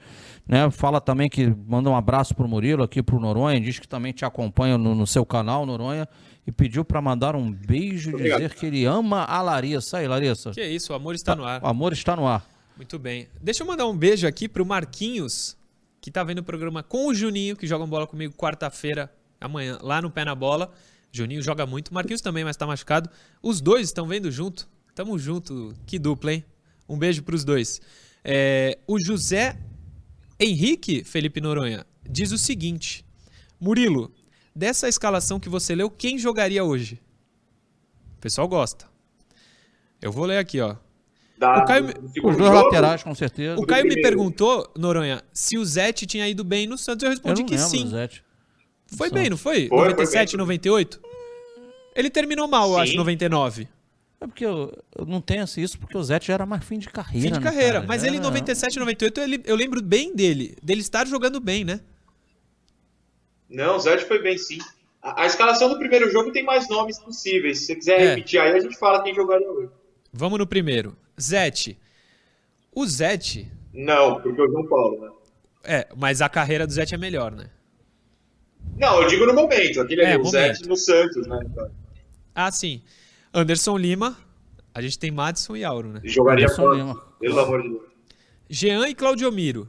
Né? 0.46 0.68
Fala 0.72 1.00
também 1.00 1.30
que 1.30 1.54
manda 1.68 1.88
um 1.88 1.94
abraço 1.94 2.34
pro 2.34 2.48
Murilo 2.48 2.82
aqui 2.82 3.00
pro 3.00 3.20
Noronha, 3.20 3.60
diz 3.60 3.78
que 3.78 3.86
também 3.86 4.12
te 4.12 4.24
acompanha 4.24 4.76
no, 4.76 4.92
no 4.92 5.06
seu 5.06 5.24
canal, 5.24 5.64
Noronha, 5.64 6.08
e 6.44 6.50
pediu 6.50 6.84
para 6.84 7.00
mandar 7.00 7.36
um 7.36 7.52
beijo 7.52 8.10
e 8.10 8.14
Obrigado. 8.14 8.40
dizer 8.40 8.54
que 8.54 8.66
ele 8.66 8.84
ama 8.84 9.24
a 9.24 9.40
Larissa. 9.40 9.98
Aí, 9.98 10.08
Larissa. 10.08 10.50
Que 10.50 10.64
isso, 10.66 10.92
o 10.92 10.96
amor 10.96 11.14
está 11.14 11.36
no 11.36 11.44
ar. 11.44 11.62
O 11.62 11.66
amor 11.68 11.92
está 11.92 12.16
no 12.16 12.26
ar. 12.26 12.44
Muito 12.76 12.98
bem. 12.98 13.28
Deixa 13.40 13.62
eu 13.62 13.66
mandar 13.68 13.86
um 13.86 13.96
beijo 13.96 14.26
aqui 14.26 14.48
pro 14.48 14.66
Marquinhos, 14.66 15.56
que 16.00 16.10
tá 16.10 16.24
vendo 16.24 16.40
o 16.40 16.42
programa 16.42 16.82
com 16.82 17.06
o 17.06 17.14
Juninho, 17.14 17.54
que 17.56 17.68
joga 17.68 17.86
bola 17.86 18.04
comigo 18.08 18.34
quarta-feira, 18.34 19.12
amanhã, 19.40 19.78
lá 19.80 20.02
no 20.02 20.10
Pé 20.10 20.24
na 20.24 20.34
Bola. 20.34 20.72
Juninho 21.12 21.42
joga 21.42 21.66
muito, 21.66 21.92
Marquinhos 21.92 22.22
também, 22.22 22.42
mas 22.42 22.56
tá 22.56 22.66
machucado. 22.66 23.10
Os 23.42 23.60
dois 23.60 23.86
estão 23.88 24.06
vendo 24.06 24.30
junto. 24.30 24.66
Tamo 24.94 25.18
junto. 25.18 25.74
Que 25.86 25.98
dupla, 25.98 26.32
hein? 26.32 26.44
Um 26.88 26.98
beijo 26.98 27.22
pros 27.22 27.44
dois. 27.44 27.80
É, 28.24 28.78
o 28.86 28.98
José 28.98 29.58
Henrique 30.40 31.04
Felipe 31.04 31.40
Noronha 31.40 31.86
diz 32.08 32.32
o 32.32 32.38
seguinte: 32.38 33.04
Murilo, 33.60 34.10
dessa 34.56 34.88
escalação 34.88 35.38
que 35.38 35.48
você 35.50 35.74
leu, 35.74 35.90
quem 35.90 36.18
jogaria 36.18 36.64
hoje? 36.64 36.98
O 38.16 38.20
pessoal 38.20 38.48
gosta. 38.48 38.86
Eu 40.00 40.10
vou 40.10 40.24
ler 40.24 40.38
aqui, 40.38 40.60
ó. 40.60 40.76
Da- 41.38 41.62
O 41.62 41.66
Caio- 41.66 41.86
Os 41.88 42.12
dois 42.12 42.36
jogo, 42.38 42.52
laterais, 42.52 43.02
com 43.02 43.14
certeza. 43.14 43.60
O 43.60 43.66
Caio 43.66 43.84
me 43.84 44.00
perguntou, 44.00 44.72
Noronha, 44.78 45.22
se 45.32 45.58
o 45.58 45.64
Zete 45.64 46.06
tinha 46.06 46.28
ido 46.28 46.42
bem 46.44 46.66
no 46.66 46.78
Santos. 46.78 47.02
Eu 47.02 47.08
Eu 47.08 47.10
respondi 47.10 47.42
não 47.42 47.48
que 47.48 47.54
lembro, 47.56 47.68
sim. 47.70 47.88
Zete. 47.88 48.24
Foi 48.96 49.10
bem, 49.10 49.30
não 49.30 49.36
foi? 49.36 49.68
Foi, 49.68 49.78
foi 49.78 49.88
97, 49.90 50.30
bem. 50.32 50.38
98? 50.38 51.00
Ele 51.94 52.10
terminou 52.10 52.48
mal, 52.48 52.68
eu 52.70 52.74
Sim. 52.76 52.80
acho, 52.82 52.96
99. 52.96 53.68
É 54.20 54.26
porque 54.26 54.44
eu, 54.46 54.72
eu 54.96 55.04
não 55.04 55.20
tenho 55.20 55.42
assim, 55.42 55.62
isso 55.62 55.78
porque 55.78 55.96
o 55.98 56.02
Zete 56.02 56.28
já 56.28 56.34
era 56.34 56.46
mais 56.46 56.64
fim 56.64 56.78
de 56.78 56.88
carreira. 56.88 57.26
Fim 57.26 57.32
de 57.32 57.40
né, 57.40 57.44
carreira. 57.44 57.72
cara? 57.74 57.86
Mas 57.88 58.02
Já 58.02 58.06
ele 58.06 58.16
em 58.16 58.20
era- 58.20 58.28
97, 58.28 58.78
98, 58.78 59.20
ele, 59.20 59.42
eu 59.44 59.56
lembro 59.56 59.82
bem 59.82 60.14
dele. 60.14 60.56
Dele 60.62 60.80
estar 60.80 61.06
jogando 61.06 61.40
bem, 61.40 61.64
né? 61.64 61.80
Não, 63.48 63.76
o 63.76 63.78
Zete 63.80 64.04
foi 64.04 64.22
bem 64.22 64.38
sim. 64.38 64.58
A, 65.02 65.22
a 65.22 65.26
escalação 65.26 65.68
do 65.68 65.78
primeiro 65.78 66.10
jogo 66.10 66.30
tem 66.32 66.44
mais 66.44 66.68
nomes 66.68 66.98
possíveis. 66.98 67.58
Se 67.60 67.66
você 67.66 67.74
quiser 67.76 68.00
É. 68.00 68.08
repetir 68.10 68.40
aí, 68.40 68.52
a 68.52 68.60
gente 68.60 68.78
fala 68.78 69.02
quem 69.02 69.14
jogaria 69.14 69.50
hoje. 69.50 69.68
Vamos 70.12 70.38
no 70.38 70.46
primeiro. 70.46 70.96
Zete. 71.20 71.78
O 72.74 72.86
Zete. 72.86 73.50
Não, 73.74 74.20
porque 74.20 74.40
o 74.40 74.46
João 74.48 74.66
Paulo, 74.66 75.00
né? 75.00 75.10
É, 75.64 75.88
mas 75.96 76.22
a 76.22 76.28
carreira 76.28 76.66
do 76.66 76.72
Zete 76.72 76.94
é 76.94 76.98
melhor, 76.98 77.32
né? 77.32 77.50
Não, 78.76 79.02
eu 79.02 79.08
digo 79.08 79.26
no 79.26 79.34
momento. 79.34 79.80
Aquele 79.80 80.02
É, 80.02 80.12
ali, 80.14 80.22
o. 80.22 80.24
Zete 80.24 80.68
no 80.68 80.76
Santos, 80.76 81.26
né? 81.26 81.38
Ah, 82.34 82.50
sim. 82.50 82.82
Anderson 83.32 83.76
Lima. 83.76 84.16
A 84.74 84.80
gente 84.80 84.98
tem 84.98 85.10
Madison 85.10 85.54
e 85.54 85.64
Auro, 85.64 85.88
né? 85.88 86.00
jogaria 86.04 86.46
Anderson 86.46 86.62
fora. 86.62 86.76
Lima. 86.76 87.02
Pelo 87.20 87.40
amor 87.40 87.62
de 87.62 87.68
Deus. 87.68 87.82
Jean 88.48 88.88
e 88.88 88.94
Claudio 88.94 89.30
Miro. 89.30 89.68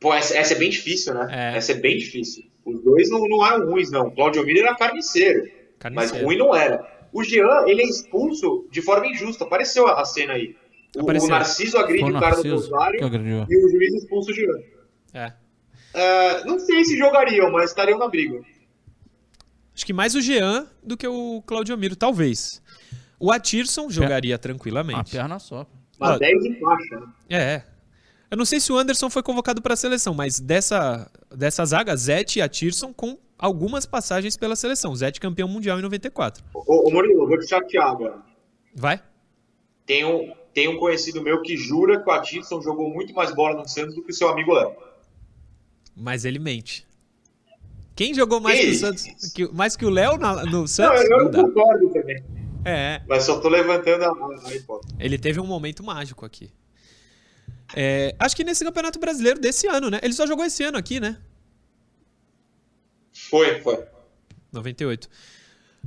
Pô, 0.00 0.14
essa, 0.14 0.36
essa 0.36 0.54
é 0.54 0.56
bem 0.56 0.70
difícil, 0.70 1.14
né? 1.14 1.26
É. 1.30 1.56
Essa 1.56 1.72
é 1.72 1.74
bem 1.74 1.96
difícil. 1.98 2.44
Os 2.64 2.80
dois 2.82 3.10
não, 3.10 3.26
não 3.26 3.44
eram 3.44 3.66
ruins, 3.66 3.90
não. 3.90 4.06
O 4.08 4.10
Claudio 4.14 4.44
Miller 4.44 4.64
era 4.64 4.76
carniceiro, 4.76 5.42
mas 5.42 5.52
Carniceiro. 5.78 6.24
ruim 6.24 6.38
não 6.38 6.54
era. 6.54 6.86
O 7.12 7.24
Jean, 7.24 7.64
ele 7.66 7.82
é 7.82 7.86
expulso 7.86 8.68
de 8.70 8.82
forma 8.82 9.06
injusta. 9.06 9.44
Apareceu 9.44 9.86
a, 9.88 10.00
a 10.00 10.04
cena 10.04 10.34
aí. 10.34 10.54
O, 10.96 11.00
Apareceu. 11.00 11.28
o 11.28 11.30
Narciso 11.30 11.78
agride 11.78 12.04
o 12.04 12.16
o 12.16 12.20
cara 12.20 12.36
do 12.36 12.44
Narciso 12.44 12.70
Rosário 12.70 13.00
e 13.50 13.64
o 13.64 13.68
juiz 13.70 13.94
expulsa 13.94 14.30
o 14.30 14.34
Jean. 14.34 14.58
É. 15.14 15.32
É, 15.98 16.44
não 16.44 16.60
sei 16.60 16.84
se 16.84 16.96
jogariam, 16.96 17.50
mas 17.50 17.70
estariam 17.70 17.98
na 17.98 18.08
briga. 18.08 18.40
Acho 19.74 19.84
que 19.84 19.92
mais 19.92 20.14
o 20.14 20.20
Jean 20.20 20.66
do 20.82 20.96
que 20.96 21.08
o 21.08 21.42
Claudio 21.42 21.76
Miro, 21.76 21.96
talvez. 21.96 22.62
O 23.18 23.32
Atirson 23.32 23.90
jogaria 23.90 24.34
Uma 24.34 24.38
tranquilamente. 24.38 25.10
perna 25.10 25.40
só. 25.40 25.66
Mas 25.98 26.14
Ó, 26.14 26.18
10 26.18 26.44
em 26.44 26.60
faixa, 26.60 27.00
né? 27.00 27.06
É. 27.28 27.62
Eu 28.30 28.36
não 28.36 28.44
sei 28.44 28.60
se 28.60 28.70
o 28.72 28.76
Anderson 28.76 29.10
foi 29.10 29.22
convocado 29.22 29.60
para 29.60 29.74
a 29.74 29.76
seleção, 29.76 30.14
mas 30.14 30.38
dessa, 30.38 31.10
dessa 31.34 31.64
zaga, 31.64 31.96
Zete 31.96 32.38
e 32.38 32.42
Atirson 32.42 32.92
com 32.92 33.18
algumas 33.36 33.84
passagens 33.84 34.36
pela 34.36 34.54
seleção. 34.54 34.94
Zete 34.94 35.20
campeão 35.20 35.48
mundial 35.48 35.78
em 35.78 35.82
94. 35.82 36.44
Ô, 36.54 36.88
ô 36.88 36.90
Murilo, 36.92 37.26
vou 37.26 37.38
te 37.38 37.48
chatear 37.48 37.88
agora. 37.88 38.22
Vai? 38.72 39.02
Tem 39.84 40.04
um, 40.04 40.32
tem 40.54 40.68
um 40.68 40.76
conhecido 40.78 41.22
meu 41.22 41.42
que 41.42 41.56
jura 41.56 42.00
que 42.00 42.08
o 42.08 42.12
Atisson 42.12 42.60
jogou 42.60 42.88
muito 42.88 43.12
mais 43.14 43.34
bola 43.34 43.56
no 43.56 43.68
Santos 43.68 43.96
do 43.96 44.02
que 44.04 44.10
o 44.10 44.14
seu 44.14 44.28
amigo 44.28 44.52
Léo. 44.52 44.76
Mas 45.98 46.24
ele 46.24 46.38
mente. 46.38 46.86
Quem 47.96 48.14
jogou 48.14 48.40
mais 48.40 48.58
Que 48.60 48.66
que 48.66 48.70
o? 48.72 48.78
Santos? 48.78 49.04
que- 49.32 49.48
mais 49.52 49.76
que 49.76 49.84
o 49.84 49.90
Léo 49.90 50.16
no 50.16 50.44
Não, 50.46 50.66
Santos? 50.66 51.02
eu 51.02 51.24
Não 51.24 51.30
não 51.30 51.44
concordo 51.52 51.90
também. 51.90 52.22
É, 52.64 53.02
Mas 53.08 53.24
só 53.24 53.40
tô 53.40 53.48
levantando 53.48 54.04
a, 54.04 54.54
hipótese. 54.54 54.94
ele 54.98 55.16
teve 55.18 55.40
um 55.40 55.46
momento 55.46 55.82
mágico 55.82 56.24
aqui. 56.24 56.50
É, 57.74 58.14
acho 58.18 58.36
que 58.36 58.44
nesse 58.44 58.64
Campeonato 58.64 58.98
Brasileiro 58.98 59.40
desse 59.40 59.66
ano, 59.66 59.90
né? 59.90 59.98
Ele 60.02 60.12
só 60.12 60.26
jogou 60.26 60.44
esse 60.44 60.62
ano 60.64 60.78
aqui, 60.78 61.00
né? 61.00 61.18
Foi, 63.12 63.60
foi. 63.60 63.84
98. 64.52 65.08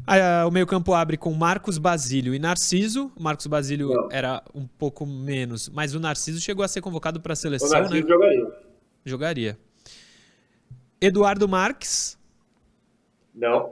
Ah, 0.06 0.46
o 0.48 0.52
meio-campo 0.52 0.94
abre 0.94 1.18
com 1.18 1.32
Marcos 1.34 1.78
Basílio 1.78 2.34
e 2.34 2.40
Narciso. 2.40 3.12
O 3.16 3.22
Marcos 3.24 3.48
Basílio 3.48 3.90
Não. 3.90 4.10
era 4.12 4.44
um 4.54 4.66
pouco 4.66 5.06
menos, 5.06 5.70
mas 5.70 5.94
o 5.96 6.00
Narciso 6.00 6.40
chegou 6.40 6.64
a 6.64 6.68
ser 6.68 6.82
convocado 6.82 7.20
para 7.22 7.34
a 7.34 7.36
O 7.36 7.38
seleção, 7.38 7.70
Narciso 7.70 8.02
né? 8.04 8.08
jogaria. 8.10 8.52
Jogaria. 9.06 9.60
Eduardo 11.02 11.48
Marques. 11.48 12.18
Não. 13.34 13.72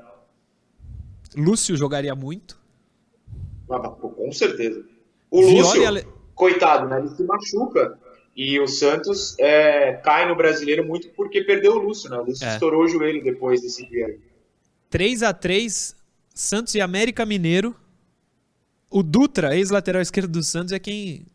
Lúcio 1.35 1.77
jogaria 1.77 2.15
muito. 2.15 2.59
Ah, 3.69 3.79
com 3.89 4.31
certeza. 4.31 4.83
O 5.29 5.41
Viola 5.43 5.61
Lúcio, 5.61 5.87
Ale- 5.87 6.07
coitado, 6.33 6.87
né? 6.89 6.99
Ele 6.99 7.09
se 7.09 7.23
machuca. 7.23 7.99
E 8.35 8.59
o 8.59 8.67
Santos 8.67 9.35
é, 9.37 9.93
cai 9.93 10.27
no 10.27 10.35
brasileiro 10.35 10.85
muito 10.87 11.09
porque 11.09 11.43
perdeu 11.43 11.73
o 11.73 11.77
Lúcio, 11.79 12.09
né? 12.09 12.17
O 12.17 12.23
Lúcio 12.23 12.47
É. 12.47 12.53
estourou 12.53 12.83
o 12.83 12.87
joelho 12.87 13.23
depois 13.23 13.61
desse 13.61 13.85
dia. 13.87 14.07
aí. 14.07 14.19
3 14.89 15.21
a 15.21 15.33
3 15.33 15.95
Santos 16.33 16.73
e 16.73 16.81
América 16.81 17.25
Mineiro. 17.25 17.75
O 18.89 19.03
Dutra, 19.03 19.55
ex-lateral 19.55 20.01
esquerdo 20.01 20.31
do 20.31 20.41
Santos, 20.41 20.71
é 20.73 20.79
quem 20.79 21.27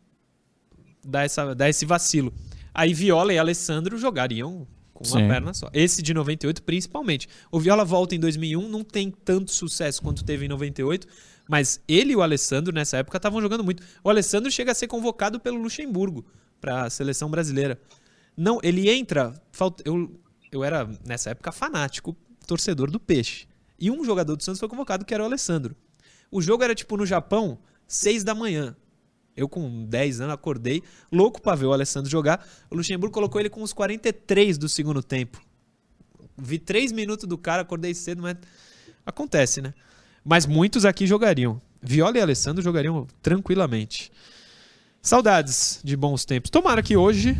dá, 1.05 1.23
essa, 1.23 1.53
dá 1.55 1.69
esse 1.69 1.85
vacilo. 1.85 2.33
Aí 2.73 2.93
Viola 2.93 3.31
e 3.33 3.37
Alessandro 3.37 3.97
jogariam 3.97 4.67
com 4.95 5.05
uma 5.07 5.19
Sim. 5.19 5.27
perna 5.27 5.53
só. 5.53 5.69
Esse 5.73 6.01
de 6.01 6.13
98, 6.13 6.63
principalmente. 6.63 7.27
O 7.51 7.59
Viola 7.59 7.85
volta 7.85 8.15
em 8.15 8.19
2001, 8.19 8.67
não 8.67 8.83
tem 8.83 9.11
tanto 9.11 9.51
sucesso 9.51 10.01
quanto 10.01 10.23
teve 10.23 10.45
em 10.45 10.47
98, 10.47 11.05
mas 11.47 11.79
ele 11.87 12.13
e 12.13 12.15
o 12.15 12.21
Alessandro, 12.23 12.73
nessa 12.73 12.97
época, 12.97 13.17
estavam 13.17 13.39
jogando 13.41 13.63
muito. 13.63 13.83
O 14.03 14.09
Alessandro 14.09 14.49
chega 14.49 14.71
a 14.71 14.75
ser 14.75 14.87
convocado 14.87 15.39
pelo 15.39 15.61
Luxemburgo 15.61 16.25
para 16.59 16.85
a 16.85 16.89
seleção 16.89 17.29
brasileira. 17.29 17.79
Não, 18.35 18.59
ele 18.63 18.89
entra. 18.89 19.33
falta- 19.51 19.83
Eu, 19.85 20.19
eu 20.51 20.63
era, 20.63 20.89
nessa 21.05 21.29
época, 21.31 21.51
fanático, 21.51 22.15
torcedor 22.47 22.89
do 22.89 22.99
Peixe. 22.99 23.47
E 23.79 23.91
um 23.91 24.03
jogador 24.03 24.35
do 24.37 24.43
Santos 24.43 24.59
foi 24.59 24.69
convocado, 24.69 25.03
que 25.05 25.13
era 25.13 25.21
o 25.21 25.25
Alessandro. 25.25 25.75
O 26.31 26.41
jogo 26.41 26.63
era 26.63 26.73
tipo 26.73 26.95
no 26.97 27.05
Japão, 27.05 27.59
6 27.87 28.23
da 28.23 28.33
manhã. 28.33 28.75
Eu, 29.35 29.49
com 29.49 29.85
10 29.85 30.21
anos, 30.21 30.33
acordei, 30.33 30.81
louco 31.11 31.41
pra 31.41 31.55
ver 31.55 31.65
o 31.65 31.73
Alessandro 31.73 32.09
jogar. 32.09 32.45
O 32.69 32.75
Luxemburgo 32.75 33.13
colocou 33.13 33.39
ele 33.39 33.49
com 33.49 33.61
os 33.61 33.73
43 33.73 34.57
do 34.57 34.69
segundo 34.69 35.03
tempo. 35.03 35.41
Vi 36.37 36.57
3 36.57 36.91
minutos 36.91 37.27
do 37.27 37.37
cara, 37.37 37.61
acordei 37.61 37.93
cedo, 37.93 38.21
mas 38.21 38.37
acontece, 39.05 39.61
né? 39.61 39.73
Mas 40.23 40.45
muitos 40.45 40.85
aqui 40.85 41.05
jogariam. 41.05 41.61
Viola 41.81 42.17
e 42.17 42.21
Alessandro 42.21 42.63
jogariam 42.63 43.05
tranquilamente. 43.21 44.11
Saudades 45.01 45.79
de 45.83 45.95
bons 45.95 46.25
tempos. 46.25 46.49
Tomara 46.49 46.81
que 46.81 46.97
hoje 46.97 47.37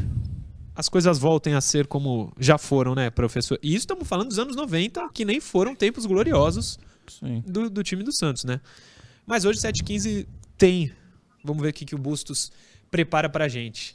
as 0.75 0.89
coisas 0.89 1.17
voltem 1.17 1.55
a 1.55 1.61
ser 1.61 1.87
como 1.87 2.31
já 2.39 2.57
foram, 2.57 2.93
né, 2.93 3.09
professor? 3.09 3.57
E 3.63 3.69
isso 3.69 3.79
estamos 3.79 4.07
falando 4.07 4.27
dos 4.27 4.37
anos 4.37 4.55
90, 4.55 5.09
que 5.13 5.23
nem 5.23 5.39
foram 5.39 5.73
tempos 5.73 6.05
gloriosos 6.05 6.77
Sim. 7.07 7.41
do, 7.47 7.69
do 7.69 7.81
time 7.81 8.03
do 8.03 8.15
Santos, 8.15 8.43
né? 8.43 8.59
Mas 9.25 9.45
hoje 9.45 9.59
7h15 9.59 10.27
tem. 10.57 10.91
Vamos 11.45 11.61
ver 11.61 11.69
o 11.69 11.73
que, 11.73 11.85
que 11.85 11.95
o 11.95 11.97
Bustos 11.97 12.51
prepara 12.89 13.29
pra 13.29 13.47
gente. 13.47 13.93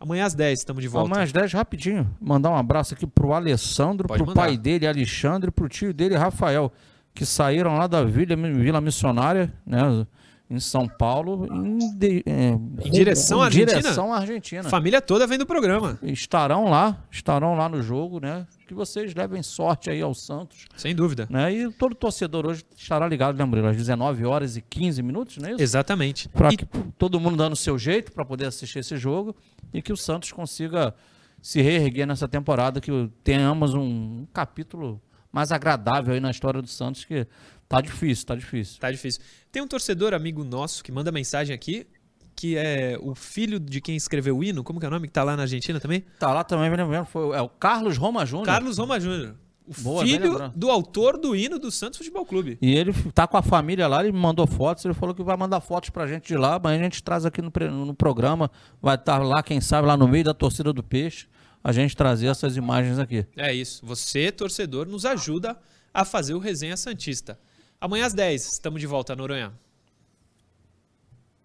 Amanhã 0.00 0.26
às 0.26 0.34
10 0.34 0.58
estamos 0.58 0.82
de 0.82 0.88
volta. 0.88 1.10
Amanhã 1.10 1.24
às 1.24 1.32
10, 1.32 1.52
rapidinho. 1.52 2.08
Mandar 2.20 2.50
um 2.50 2.56
abraço 2.56 2.94
aqui 2.94 3.06
pro 3.06 3.32
Alessandro, 3.32 4.06
Pode 4.08 4.18
pro 4.18 4.28
mandar. 4.28 4.42
pai 4.42 4.56
dele, 4.56 4.86
Alexandre, 4.86 5.50
pro 5.50 5.68
tio 5.68 5.94
dele, 5.94 6.16
Rafael, 6.16 6.72
que 7.14 7.24
saíram 7.24 7.76
lá 7.76 7.86
da 7.86 8.04
Vila, 8.04 8.36
Vila 8.36 8.80
Missionária, 8.80 9.52
né? 9.66 10.06
Em 10.50 10.60
São 10.60 10.86
Paulo, 10.86 11.46
em, 11.50 11.78
de- 11.96 12.22
é, 12.26 12.50
Em 12.50 12.90
direção 12.90 13.40
à 13.40 13.46
Argentina? 13.46 13.80
direção 13.80 14.12
à 14.12 14.18
Argentina. 14.18 14.62
Família 14.64 15.00
toda 15.00 15.26
vem 15.26 15.38
do 15.38 15.46
programa, 15.46 15.98
Estarão 16.02 16.68
lá, 16.68 17.02
estarão 17.10 17.54
lá 17.56 17.66
no 17.66 17.82
jogo, 17.82 18.20
né? 18.20 18.46
Que 18.68 18.74
vocês 18.74 19.14
levem 19.14 19.42
sorte 19.42 19.88
aí 19.88 20.02
ao 20.02 20.12
Santos, 20.12 20.66
sem 20.76 20.94
dúvida. 20.94 21.26
né? 21.30 21.50
E 21.52 21.70
todo 21.72 21.94
torcedor 21.94 22.46
hoje 22.46 22.62
estará 22.76 23.08
ligado, 23.08 23.38
lembrando, 23.38 23.68
às 23.68 23.76
19 23.76 24.24
horas 24.26 24.54
e 24.56 24.60
15 24.60 25.02
minutos, 25.02 25.38
não 25.38 25.48
é 25.48 25.52
isso? 25.52 25.62
Exatamente. 25.62 26.28
Para 26.28 26.52
E- 26.52 26.56
que 26.58 26.66
todo 26.98 27.18
mundo 27.18 27.36
dando 27.38 27.54
o 27.54 27.56
seu 27.56 27.78
jeito 27.78 28.12
para 28.12 28.24
poder 28.24 28.44
assistir 28.46 28.80
esse 28.80 28.98
jogo 28.98 29.34
e 29.72 29.80
que 29.80 29.92
o 29.94 29.96
Santos 29.96 30.30
consiga 30.30 30.94
se 31.40 31.62
reerguer 31.62 32.06
nessa 32.06 32.28
temporada, 32.28 32.82
que 32.82 33.10
tenhamos 33.24 33.72
um 33.74 34.26
capítulo 34.32 35.00
mais 35.32 35.50
agradável 35.50 36.14
aí 36.14 36.20
na 36.20 36.30
história 36.30 36.62
do 36.62 36.68
Santos, 36.68 37.04
que 37.04 37.26
tá 37.68 37.80
difícil, 37.80 38.26
tá 38.26 38.34
difícil. 38.34 38.80
Tá 38.80 38.90
difícil. 38.90 39.20
Tem 39.50 39.62
um 39.62 39.68
torcedor 39.68 40.14
amigo 40.14 40.44
nosso 40.44 40.82
que 40.82 40.92
manda 40.92 41.10
mensagem 41.12 41.54
aqui, 41.54 41.86
que 42.34 42.56
é 42.56 42.98
o 43.00 43.14
filho 43.14 43.60
de 43.60 43.80
quem 43.80 43.96
escreveu 43.96 44.38
o 44.38 44.44
hino, 44.44 44.64
como 44.64 44.80
que 44.80 44.86
é 44.86 44.88
o 44.88 44.92
nome? 44.92 45.06
Que 45.06 45.12
tá 45.12 45.22
lá 45.22 45.36
na 45.36 45.42
Argentina 45.42 45.78
também? 45.78 46.04
Tá 46.18 46.32
lá 46.32 46.44
também, 46.44 46.70
me 46.70 46.76
lembrando, 46.76 47.06
foi 47.06 47.36
é 47.36 47.40
o 47.40 47.48
Carlos 47.48 47.96
Roma 47.96 48.26
Júnior. 48.26 48.46
Carlos 48.46 48.78
Roma 48.78 48.98
Júnior. 48.98 49.36
O 49.66 49.82
Boa, 49.82 50.04
filho 50.04 50.52
do 50.54 50.70
autor 50.70 51.16
do 51.16 51.34
hino 51.34 51.58
do 51.58 51.70
Santos 51.70 51.96
Futebol 51.96 52.26
Clube. 52.26 52.58
E 52.60 52.74
ele 52.74 52.92
tá 53.14 53.26
com 53.26 53.38
a 53.38 53.42
família 53.42 53.88
lá, 53.88 54.02
ele 54.02 54.12
me 54.12 54.18
mandou 54.18 54.46
fotos, 54.46 54.84
ele 54.84 54.92
falou 54.92 55.14
que 55.14 55.22
vai 55.22 55.38
mandar 55.38 55.60
fotos 55.60 55.88
pra 55.88 56.06
gente 56.06 56.26
de 56.26 56.36
lá, 56.36 56.60
mas 56.62 56.78
a 56.78 56.82
gente 56.82 57.02
traz 57.02 57.24
aqui 57.24 57.40
no, 57.40 57.50
no 57.86 57.94
programa, 57.94 58.50
vai 58.82 58.96
estar 58.96 59.18
lá, 59.22 59.42
quem 59.42 59.62
sabe, 59.62 59.88
lá 59.88 59.96
no 59.96 60.06
meio 60.06 60.24
da 60.24 60.34
torcida 60.34 60.70
do 60.70 60.82
Peixe, 60.82 61.28
a 61.62 61.72
gente 61.72 61.96
trazer 61.96 62.26
essas 62.26 62.58
imagens 62.58 62.98
aqui. 62.98 63.24
É 63.34 63.54
isso. 63.54 63.80
Você, 63.86 64.30
torcedor, 64.30 64.86
nos 64.86 65.06
ajuda 65.06 65.56
a 65.94 66.04
fazer 66.04 66.34
o 66.34 66.38
Resenha 66.38 66.76
Santista. 66.76 67.38
Amanhã 67.84 68.06
às 68.06 68.14
10, 68.14 68.52
estamos 68.52 68.80
de 68.80 68.86
volta, 68.86 69.14
Noronha. 69.14 69.52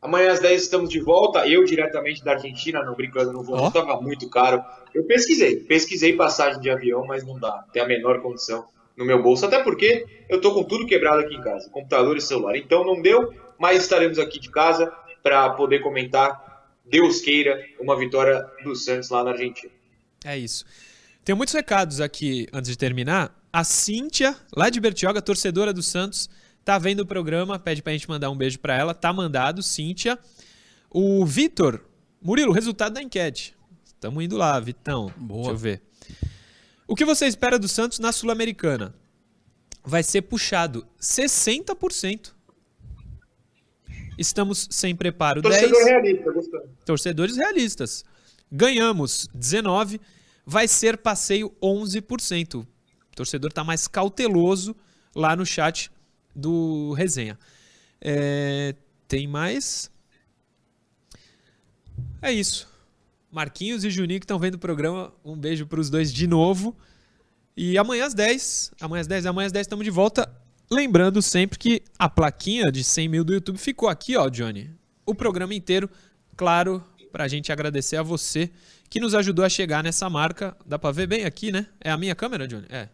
Amanhã 0.01 0.31
às 0.31 0.39
10 0.39 0.61
estamos 0.61 0.89
de 0.89 1.01
volta. 1.01 1.45
Eu 1.45 1.65
diretamente 1.65 2.23
da 2.23 2.31
Argentina, 2.31 2.81
não 2.81 2.95
brincando, 2.95 3.33
não 3.33 3.43
vou, 3.43 3.57
não 3.57 3.69
tava 3.69 3.99
muito 3.99 4.29
caro. 4.29 4.63
Eu 4.93 5.03
pesquisei, 5.03 5.57
pesquisei 5.57 6.15
passagem 6.15 6.61
de 6.61 6.69
avião, 6.69 7.05
mas 7.05 7.25
não 7.25 7.37
dá. 7.37 7.65
Tem 7.73 7.81
a 7.81 7.85
menor 7.85 8.21
condição 8.21 8.65
no 8.95 9.03
meu 9.03 9.21
bolso, 9.21 9.45
até 9.45 9.61
porque 9.61 10.05
eu 10.29 10.39
tô 10.39 10.53
com 10.53 10.63
tudo 10.63 10.87
quebrado 10.87 11.19
aqui 11.19 11.35
em 11.35 11.41
casa, 11.41 11.69
computador 11.71 12.15
e 12.15 12.21
celular. 12.21 12.55
Então 12.55 12.85
não 12.85 13.01
deu, 13.01 13.33
mas 13.57 13.83
estaremos 13.83 14.17
aqui 14.17 14.39
de 14.39 14.49
casa 14.49 14.89
para 15.21 15.49
poder 15.49 15.79
comentar, 15.79 16.71
Deus 16.85 17.19
queira, 17.19 17.61
uma 17.77 17.99
vitória 17.99 18.49
do 18.63 18.77
Santos 18.77 19.09
lá 19.09 19.25
na 19.25 19.31
Argentina. 19.31 19.73
É 20.23 20.37
isso. 20.37 20.63
Tem 21.25 21.35
muitos 21.35 21.53
recados 21.53 21.99
aqui 21.99 22.47
antes 22.53 22.71
de 22.71 22.77
terminar. 22.77 23.38
A 23.51 23.63
Cíntia, 23.63 24.35
lá 24.55 24.69
de 24.69 24.79
Bertioga, 24.79 25.21
torcedora 25.21 25.73
do 25.73 25.81
Santos, 25.81 26.29
tá 26.63 26.77
vendo 26.77 27.01
o 27.01 27.05
programa, 27.05 27.57
pede 27.57 27.81
pra 27.81 27.93
gente 27.93 28.07
mandar 28.07 28.29
um 28.29 28.37
beijo 28.37 28.59
pra 28.59 28.75
ela. 28.75 28.93
Tá 28.93 29.11
mandado, 29.11 29.63
Cíntia. 29.63 30.19
O 30.89 31.25
Vitor, 31.25 31.83
Murilo, 32.21 32.51
resultado 32.51 32.93
da 32.93 33.01
enquete. 33.01 33.55
Estamos 33.85 34.23
indo 34.23 34.37
lá, 34.37 34.59
Vitão. 34.59 35.11
Boa. 35.17 35.41
Deixa 35.41 35.51
eu 35.51 35.57
ver. 35.57 35.81
O 36.87 36.95
que 36.95 37.05
você 37.05 37.25
espera 37.25 37.59
do 37.59 37.67
Santos 37.67 37.99
na 37.99 38.11
Sul-Americana? 38.11 38.95
Vai 39.83 40.03
ser 40.03 40.23
puxado 40.23 40.87
60%. 40.99 42.33
Estamos 44.17 44.67
sem 44.69 44.95
preparo 44.95 45.41
Torcedor 45.41 45.71
10. 45.71 45.85
realista, 45.85 46.31
gostando. 46.31 46.69
Torcedores 46.85 47.37
realistas. 47.37 48.03
Ganhamos 48.51 49.29
19, 49.33 50.01
vai 50.45 50.67
ser 50.67 50.97
passeio 50.97 51.51
11%. 51.61 52.65
Torcedor 53.19 53.49
está 53.49 53.65
mais 53.65 53.85
cauteloso 53.85 54.73
lá 55.13 55.35
no 55.35 55.45
chat 55.45 55.91
do 56.33 56.93
resenha. 56.93 57.37
É, 57.99 58.73
tem 59.09 59.27
mais? 59.27 59.91
É 62.21 62.31
isso. 62.31 62.65
Marquinhos 63.29 63.83
e 63.83 63.89
Juninho 63.89 64.21
que 64.21 64.23
estão 64.23 64.39
vendo 64.39 64.55
o 64.55 64.59
programa. 64.59 65.13
Um 65.23 65.35
beijo 65.35 65.67
para 65.67 65.81
os 65.81 65.89
dois 65.89 66.13
de 66.13 66.27
novo. 66.27 66.73
E 67.57 67.77
amanhã 67.77 68.05
às 68.05 68.13
10, 68.13 68.71
amanhã 68.79 69.01
às 69.01 69.07
10, 69.07 69.25
amanhã 69.25 69.47
às 69.47 69.51
10 69.51 69.65
estamos 69.65 69.83
de 69.83 69.91
volta. 69.91 70.33
Lembrando 70.71 71.21
sempre 71.21 71.59
que 71.59 71.83
a 71.97 72.07
plaquinha 72.07 72.71
de 72.71 72.85
100 72.85 73.09
mil 73.09 73.23
do 73.25 73.33
YouTube 73.33 73.57
ficou 73.57 73.89
aqui, 73.89 74.15
ó, 74.15 74.29
Johnny. 74.29 74.71
O 75.05 75.13
programa 75.13 75.53
inteiro, 75.53 75.89
claro, 76.37 76.81
pra 77.11 77.27
gente 77.27 77.51
agradecer 77.51 77.97
a 77.97 78.03
você 78.03 78.49
que 78.89 79.01
nos 79.01 79.13
ajudou 79.13 79.43
a 79.43 79.49
chegar 79.49 79.83
nessa 79.83 80.09
marca. 80.09 80.55
Dá 80.65 80.79
pra 80.79 80.91
ver 80.91 81.07
bem 81.07 81.25
aqui, 81.25 81.51
né? 81.51 81.67
É 81.81 81.91
a 81.91 81.97
minha 81.97 82.15
câmera, 82.15 82.47
Johnny? 82.47 82.65
É. 82.69 82.87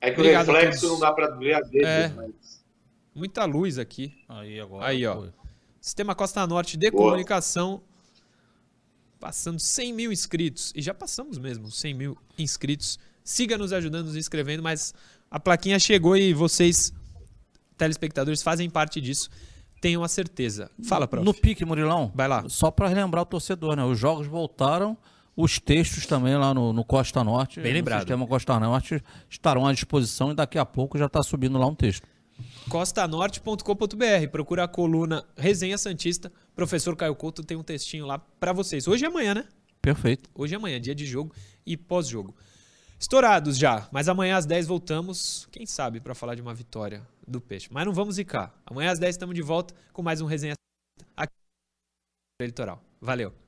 É 0.00 0.10
que 0.10 0.20
Obrigado 0.20 0.48
o 0.48 0.50
a 0.52 0.54
reflexo 0.54 0.88
não 0.88 0.98
dá 1.00 1.12
pra 1.12 1.28
ver 1.30 1.54
às 1.54 1.70
vezes, 1.70 1.86
É. 1.86 2.08
mas... 2.14 2.64
Muita 3.14 3.44
luz 3.46 3.78
aqui. 3.78 4.12
Aí 4.28 4.60
agora. 4.60 4.86
Aí, 4.86 5.06
ó. 5.06 5.16
foi. 5.16 5.30
Sistema 5.80 6.14
Costa 6.14 6.46
Norte 6.46 6.76
de 6.76 6.90
Boa. 6.90 7.04
Comunicação. 7.04 7.80
Passando 9.18 9.58
100 9.58 9.92
mil 9.94 10.12
inscritos. 10.12 10.72
E 10.76 10.82
já 10.82 10.92
passamos 10.92 11.38
mesmo 11.38 11.70
100 11.70 11.94
mil 11.94 12.18
inscritos. 12.38 12.98
Siga 13.24 13.56
nos 13.56 13.72
ajudando, 13.72 14.06
nos 14.06 14.16
inscrevendo, 14.16 14.62
mas 14.62 14.92
a 15.30 15.40
plaquinha 15.40 15.78
chegou 15.78 16.16
e 16.16 16.34
vocês, 16.34 16.92
telespectadores, 17.78 18.42
fazem 18.42 18.68
parte 18.68 19.00
disso. 19.00 19.30
Tenham 19.80 20.04
a 20.04 20.08
certeza. 20.08 20.70
Fala, 20.84 21.08
prof. 21.08 21.24
No 21.24 21.32
pique, 21.32 21.64
Murilão. 21.64 22.12
Vai 22.14 22.28
lá. 22.28 22.46
Só 22.48 22.70
para 22.70 22.88
relembrar 22.88 23.22
o 23.22 23.26
torcedor, 23.26 23.74
né? 23.76 23.84
Os 23.84 23.98
jogos 23.98 24.26
voltaram, 24.26 24.96
os 25.36 25.60
textos 25.60 26.06
também 26.06 26.34
lá 26.36 26.54
no, 26.54 26.72
no 26.72 26.84
Costa 26.84 27.22
Norte. 27.22 27.60
Bem 27.60 27.74
lembrado. 27.74 27.98
No 27.98 28.02
sistema 28.02 28.26
Costa 28.26 28.58
Norte 28.58 29.02
estarão 29.28 29.66
à 29.66 29.72
disposição 29.72 30.32
e 30.32 30.34
daqui 30.34 30.58
a 30.58 30.64
pouco 30.64 30.96
já 30.96 31.06
está 31.06 31.22
subindo 31.22 31.58
lá 31.58 31.66
um 31.66 31.74
texto. 31.74 32.08
costanorte.com.br. 32.70 34.30
Procura 34.32 34.64
a 34.64 34.68
coluna 34.68 35.24
Resenha 35.36 35.76
Santista. 35.76 36.32
Professor 36.54 36.96
Caio 36.96 37.14
Couto 37.14 37.44
tem 37.44 37.56
um 37.56 37.62
textinho 37.62 38.06
lá 38.06 38.18
pra 38.18 38.52
vocês. 38.54 38.88
Hoje 38.88 39.04
e 39.04 39.06
amanhã, 39.06 39.34
né? 39.34 39.44
Perfeito. 39.82 40.30
Hoje 40.34 40.54
e 40.54 40.56
amanhã, 40.56 40.80
dia 40.80 40.94
de 40.94 41.04
jogo 41.04 41.34
e 41.66 41.76
pós-jogo. 41.76 42.34
Estourados 42.98 43.58
já, 43.58 43.86
mas 43.92 44.08
amanhã 44.08 44.38
às 44.38 44.46
10 44.46 44.66
voltamos, 44.66 45.46
quem 45.52 45.66
sabe, 45.66 46.00
pra 46.00 46.14
falar 46.14 46.34
de 46.34 46.40
uma 46.40 46.54
vitória 46.54 47.06
do 47.28 47.42
Peixe. 47.42 47.68
Mas 47.70 47.84
não 47.84 47.92
vamos 47.92 48.14
zicar. 48.14 48.54
Amanhã 48.64 48.90
às 48.90 48.98
10 48.98 49.16
estamos 49.16 49.34
de 49.34 49.42
volta 49.42 49.74
com 49.92 50.00
mais 50.02 50.22
um 50.22 50.26
Resenha 50.26 50.54
aqui 51.14 51.34
no 52.40 52.44
Eleitoral. 52.44 52.82
Valeu. 53.02 53.45